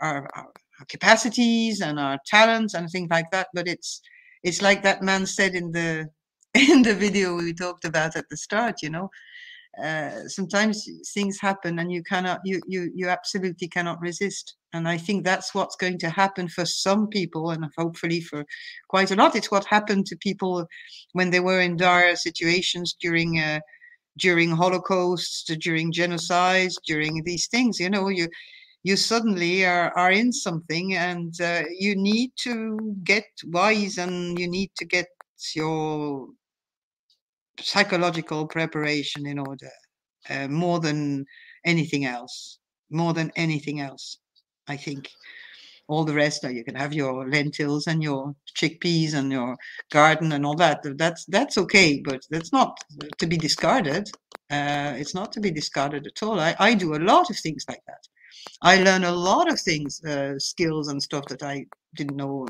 [0.02, 0.48] our, our,
[0.80, 3.48] our capacities and our talents and things like that.
[3.54, 4.02] But it's,
[4.44, 6.08] it's like that man said in the,
[6.54, 9.10] in the video we talked about at the start, you know,
[9.84, 14.56] uh, sometimes things happen and you cannot you you you absolutely cannot resist.
[14.74, 18.46] And i think that's what's going to happen for some people and hopefully for
[18.90, 19.36] quite a lot.
[19.36, 20.66] It's what happened to people
[21.14, 23.60] when they were in dire situations during uh,
[24.18, 27.80] during holocausts during genocides during these things.
[27.80, 28.28] You know you
[28.84, 34.48] you suddenly are, are in something and uh, you need to get wise and you
[34.48, 35.08] need to get
[35.56, 36.30] your
[37.62, 39.72] psychological preparation in order
[40.30, 41.26] uh, more than
[41.66, 42.60] anything else
[42.92, 44.18] more than anything else
[44.68, 45.10] i think.
[45.88, 49.58] All the rest uh, you can have your lentils and your chickpeas and your
[49.92, 50.82] garden and all that.
[50.98, 52.78] That's that's okay but that's not
[53.18, 54.08] to be discarded
[54.52, 56.40] uh, it's not to be discarded at all.
[56.40, 58.04] I, I do a lot of things like that.
[58.62, 61.66] I learn a lot of things uh, skills and stuff that i
[61.96, 62.48] didn't know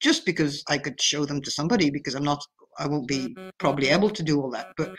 [0.00, 2.42] just because i could show them to somebody because i'm not
[2.78, 4.94] I won't be probably able to do all that, but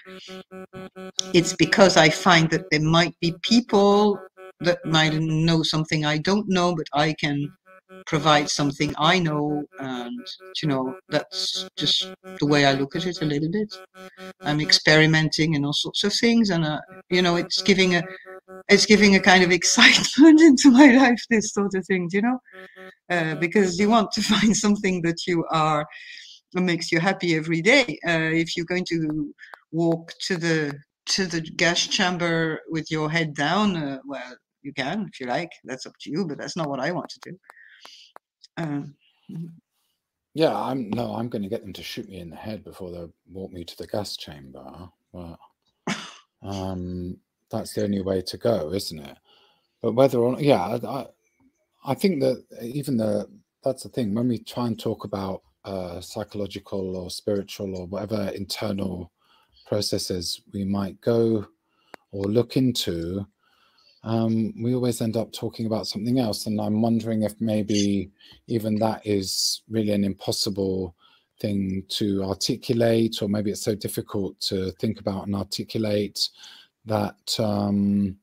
[1.34, 4.20] it's because I find that there might be people
[4.62, 7.52] that might know something I don't know, but I can
[8.06, 10.26] provide something I know, and
[10.62, 13.74] you know that's just the way I look at it a little bit.
[14.42, 16.80] I'm experimenting and all sorts of things, and uh,
[17.10, 18.04] you know it's giving a
[18.70, 21.22] it's giving a kind of excitement into my life.
[21.30, 22.40] This sort of thing, you know,
[23.10, 25.86] uh, because you want to find something that you are
[26.62, 27.84] makes you happy every day.
[28.08, 29.34] Uh, if you're going to
[29.72, 30.74] walk to the
[31.06, 35.52] to the gas chamber with your head down, uh, well, you can if you like.
[35.66, 37.38] That's up to you, but that's not what I want to do.
[38.58, 38.96] Um,
[40.34, 42.92] Yeah, I'm no, I'm going to get them to shoot me in the head before
[42.92, 44.90] they walk me to the gas chamber.
[45.14, 45.38] But
[46.42, 47.18] um,
[47.52, 49.18] that's the only way to go, isn't it?
[49.82, 51.08] But whether or not, yeah, I, I-
[51.86, 53.28] I think that even the
[53.64, 58.30] that's the thing when we try and talk about uh, psychological or spiritual or whatever
[58.36, 59.12] internal
[59.68, 61.46] processes we might go
[62.12, 63.26] or look into,
[64.04, 66.46] um, we always end up talking about something else.
[66.46, 68.12] And I'm wondering if maybe
[68.48, 70.96] even that is really an impossible
[71.40, 76.30] thing to articulate, or maybe it's so difficult to think about and articulate
[76.86, 78.18] that um,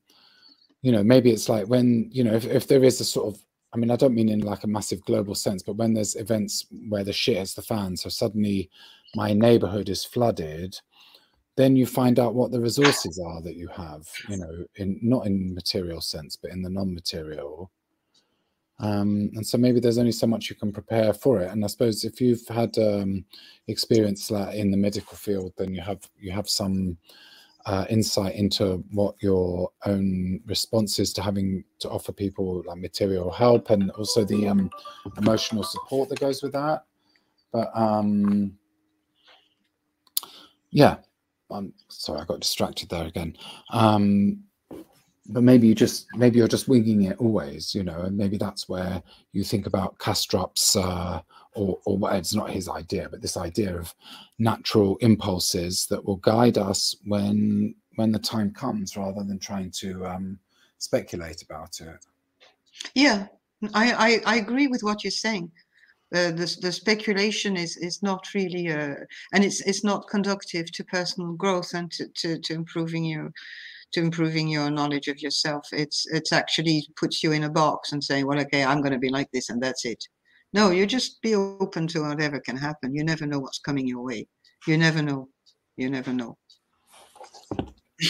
[0.81, 3.41] you know maybe it's like when you know if, if there is a sort of
[3.73, 6.65] I mean, I don't mean in like a massive global sense, but when there's events
[6.89, 8.69] where the shit hits the fan, so suddenly
[9.15, 10.75] my neighborhood is flooded,
[11.55, 15.25] then you find out what the resources are that you have, you know, in not
[15.25, 17.71] in material sense, but in the non-material.
[18.79, 21.51] Um, and so maybe there's only so much you can prepare for it.
[21.51, 23.25] And I suppose if you've had um,
[23.67, 26.97] experience in the medical field, then you have you have some
[27.65, 33.31] uh, insight into what your own response is to having to offer people like material
[33.31, 34.69] help and also the um,
[35.17, 36.85] emotional support that goes with that.
[37.51, 38.57] But um,
[40.71, 40.97] yeah,
[41.49, 43.35] I'm sorry, I got distracted there again.
[43.71, 44.43] Um,
[45.29, 48.67] but maybe you just maybe you're just winging it always, you know, and maybe that's
[48.67, 49.01] where
[49.33, 51.21] you think about Kastrup's uh,
[51.53, 53.93] or or it's not his idea, but this idea of
[54.39, 60.05] natural impulses that will guide us when when the time comes, rather than trying to
[60.05, 60.39] um,
[60.77, 62.05] speculate about it.
[62.95, 63.27] Yeah,
[63.73, 65.51] I, I, I agree with what you're saying.
[66.13, 68.95] Uh, the, the speculation is, is not really, uh,
[69.33, 73.31] and it's it's not conductive to personal growth and to, to, to improving your
[73.93, 75.67] to improving your knowledge of yourself.
[75.71, 78.99] It's it's actually puts you in a box and saying, well, okay, I'm going to
[78.99, 80.05] be like this and that's it.
[80.53, 82.93] No, you just be open to whatever can happen.
[82.93, 84.27] You never know what's coming your way.
[84.67, 85.29] You never know.
[85.77, 86.37] You never know.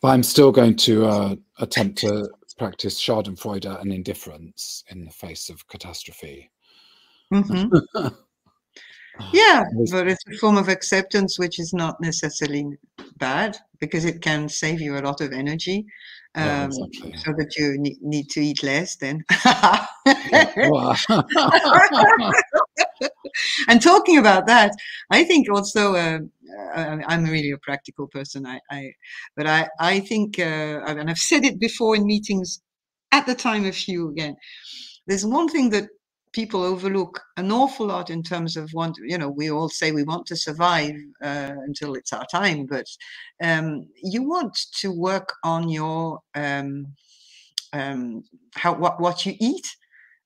[0.00, 2.28] But I'm still going to uh, attempt to
[2.58, 6.50] practice Schadenfreude and indifference in the face of catastrophe.
[7.32, 7.70] Mhm.
[9.32, 12.66] Yeah, but it's a form of acceptance which is not necessarily
[13.16, 15.86] bad because it can save you a lot of energy.
[16.38, 17.12] Yeah, Um, exactly.
[17.24, 19.24] so that you ne- need to eat less then.
[23.68, 24.72] And talking about that,
[25.10, 26.18] I think also uh,
[26.74, 28.46] I'm really a practical person.
[28.46, 28.92] I, I
[29.36, 32.60] but I I think uh, and I've said it before in meetings
[33.12, 34.36] at the time of you again.
[35.06, 35.88] There's one thing that
[36.36, 38.98] people overlook an awful lot in terms of want.
[39.02, 42.86] You know, we all say we want to survive uh, until it's our time, but
[43.42, 46.88] um, you want to work on your um,
[47.72, 48.22] um,
[48.54, 49.66] how what what you eat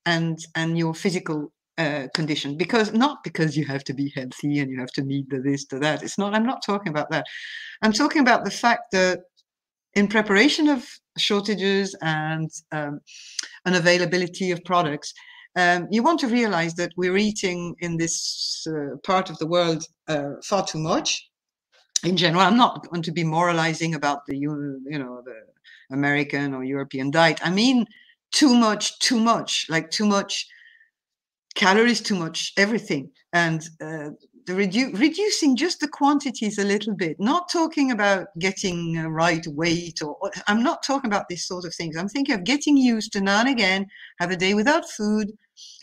[0.04, 4.70] and and your physical uh, condition because not because you have to be healthy and
[4.70, 7.24] you have to meet the this to that it's not i'm not talking about that
[7.82, 9.20] i'm talking about the fact that
[9.94, 13.00] in preparation of shortages and um,
[13.66, 15.14] unavailability of products
[15.56, 19.84] um, you want to realize that we're eating in this uh, part of the world
[20.08, 21.28] uh, far too much.
[22.02, 25.38] In general i'm not going to be moralizing about the you know the
[25.92, 27.40] american or european diet.
[27.44, 27.86] I mean
[28.32, 30.46] too much too much like too much
[31.54, 33.10] calories too much everything.
[33.32, 34.10] And uh,
[34.52, 40.00] redu- reducing just the quantities a little bit not talking about getting a right weight
[40.02, 41.96] or or- i'm not talking about these sort of things.
[41.96, 43.86] I'm thinking of getting used to now and again
[44.20, 45.32] have a day without food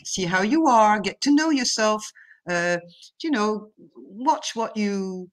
[0.04, 2.02] see how you are get to know yourself
[2.50, 2.78] uh,
[3.22, 5.28] you know watch what you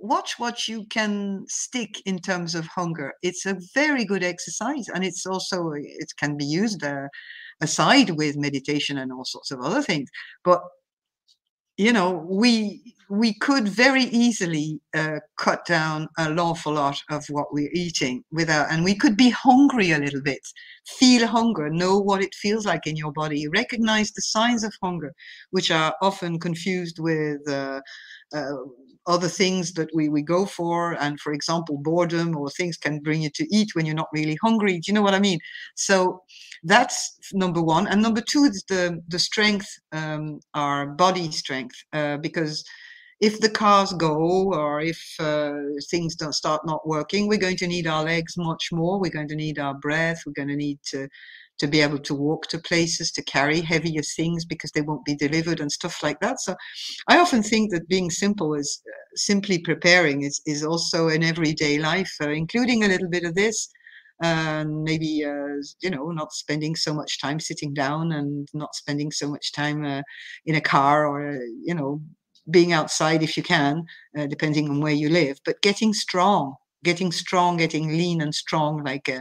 [0.00, 3.12] watch what you can stick in terms of hunger.
[3.22, 7.08] It's a very good exercise and it's also it can be used uh,
[7.60, 10.08] aside with meditation and all sorts of other things.
[10.44, 10.62] But
[11.80, 17.46] you know we we could very easily uh, cut down an awful lot of what
[17.54, 20.42] we're eating without and we could be hungry a little bit
[20.98, 25.12] feel hunger know what it feels like in your body recognize the signs of hunger
[25.52, 27.80] which are often confused with uh,
[28.34, 28.56] uh,
[29.06, 33.22] other things that we, we go for and for example boredom or things can bring
[33.22, 34.74] you to eat when you're not really hungry.
[34.74, 35.38] Do you know what i mean?
[35.74, 36.22] So
[36.62, 37.86] that's number one.
[37.86, 42.64] And number two is the the strength um, our body strength uh, because
[43.20, 45.52] if the cars go or if uh,
[45.90, 48.98] things don't start not working we're going to need our legs much more.
[48.98, 50.22] We're going to need our breath.
[50.26, 51.08] We're going to need to
[51.60, 55.14] to be able to walk to places to carry heavier things because they won't be
[55.14, 56.40] delivered and stuff like that.
[56.40, 56.56] So
[57.08, 61.78] i often think that being simple is uh, simply preparing is, is also in everyday
[61.78, 63.68] life uh, including a little bit of this
[64.22, 69.10] and maybe uh, you know not spending so much time sitting down and not spending
[69.10, 70.02] so much time uh,
[70.46, 72.00] in a car or uh, you know
[72.50, 73.84] being outside if you can
[74.18, 76.54] uh, depending on where you live but getting strong
[76.84, 79.20] getting strong getting lean and strong like uh,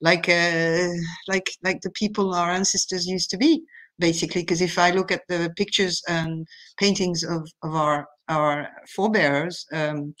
[0.00, 0.88] like uh,
[1.28, 3.62] like like the people our ancestors used to be
[3.98, 4.42] basically.
[4.42, 6.46] Because if i look at the pictures and
[6.78, 10.14] paintings of of our our forebears um,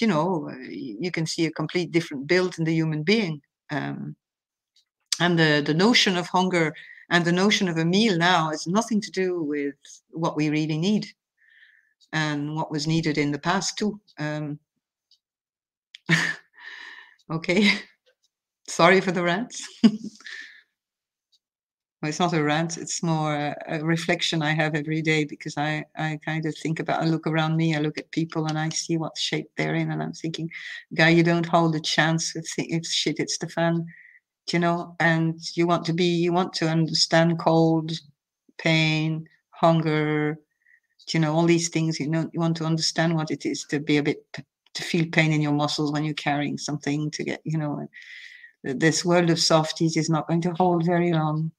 [0.00, 3.40] you know uh, you can see a complete different build in the human being.
[3.70, 4.16] Um,
[5.18, 6.72] and the the notion of hunger
[7.10, 9.74] and the notion of a meal now has nothing to do with
[10.10, 11.08] what we really need
[12.12, 14.00] and what was needed in the past too.
[14.18, 14.58] Um,
[17.30, 17.70] okay,
[18.66, 19.54] sorry for the rant.
[19.82, 20.00] well,
[22.04, 26.18] it's not a rant; it's more a, reflection I have every day because I I
[26.24, 27.02] kind of think about.
[27.02, 29.90] I look around me, I look at people, and I see what shape they're in,
[29.90, 30.50] and I'm thinking,
[30.94, 33.86] guy, you don't hold a chance if if shit hits the fan,
[34.52, 34.96] you know.
[35.00, 37.92] And you want to be, you want to understand cold,
[38.58, 40.38] pain, hunger,
[41.12, 42.00] you know, all these things.
[42.00, 44.24] You know, you want to understand what it is to be a bit
[44.74, 47.88] to feel pain in your muscles when you're carrying something to get, you know.
[48.64, 51.52] This world of softies is not going to hold very long.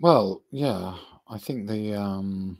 [0.00, 0.94] Well, yeah,
[1.28, 2.58] I think the um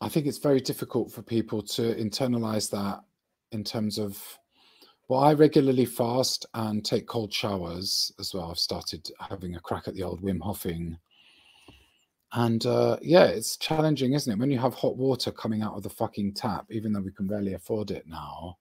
[0.00, 3.00] I think it's very difficult for people to internalize that
[3.50, 4.22] in terms of
[5.08, 8.50] well, I regularly fast and take cold showers as well.
[8.50, 10.96] I've started having a crack at the old Wim Hofing.
[12.34, 14.38] And uh, yeah, it's challenging, isn't it?
[14.38, 17.28] When you have hot water coming out of the fucking tap, even though we can
[17.28, 18.58] barely afford it now,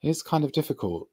[0.00, 1.08] it's kind of difficult.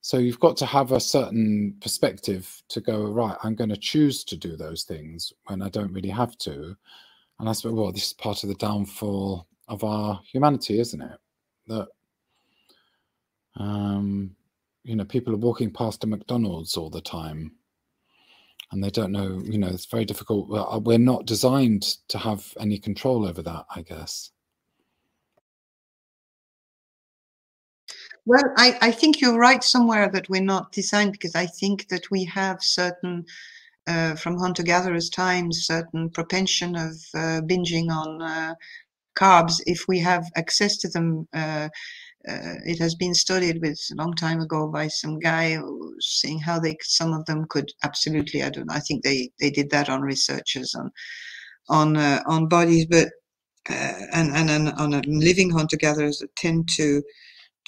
[0.00, 4.24] So you've got to have a certain perspective to go, right, I'm going to choose
[4.24, 6.76] to do those things when I don't really have to.
[7.38, 11.18] And I suppose, well, this is part of the downfall of our humanity, isn't it?
[11.68, 11.88] That,
[13.56, 14.34] um,
[14.82, 17.52] you know, people are walking past a McDonald's all the time
[18.72, 20.48] and they don't know, you know, it's very difficult.
[20.82, 24.30] We're not designed to have any control over that, I guess.
[28.26, 32.10] Well, I, I think you're right somewhere that we're not designed because I think that
[32.10, 33.26] we have certain,
[33.86, 38.54] uh, from hunter gatherers' times, certain propension of uh, binging on uh,
[39.14, 41.28] carbs if we have access to them.
[42.28, 45.58] Uh, uh, it has been studied with a long time ago by some guy
[46.00, 49.50] seeing how they some of them could absolutely I don't know I think they they
[49.50, 50.90] did that on researchers on
[51.68, 53.08] on uh, on bodies but
[53.68, 57.02] and and, and on living hunter gatherers that tend to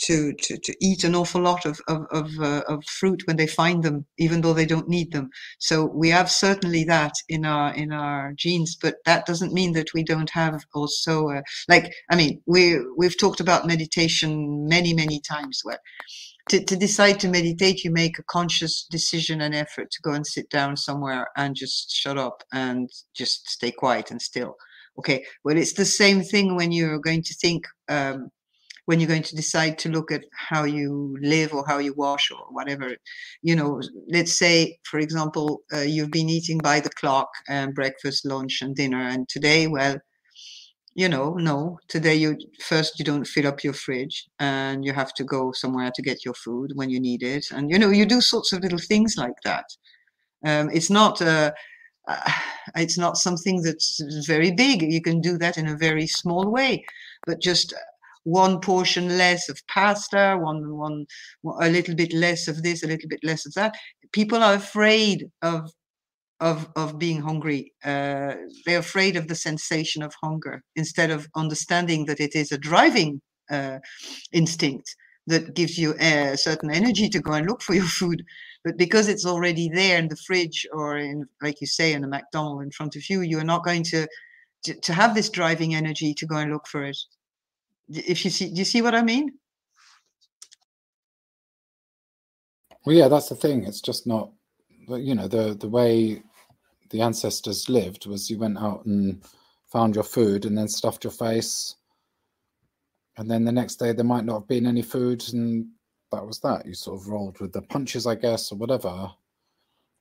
[0.04, 3.46] to, to, to eat an awful lot of, of, of, uh, of, fruit when they
[3.46, 5.30] find them, even though they don't need them.
[5.58, 9.94] So we have certainly that in our, in our genes, but that doesn't mean that
[9.94, 15.20] we don't have also, uh, like, I mean, we, we've talked about meditation many, many
[15.20, 15.80] times where
[16.48, 20.26] to, to decide to meditate, you make a conscious decision and effort to go and
[20.26, 24.56] sit down somewhere and just shut up and just stay quiet and still.
[24.98, 25.24] Okay.
[25.44, 28.30] Well, it's the same thing when you're going to think, um,
[28.86, 32.30] when you're going to decide to look at how you live or how you wash
[32.30, 32.96] or whatever
[33.42, 38.24] you know let's say for example uh, you've been eating by the clock and breakfast
[38.24, 39.96] lunch and dinner and today well
[40.94, 45.12] you know no today you first you don't fill up your fridge and you have
[45.12, 47.44] to go somewhere to get your food when you need it.
[47.52, 49.66] And you know you do sorts of little things like that.
[50.44, 51.52] Um, it's not uh,
[52.08, 52.30] uh,
[52.76, 54.80] it's not something that's very big.
[54.90, 56.82] You can do that in a very small way
[57.26, 57.74] but just
[58.26, 61.06] one portion less of pasta, one one
[61.60, 63.76] a little bit less of this, a little bit less of that.
[64.12, 65.70] People are afraid of
[66.40, 67.72] of of being hungry.
[67.84, 68.34] Uh,
[68.64, 73.20] they're afraid of the sensation of hunger instead of understanding that it is a driving
[73.48, 73.78] uh,
[74.32, 74.96] instinct
[75.28, 78.24] that gives you a certain energy to go and look for your food.
[78.64, 82.08] But because it's already there in the fridge or in, like you say, in a
[82.08, 84.08] McDonald's in front of you, you are not going to,
[84.64, 86.98] to to have this driving energy to go and look for it
[87.88, 89.32] if you see do you see what i mean?
[92.84, 94.30] Well yeah that's the thing it's just not
[94.88, 96.22] you know the the way
[96.90, 99.22] the ancestors lived was you went out and
[99.66, 101.74] found your food and then stuffed your face
[103.16, 105.66] and then the next day there might not have been any food and
[106.12, 109.10] that was that you sort of rolled with the punches i guess or whatever.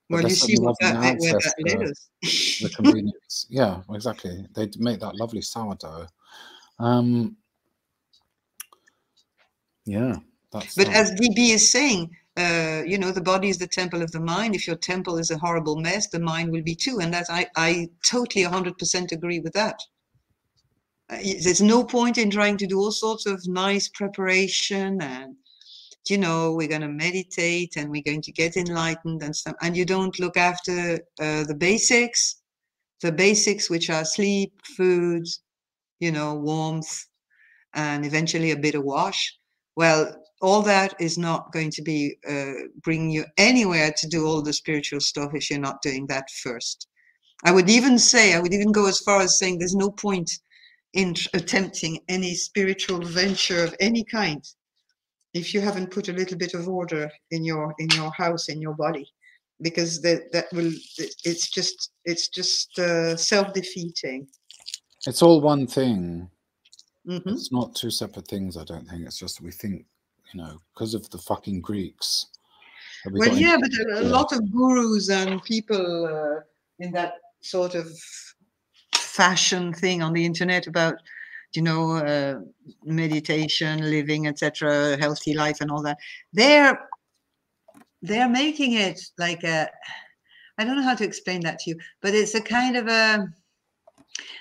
[0.10, 2.10] Well you see what that, where that led us.
[2.22, 3.48] the convenience.
[3.50, 6.06] Yeah exactly they'd make that lovely sourdough.
[6.78, 7.36] Um
[9.86, 10.18] yeah.
[10.52, 14.12] That's but as DB is saying, uh, you know, the body is the temple of
[14.12, 14.56] the mind.
[14.56, 17.00] If your temple is a horrible mess, the mind will be too.
[17.00, 19.80] And that I, I totally 100% agree with that.
[21.10, 25.36] Uh, there's no point in trying to do all sorts of nice preparation and,
[26.10, 29.56] you know, we're going to meditate and we're going to get enlightened and stuff.
[29.62, 32.42] And you don't look after uh, the basics,
[33.02, 35.26] the basics, which are sleep, food,
[36.00, 37.06] you know, warmth,
[37.74, 39.38] and eventually a bit of wash
[39.76, 44.42] well all that is not going to be uh, bring you anywhere to do all
[44.42, 46.88] the spiritual stuff if you're not doing that first
[47.46, 50.32] i would even say i would even go as far as saying there's no point
[50.94, 54.44] in attempting any spiritual venture of any kind
[55.34, 58.62] if you haven't put a little bit of order in your in your house in
[58.62, 59.06] your body
[59.62, 60.72] because that that will
[61.24, 64.28] it's just it's just uh, self-defeating
[65.08, 66.30] It's all one thing.
[67.06, 68.58] Hmm It's not two separate things.
[68.58, 69.06] I don't think.
[69.06, 69.86] It's just we think,
[70.34, 72.28] you know, because of the fucking Greeks.
[73.06, 74.10] we well yeah into- but a, a yeah.
[74.10, 76.42] lot of gurus and people uh,
[76.80, 77.88] in that sort of
[78.96, 80.96] fashion thing on the internet about
[81.54, 82.40] you know uh,
[82.84, 85.98] meditation living etc healthy life and all that
[86.34, 86.78] they're
[88.02, 89.70] they're making it like a
[90.58, 93.26] i don't know how to explain that to you but it's a kind of a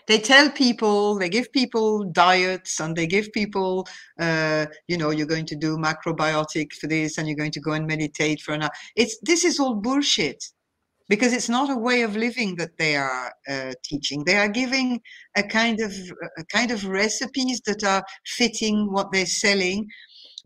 [0.06, 3.86] they tell people they give people diets and they give people
[4.20, 7.72] uh, you know you're going to do macrobiotic for this and you're going to go
[7.72, 10.44] and meditate for an hour it's this is all bullshit.
[11.06, 14.24] Because it's not a way of living that they are uh, teaching.
[14.24, 15.02] They are giving
[15.36, 15.92] a kind of
[16.38, 19.86] a kind of recipes that are fitting what they're selling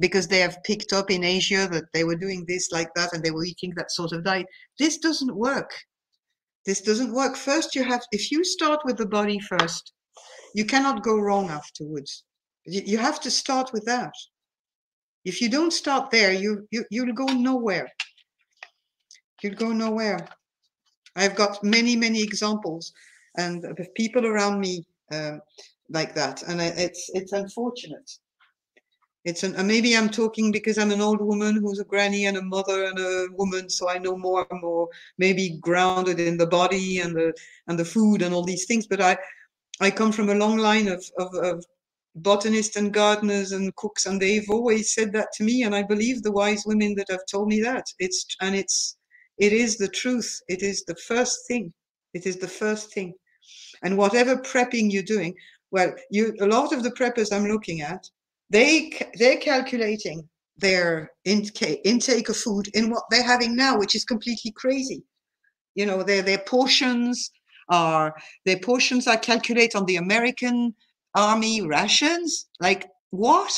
[0.00, 3.22] because they have picked up in asia that they were doing this like that and
[3.22, 4.46] they were eating that sort of diet.
[4.80, 5.70] This doesn't work
[6.68, 7.34] this doesn't work.
[7.34, 9.94] First you have if you start with the body first
[10.54, 12.24] you cannot go wrong afterwards.
[12.66, 14.12] You, have to start with that.
[15.24, 17.88] If you don't start there you, you you'll go nowhere.
[19.42, 20.28] You'll go nowhere.
[21.16, 22.92] I've got many many examples
[23.38, 25.40] and of people around me um,
[25.88, 28.10] like that and it's it's unfortunate
[29.28, 32.36] it's an, uh, maybe i'm talking because i'm an old woman who's a granny and
[32.36, 34.88] a mother and a woman so i know more and more
[35.18, 37.32] maybe grounded in the body and the
[37.66, 39.16] and the food and all these things but i
[39.80, 41.64] i come from a long line of of, of
[42.16, 46.22] botanists and gardeners and cooks and they've always said that to me and i believe
[46.22, 47.84] the wise women that have told me that.
[47.98, 48.96] It's and it's
[49.38, 50.40] it is the truth.
[50.48, 51.72] It is the first thing.
[52.12, 53.14] It is the first thing.
[53.84, 55.34] And whatever prepping you're doing
[55.70, 58.04] well you a lot of the preppers i'm looking at
[58.50, 64.04] they they're calculating their intake intake of food in what they're having now which is
[64.04, 65.02] completely crazy.
[65.74, 67.30] You know their their portions
[67.68, 68.14] are
[68.44, 70.74] their portions are calculated on the american
[71.14, 72.48] army rations?
[72.60, 73.52] Like what?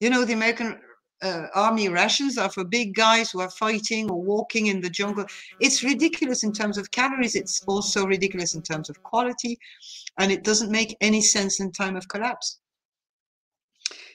[0.00, 0.80] You know the american
[1.22, 5.26] uh, army rations are for big guys who are fighting or walking in the jungle.
[5.60, 7.34] It's ridiculous in terms of calories.
[7.34, 9.58] It's also ridiculous in terms of quality.
[10.18, 12.60] And it doesn't make any sense in time of collapse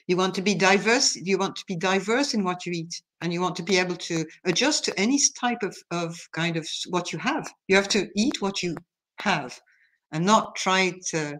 [0.06, 3.32] you want to be diverse you want to be diverse in what you eat and
[3.32, 7.12] you want to be able to adjust to any type of, of kind of what
[7.12, 7.48] you have.
[7.68, 8.82] You have to eat what you
[9.20, 9.58] have
[10.12, 11.38] and not try to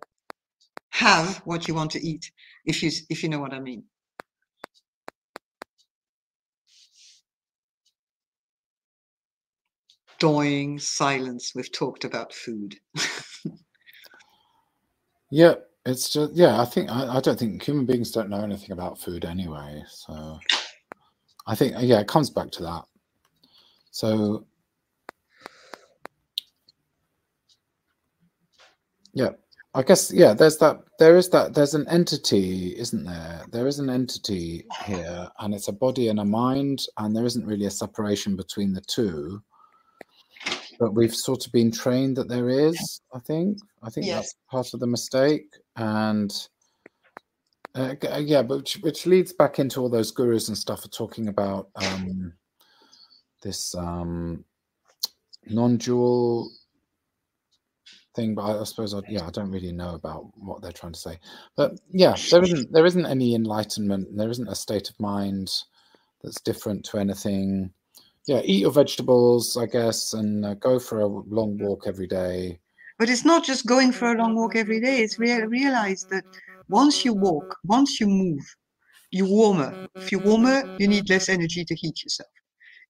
[0.91, 2.31] have what you want to eat
[2.65, 3.85] if you if you know what i mean.
[10.19, 11.53] Doing silence.
[11.55, 12.77] We've talked about food.
[15.31, 15.55] Yeah,
[15.87, 16.61] it's just yeah.
[16.61, 19.85] I think I, I don't think human beings don't know anything about food anyway.
[19.89, 20.39] So
[21.47, 22.85] I think uh, yeah, it comes back to that.
[23.93, 24.47] So
[29.15, 29.31] yeah,
[29.75, 30.35] I guess yeah.
[30.35, 30.81] There's that.
[30.99, 31.55] There is that.
[31.55, 33.45] There's an entity, isn't there?
[33.53, 37.47] There is an entity here, and it's a body and a mind, and there isn't
[37.47, 39.43] really a separation between the two.
[40.79, 43.01] But we've sort of been trained that there is.
[43.15, 43.59] I think.
[43.83, 44.17] I think Yes.
[44.17, 45.47] that's part of the mistake,
[45.77, 46.33] and
[47.75, 50.89] uh, uh, yeah, but which, which leads back into all those gurus and stuff are
[50.89, 52.33] talking about um,
[53.43, 54.45] this um,
[55.47, 56.51] non-dual
[58.15, 58.35] thing.
[58.35, 60.99] But I, I suppose, I, yeah, I don't really know about what they're trying to
[60.99, 61.19] say.
[61.57, 64.17] But yeah, there isn't there isn't any enlightenment.
[64.17, 65.53] There isn't a state of mind
[66.23, 67.71] that's different to anything.
[68.27, 72.61] Yeah, eat your vegetables, I guess, and uh, go for a long walk every day.
[72.99, 75.01] But it's not just going for a long walk every day.
[75.01, 76.25] It's real, realize that
[76.69, 78.45] once you walk, once you move,
[79.11, 79.79] you're warmer.
[80.01, 82.31] If you're warmer, you need less energy to heat yourself.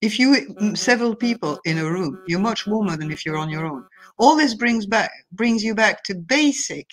[0.00, 3.50] If you mm, several people in a room, you're much warmer than if you're on
[3.50, 3.84] your own.
[4.18, 6.86] All this brings back brings you back to basic,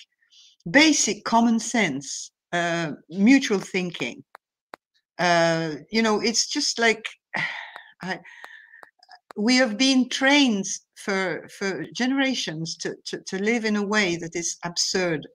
[0.70, 4.24] basic common sense, uh, mutual thinking.
[5.20, 7.06] Uh, you know, it's just like
[8.04, 8.20] I,
[9.36, 10.66] we have been trained
[10.96, 15.28] for for generations to, to, to live in a way that is absurd.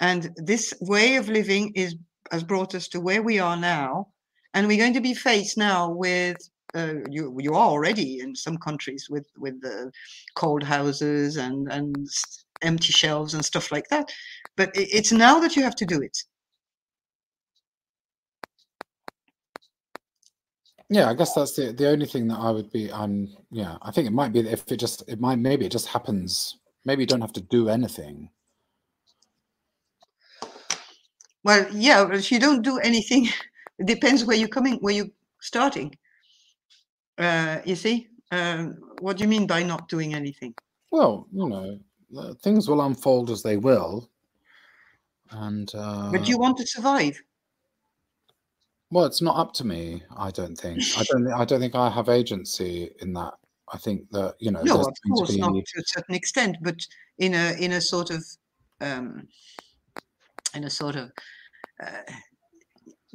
[0.00, 1.96] And this way of living is
[2.32, 4.08] has brought us to where we are now.
[4.54, 6.36] And we're going to be faced now with
[6.74, 9.90] uh, you you are already in some countries with with the
[10.34, 11.96] cold houses and and
[12.62, 14.10] empty shelves and stuff like that.
[14.56, 16.16] But it's now that you have to do it
[20.88, 22.92] Yeah, I guess that's the the only thing that I would be.
[22.92, 23.76] I'm yeah.
[23.82, 26.58] I think it might be that if it just it might maybe it just happens.
[26.84, 28.30] Maybe you don't have to do anything.
[31.46, 33.28] well yeah but if you don't do anything
[33.78, 35.96] it depends where you're coming where you're starting
[37.18, 40.52] uh, you see Um, what do you mean by not doing anything?
[40.90, 41.78] Well, you know,
[42.42, 44.10] things will unfold as they will,
[45.30, 47.16] and uh, But you want to survive.
[48.90, 50.02] Well, it's not up to me.
[50.16, 50.82] I don't think.
[50.96, 51.32] I don't.
[51.32, 53.34] I don't think I have agency in that.
[53.72, 54.62] I think that you know.
[54.62, 56.76] No, of going to course not to a certain extent, but
[57.18, 58.24] in a in a sort of
[58.80, 59.26] um,
[60.54, 61.10] in a sort of.
[61.82, 62.12] Uh,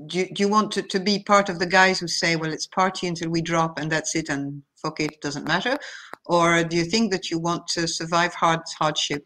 [0.08, 2.52] do, you- do you want to, to be part of the guys who say, well,
[2.52, 5.78] it's party until we drop and that's it and fuck it, doesn't matter?
[6.26, 9.26] Or do you think that you want to survive hard hardship?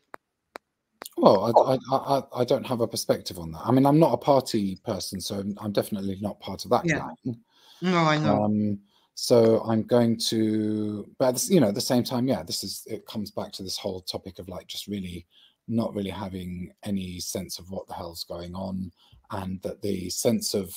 [1.17, 3.61] Well, I, I, I, I don't have a perspective on that.
[3.65, 6.99] I mean, I'm not a party person, so I'm- definitely not part of that Yeah.
[7.23, 7.41] clan.
[7.81, 8.43] No, I know.
[8.43, 8.79] Um,
[9.13, 13.05] so I'm going to, but you know, at the same time, yeah, this is it
[13.05, 15.25] comes back to this whole topic of like just really
[15.67, 18.91] not really having any sense of what the hell's going on,
[19.31, 20.75] and that the sense of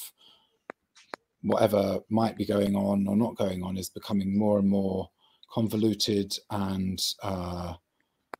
[1.43, 5.09] whatever might be going on or not going on is becoming more and more
[5.51, 7.75] convoluted and uh,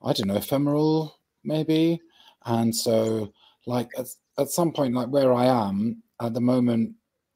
[0.03, 2.01] I don't know, ephemeral maybe.
[2.47, 3.33] And so,
[3.67, 4.07] like at,
[4.39, 6.95] at some point, like where I am at the moment,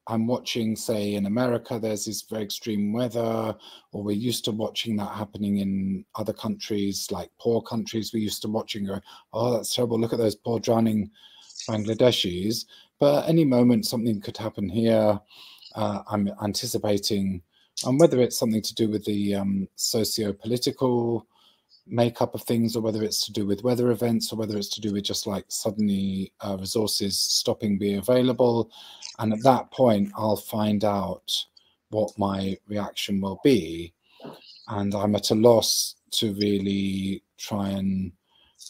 [0.08, 3.54] I'm watching, say, in America, there's this very extreme weather,
[3.92, 8.12] or we're used to watching that happening in other countries, like poor countries.
[8.12, 9.00] We're used to watching, going,
[9.32, 10.00] oh, that's terrible.
[10.00, 11.10] Look at those poor drowning
[11.68, 12.64] Bangladeshis.
[12.98, 15.20] But any moment, something could happen here.
[15.76, 17.40] Uh, I'm anticipating,
[17.84, 21.26] and whether it's something to do with the um, socio political
[21.86, 24.80] makeup of things, or whether it's to do with weather events, or whether it's to
[24.80, 28.70] do with just like suddenly uh, resources stopping being available.
[29.18, 31.32] And at that point, I'll find out
[31.90, 33.92] what my reaction will be.
[34.68, 38.12] And I'm at a loss to really try and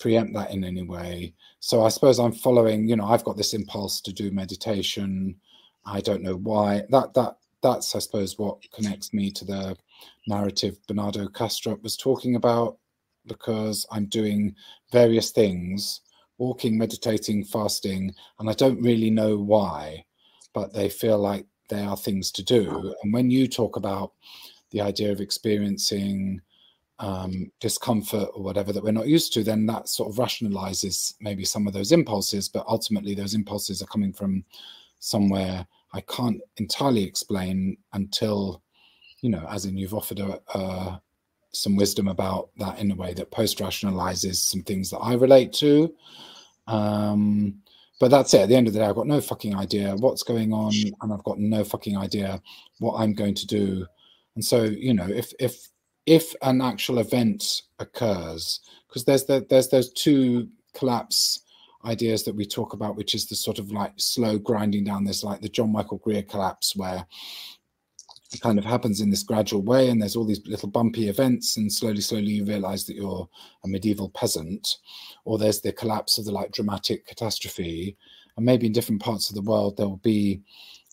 [0.01, 1.35] preempt that in any way.
[1.61, 5.37] So I suppose I'm following, you know, I've got this impulse to do meditation.
[5.85, 6.83] I don't know why.
[6.91, 9.77] That that that's I suppose what connects me to the
[10.27, 12.79] narrative Bernardo Kastrup was talking about
[13.27, 14.55] because I'm doing
[14.91, 16.01] various things,
[16.39, 20.05] walking, meditating, fasting, and I don't really know why,
[20.53, 22.95] but they feel like they are things to do.
[23.03, 24.13] And when you talk about
[24.71, 26.41] the idea of experiencing
[26.99, 31.45] um, discomfort or whatever that we're not used to, then that sort of rationalizes maybe
[31.45, 32.49] some of those impulses.
[32.49, 34.45] But ultimately, those impulses are coming from
[34.99, 38.63] somewhere I can't entirely explain until,
[39.21, 41.03] you know, as in you've offered a, a
[41.53, 45.53] some wisdom about that in a way that post rationalizes some things that I relate
[45.55, 45.95] to.
[46.67, 47.63] Um,
[48.01, 48.41] but that's it.
[48.41, 51.13] At the end of the day, I've got no fucking idea what's going on, and
[51.13, 52.43] I've got no fucking idea
[52.81, 53.87] what I'm going to do.
[54.35, 55.69] And so, you know, if if
[56.07, 61.41] if an actual event occurs, because there's the, there's those two collapse
[61.85, 65.23] ideas that we talk about, which is the sort of like slow grinding down this,
[65.23, 67.07] like the John Michael Greer collapse, where
[68.41, 71.73] kind of happens in this gradual way, and there's all these little bumpy events, and
[71.73, 73.29] slowly, slowly you realize that you're
[73.65, 74.77] a medieval peasant,
[75.25, 77.97] or there's the collapse of the like dramatic catastrophe,
[78.37, 80.41] and maybe in different parts of the world there will be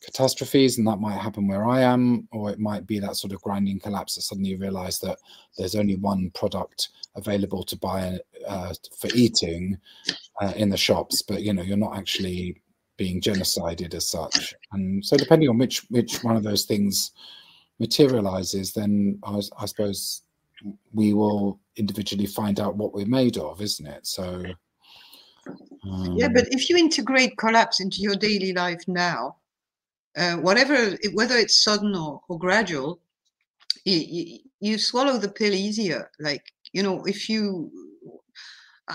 [0.02, 3.41] catastrophes, and that might happen where I am, or it might be that sort of
[3.41, 5.18] grinding collapse that suddenly you realize that
[5.57, 9.78] there's only one product available to buy uh, for eating
[10.41, 12.61] uh, in the shops, but you know you're not actually
[12.99, 14.53] being genocided as such.
[14.73, 17.11] And so, depending on which which one of those things
[17.80, 20.21] materializes, then I, I suppose
[20.93, 24.05] we will individually find out what we're made of, isn't it?
[24.05, 24.43] So.
[25.89, 29.38] Um, Yeah, but if you integrate collapse into your daily life now,
[30.17, 32.99] uh, whatever, whether it's sudden or, or gradual,
[33.85, 36.11] you, you swallow the pill easier.
[36.19, 36.43] Like,
[36.73, 37.71] you know, if you,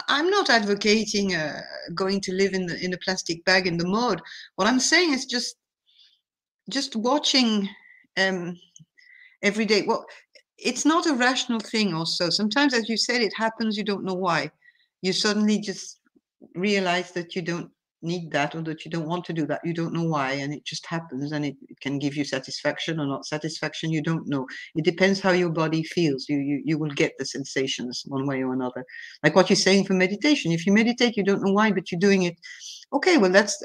[0.09, 1.61] I'm not advocating uh,
[1.95, 4.21] going to live in the in a plastic bag in the mud.
[4.57, 5.57] What I'm saying is just,
[6.69, 7.69] just watching
[8.17, 8.57] um,
[9.43, 9.83] every day.
[9.87, 10.05] Well,
[10.59, 11.95] it's not a rational thing.
[11.95, 13.77] Also, sometimes, as you said, it happens.
[13.77, 14.51] You don't know why.
[15.03, 16.01] You suddenly just
[16.55, 17.71] realize that you don't
[18.05, 20.53] need that or that you don't want to do that you don't know why and
[20.53, 24.29] it just happens and it, it can give you satisfaction or not satisfaction you don't
[24.29, 24.47] know.
[24.77, 26.27] It depends how your body feels.
[26.29, 28.85] You, you you will get the sensations one way or another.
[29.23, 32.01] Like what you're saying for meditation if you meditate you don't know why but you're
[32.09, 32.37] doing it.
[32.93, 33.63] Okay well that's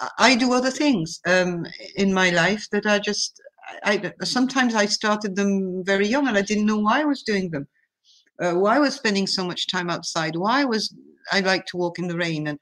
[0.00, 1.66] I- i do other things um
[1.96, 3.40] in my life that i just
[3.84, 7.22] I, I sometimes i started them very young and i didn't know why i was
[7.22, 7.66] doing them.
[8.42, 10.94] Uh, why I was spending so much time outside, why was
[11.32, 12.58] I like to walk in the rain, and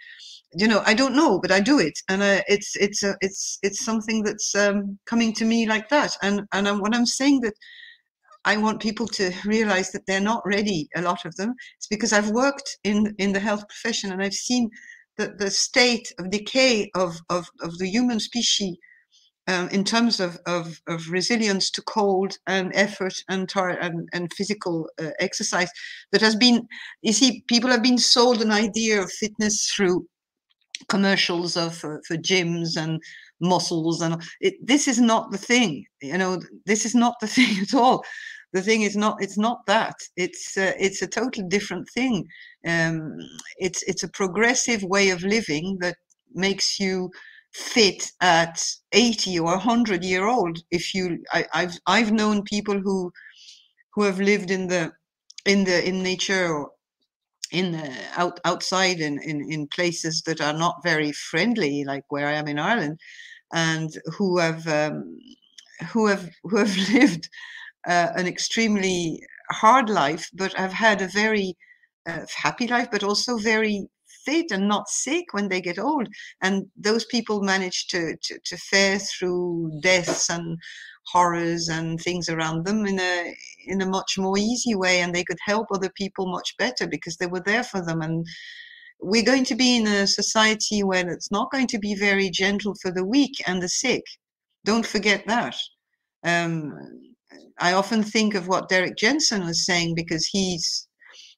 [0.54, 3.58] you know I don't know, but I do it, and uh, it's it's a, it's
[3.62, 7.40] it's something that's um, coming to me like that, and and I'm, what I'm saying
[7.42, 7.54] that
[8.44, 10.88] I want people to realize that they're not ready.
[10.96, 14.34] A lot of them, it's because I've worked in in the health profession and I've
[14.34, 14.70] seen
[15.18, 18.76] the the state of decay of of of the human species
[19.48, 24.32] um, in terms of, of, of resilience to cold and effort and tar- and, and
[24.32, 25.70] physical uh, exercise
[26.12, 26.66] that has been
[27.02, 30.06] you see people have been sold an idea of fitness through
[30.88, 33.00] commercials of for, for gyms and
[33.40, 37.58] muscles and it, this is not the thing you know this is not the thing
[37.60, 38.04] at all.
[38.52, 39.96] The thing is not it's not that.
[40.16, 42.26] It's uh, it's a totally different thing.
[42.66, 43.18] Um,
[43.58, 45.96] it's it's a progressive way of living that
[46.34, 47.10] makes you
[47.52, 48.62] fit at
[48.92, 53.10] 80 or 100 year old if you I, i've i've known people who
[53.94, 54.92] who have lived in the
[55.46, 56.66] in the in nature
[57.52, 62.26] in the out outside in, in in places that are not very friendly like where
[62.26, 62.98] i am in ireland
[63.52, 65.18] and who have um,
[65.92, 67.28] who have who have lived
[67.86, 69.20] uh, an extremely
[69.50, 71.56] hard life but have had a very
[72.06, 73.88] uh, happy life but also very
[74.26, 76.08] fit and not sick when they get old.
[76.42, 80.58] And those people manage to, to, to fare through deaths and
[81.06, 83.34] horrors and things around them in a
[83.66, 87.16] in a much more easy way and they could help other people much better because
[87.16, 88.00] they were there for them.
[88.00, 88.26] And
[89.00, 92.74] we're going to be in a society where it's not going to be very gentle
[92.80, 94.04] for the weak and the sick.
[94.64, 95.56] Don't forget that.
[96.24, 96.72] Um,
[97.58, 100.86] i often think of what Derrick Jensen was saying because he's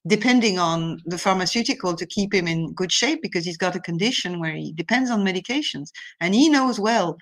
[0.07, 4.40] depending on the pharmaceutical to keep him in good shape because he's got a condition
[4.40, 5.90] where he depends on medications.
[6.20, 7.19] And he knows well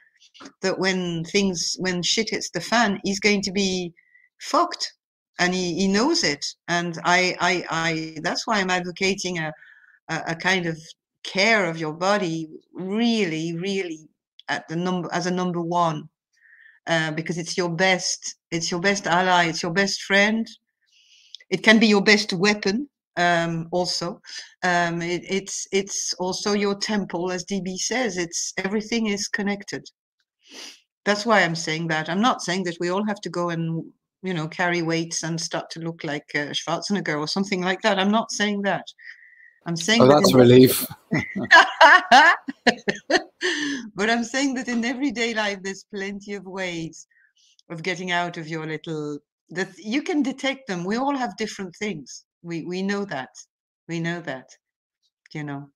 [0.63, 3.93] that when things when shit hits the fan he's going to be
[4.41, 4.93] fucked
[5.39, 6.45] and he, he knows it.
[6.69, 9.53] And I, I i that's why i'm advocating a,
[10.09, 10.79] a, a kind of
[11.25, 14.09] care of your body really really
[14.49, 16.09] at the number as a number one
[16.87, 20.47] uh, because it's your best it's your best ally it's your best friend.
[21.49, 24.21] It can be your best weapon um, also.
[24.65, 28.17] Um, it, it's it's also your temple as db says.
[28.17, 29.85] It's everything is connected
[31.05, 33.85] that's why i'm saying that i'm not saying that we all have to go and
[34.23, 37.99] you know carry weights and start to look like uh, schwarzenegger or something like that
[37.99, 38.85] i'm not saying that
[39.67, 40.87] i'm saying Oh, that that's in- relief.
[43.95, 47.07] but I'm saying that in everyday life, there's plenty of ways
[47.71, 49.19] of getting out of your little.
[49.51, 50.85] That you can detect them.
[50.85, 52.25] We all have different things.
[52.43, 53.31] We we know that.
[53.89, 54.49] We know that.
[55.33, 55.69] You know.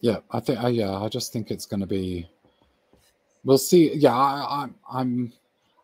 [0.00, 0.62] Yeah, I think.
[0.62, 2.28] Uh, yeah, I just think it's going to be.
[3.44, 3.94] We'll see.
[3.94, 4.74] Yeah, I, I'm.
[4.92, 5.32] I'm.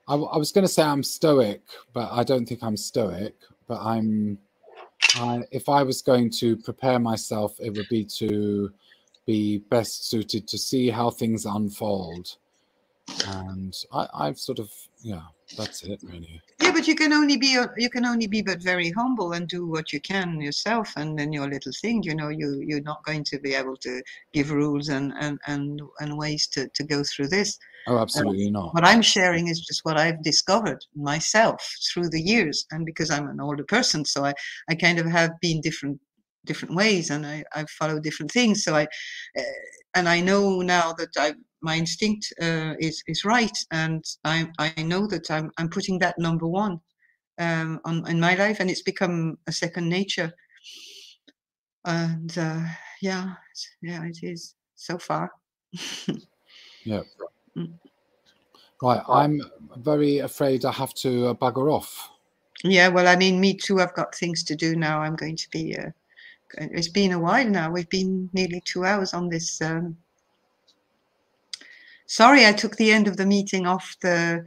[0.08, 1.62] I, w- I was going to say I'm stoic,
[1.94, 3.36] but I don't think I'm stoic.
[3.68, 4.38] But I'm.
[5.16, 8.72] I, if I was going to prepare myself, it would be to
[9.26, 12.36] be best suited to see how things unfold.
[13.26, 14.70] And I, I've sort of,
[15.02, 15.22] yeah,
[15.56, 16.40] that's it really.
[16.60, 19.66] Yeah, but you can only be you can only be but very humble and do
[19.66, 22.02] what you can yourself, and then your little thing.
[22.02, 24.02] You know, you you're not going to be able to
[24.32, 27.58] give rules and and and, and ways to to go through this.
[27.86, 28.74] Oh, absolutely not.
[28.74, 31.60] What I'm sharing is just what I've discovered myself
[31.92, 34.32] through the years, and because I'm an older person, so I
[34.68, 36.00] I kind of have been different
[36.46, 38.64] different ways, and I I follow different things.
[38.64, 38.84] So I
[39.38, 39.42] uh,
[39.94, 44.82] and I know now that I my instinct uh, is is right, and I I
[44.82, 46.80] know that I'm I'm putting that number one
[47.38, 50.32] um, on in my life, and it's become a second nature.
[51.84, 52.60] And uh,
[53.00, 53.34] yeah,
[53.82, 55.30] yeah, it is so far.
[56.84, 57.02] Yeah.
[57.56, 57.78] Mm.
[58.82, 59.40] Right, I'm
[59.76, 62.10] very afraid I have to uh, bugger off.
[62.64, 63.80] Yeah, well, I mean, me too.
[63.80, 65.00] I've got things to do now.
[65.00, 65.78] I'm going to be.
[65.78, 65.90] Uh,
[66.58, 67.70] it's been a while now.
[67.70, 69.62] We've been nearly two hours on this.
[69.62, 69.96] Um...
[72.06, 74.44] Sorry, I took the end of the meeting off the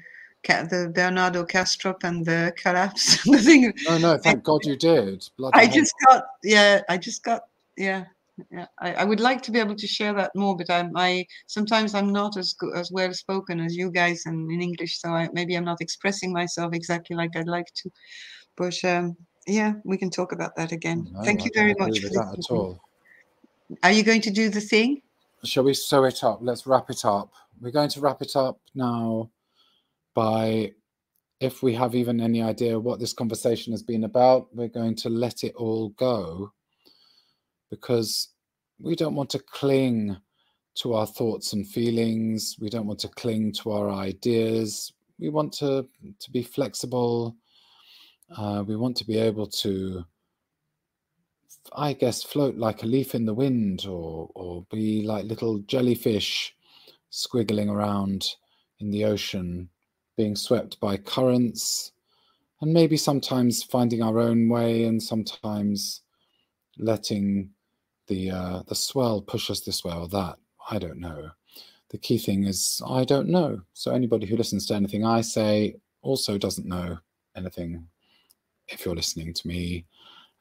[0.47, 3.21] the Bernardo Kastrup and the collapse.
[3.25, 3.73] the thing.
[3.85, 5.27] No, no, thank God you did.
[5.37, 5.73] Bloody I hell.
[5.73, 6.23] just got.
[6.43, 7.43] Yeah, I just got.
[7.75, 8.05] Yeah.
[8.51, 11.25] Yeah, I, I would like to be able to share that more, but I'm I
[11.47, 15.09] sometimes I'm not as go- as well spoken as you guys and in English, so
[15.09, 17.89] I maybe I'm not expressing myself exactly like I'd like to.
[18.55, 19.17] But um,
[19.47, 21.07] yeah, we can talk about that again.
[21.13, 22.79] No, Thank you very much for that at all.
[23.81, 25.01] Are you going to do the thing?
[25.43, 26.39] Shall we sew it up?
[26.41, 27.31] Let's wrap it up.
[27.61, 29.29] We're going to wrap it up now
[30.15, 30.71] by,
[31.39, 35.09] if we have even any idea what this conversation has been about, we're going to
[35.09, 36.51] let it all go
[37.69, 38.29] because
[38.79, 40.17] we don't want to cling
[40.75, 42.55] to our thoughts and feelings.
[42.59, 44.93] We don't want to cling to our ideas.
[45.19, 45.87] We want to,
[46.19, 47.35] to be flexible.
[48.35, 50.03] Uh, we want to be able to
[51.75, 56.55] I guess, float like a leaf in the wind or, or be like little jellyfish
[57.11, 58.35] squiggling around
[58.79, 59.69] in the ocean,
[60.15, 61.91] being swept by currents,
[62.61, 66.01] and maybe sometimes finding our own way and sometimes
[66.77, 67.49] letting
[68.07, 70.37] the uh, the swell push us this way or that.
[70.69, 71.31] I don't know.
[71.89, 73.61] the key thing is I don't know.
[73.73, 76.97] So anybody who listens to anything I say also doesn't know
[77.35, 77.87] anything.
[78.67, 79.85] If you're listening to me,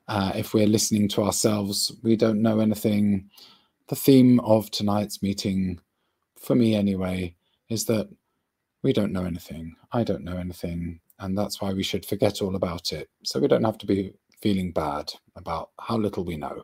[0.08, 3.28] uh, if we're listening to ourselves, we don't know anything.
[3.88, 5.80] The theme of tonight's meeting,
[6.36, 7.34] for me anyway,
[7.68, 8.08] is that
[8.82, 9.74] we don't know anything.
[9.92, 11.00] I don't know anything.
[11.18, 13.08] And that's why we should forget all about it.
[13.24, 16.62] So we don't have to be feeling bad about how little we know.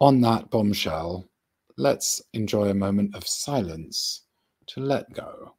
[0.00, 1.28] On that bombshell,
[1.76, 4.22] let's enjoy a moment of silence
[4.68, 5.54] to let go.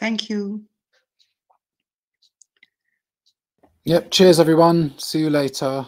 [0.00, 0.64] Thank you.
[3.84, 4.12] Yep.
[4.12, 4.98] Cheers, everyone.
[4.98, 5.86] See you later.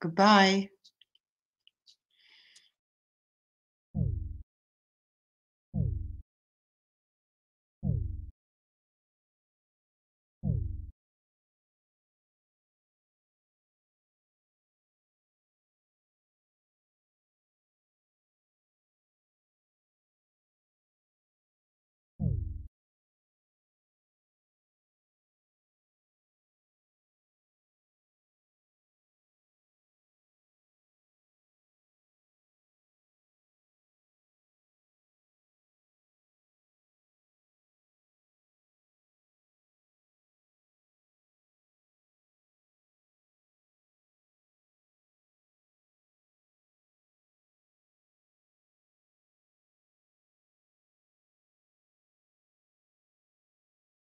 [0.00, 0.70] Goodbye.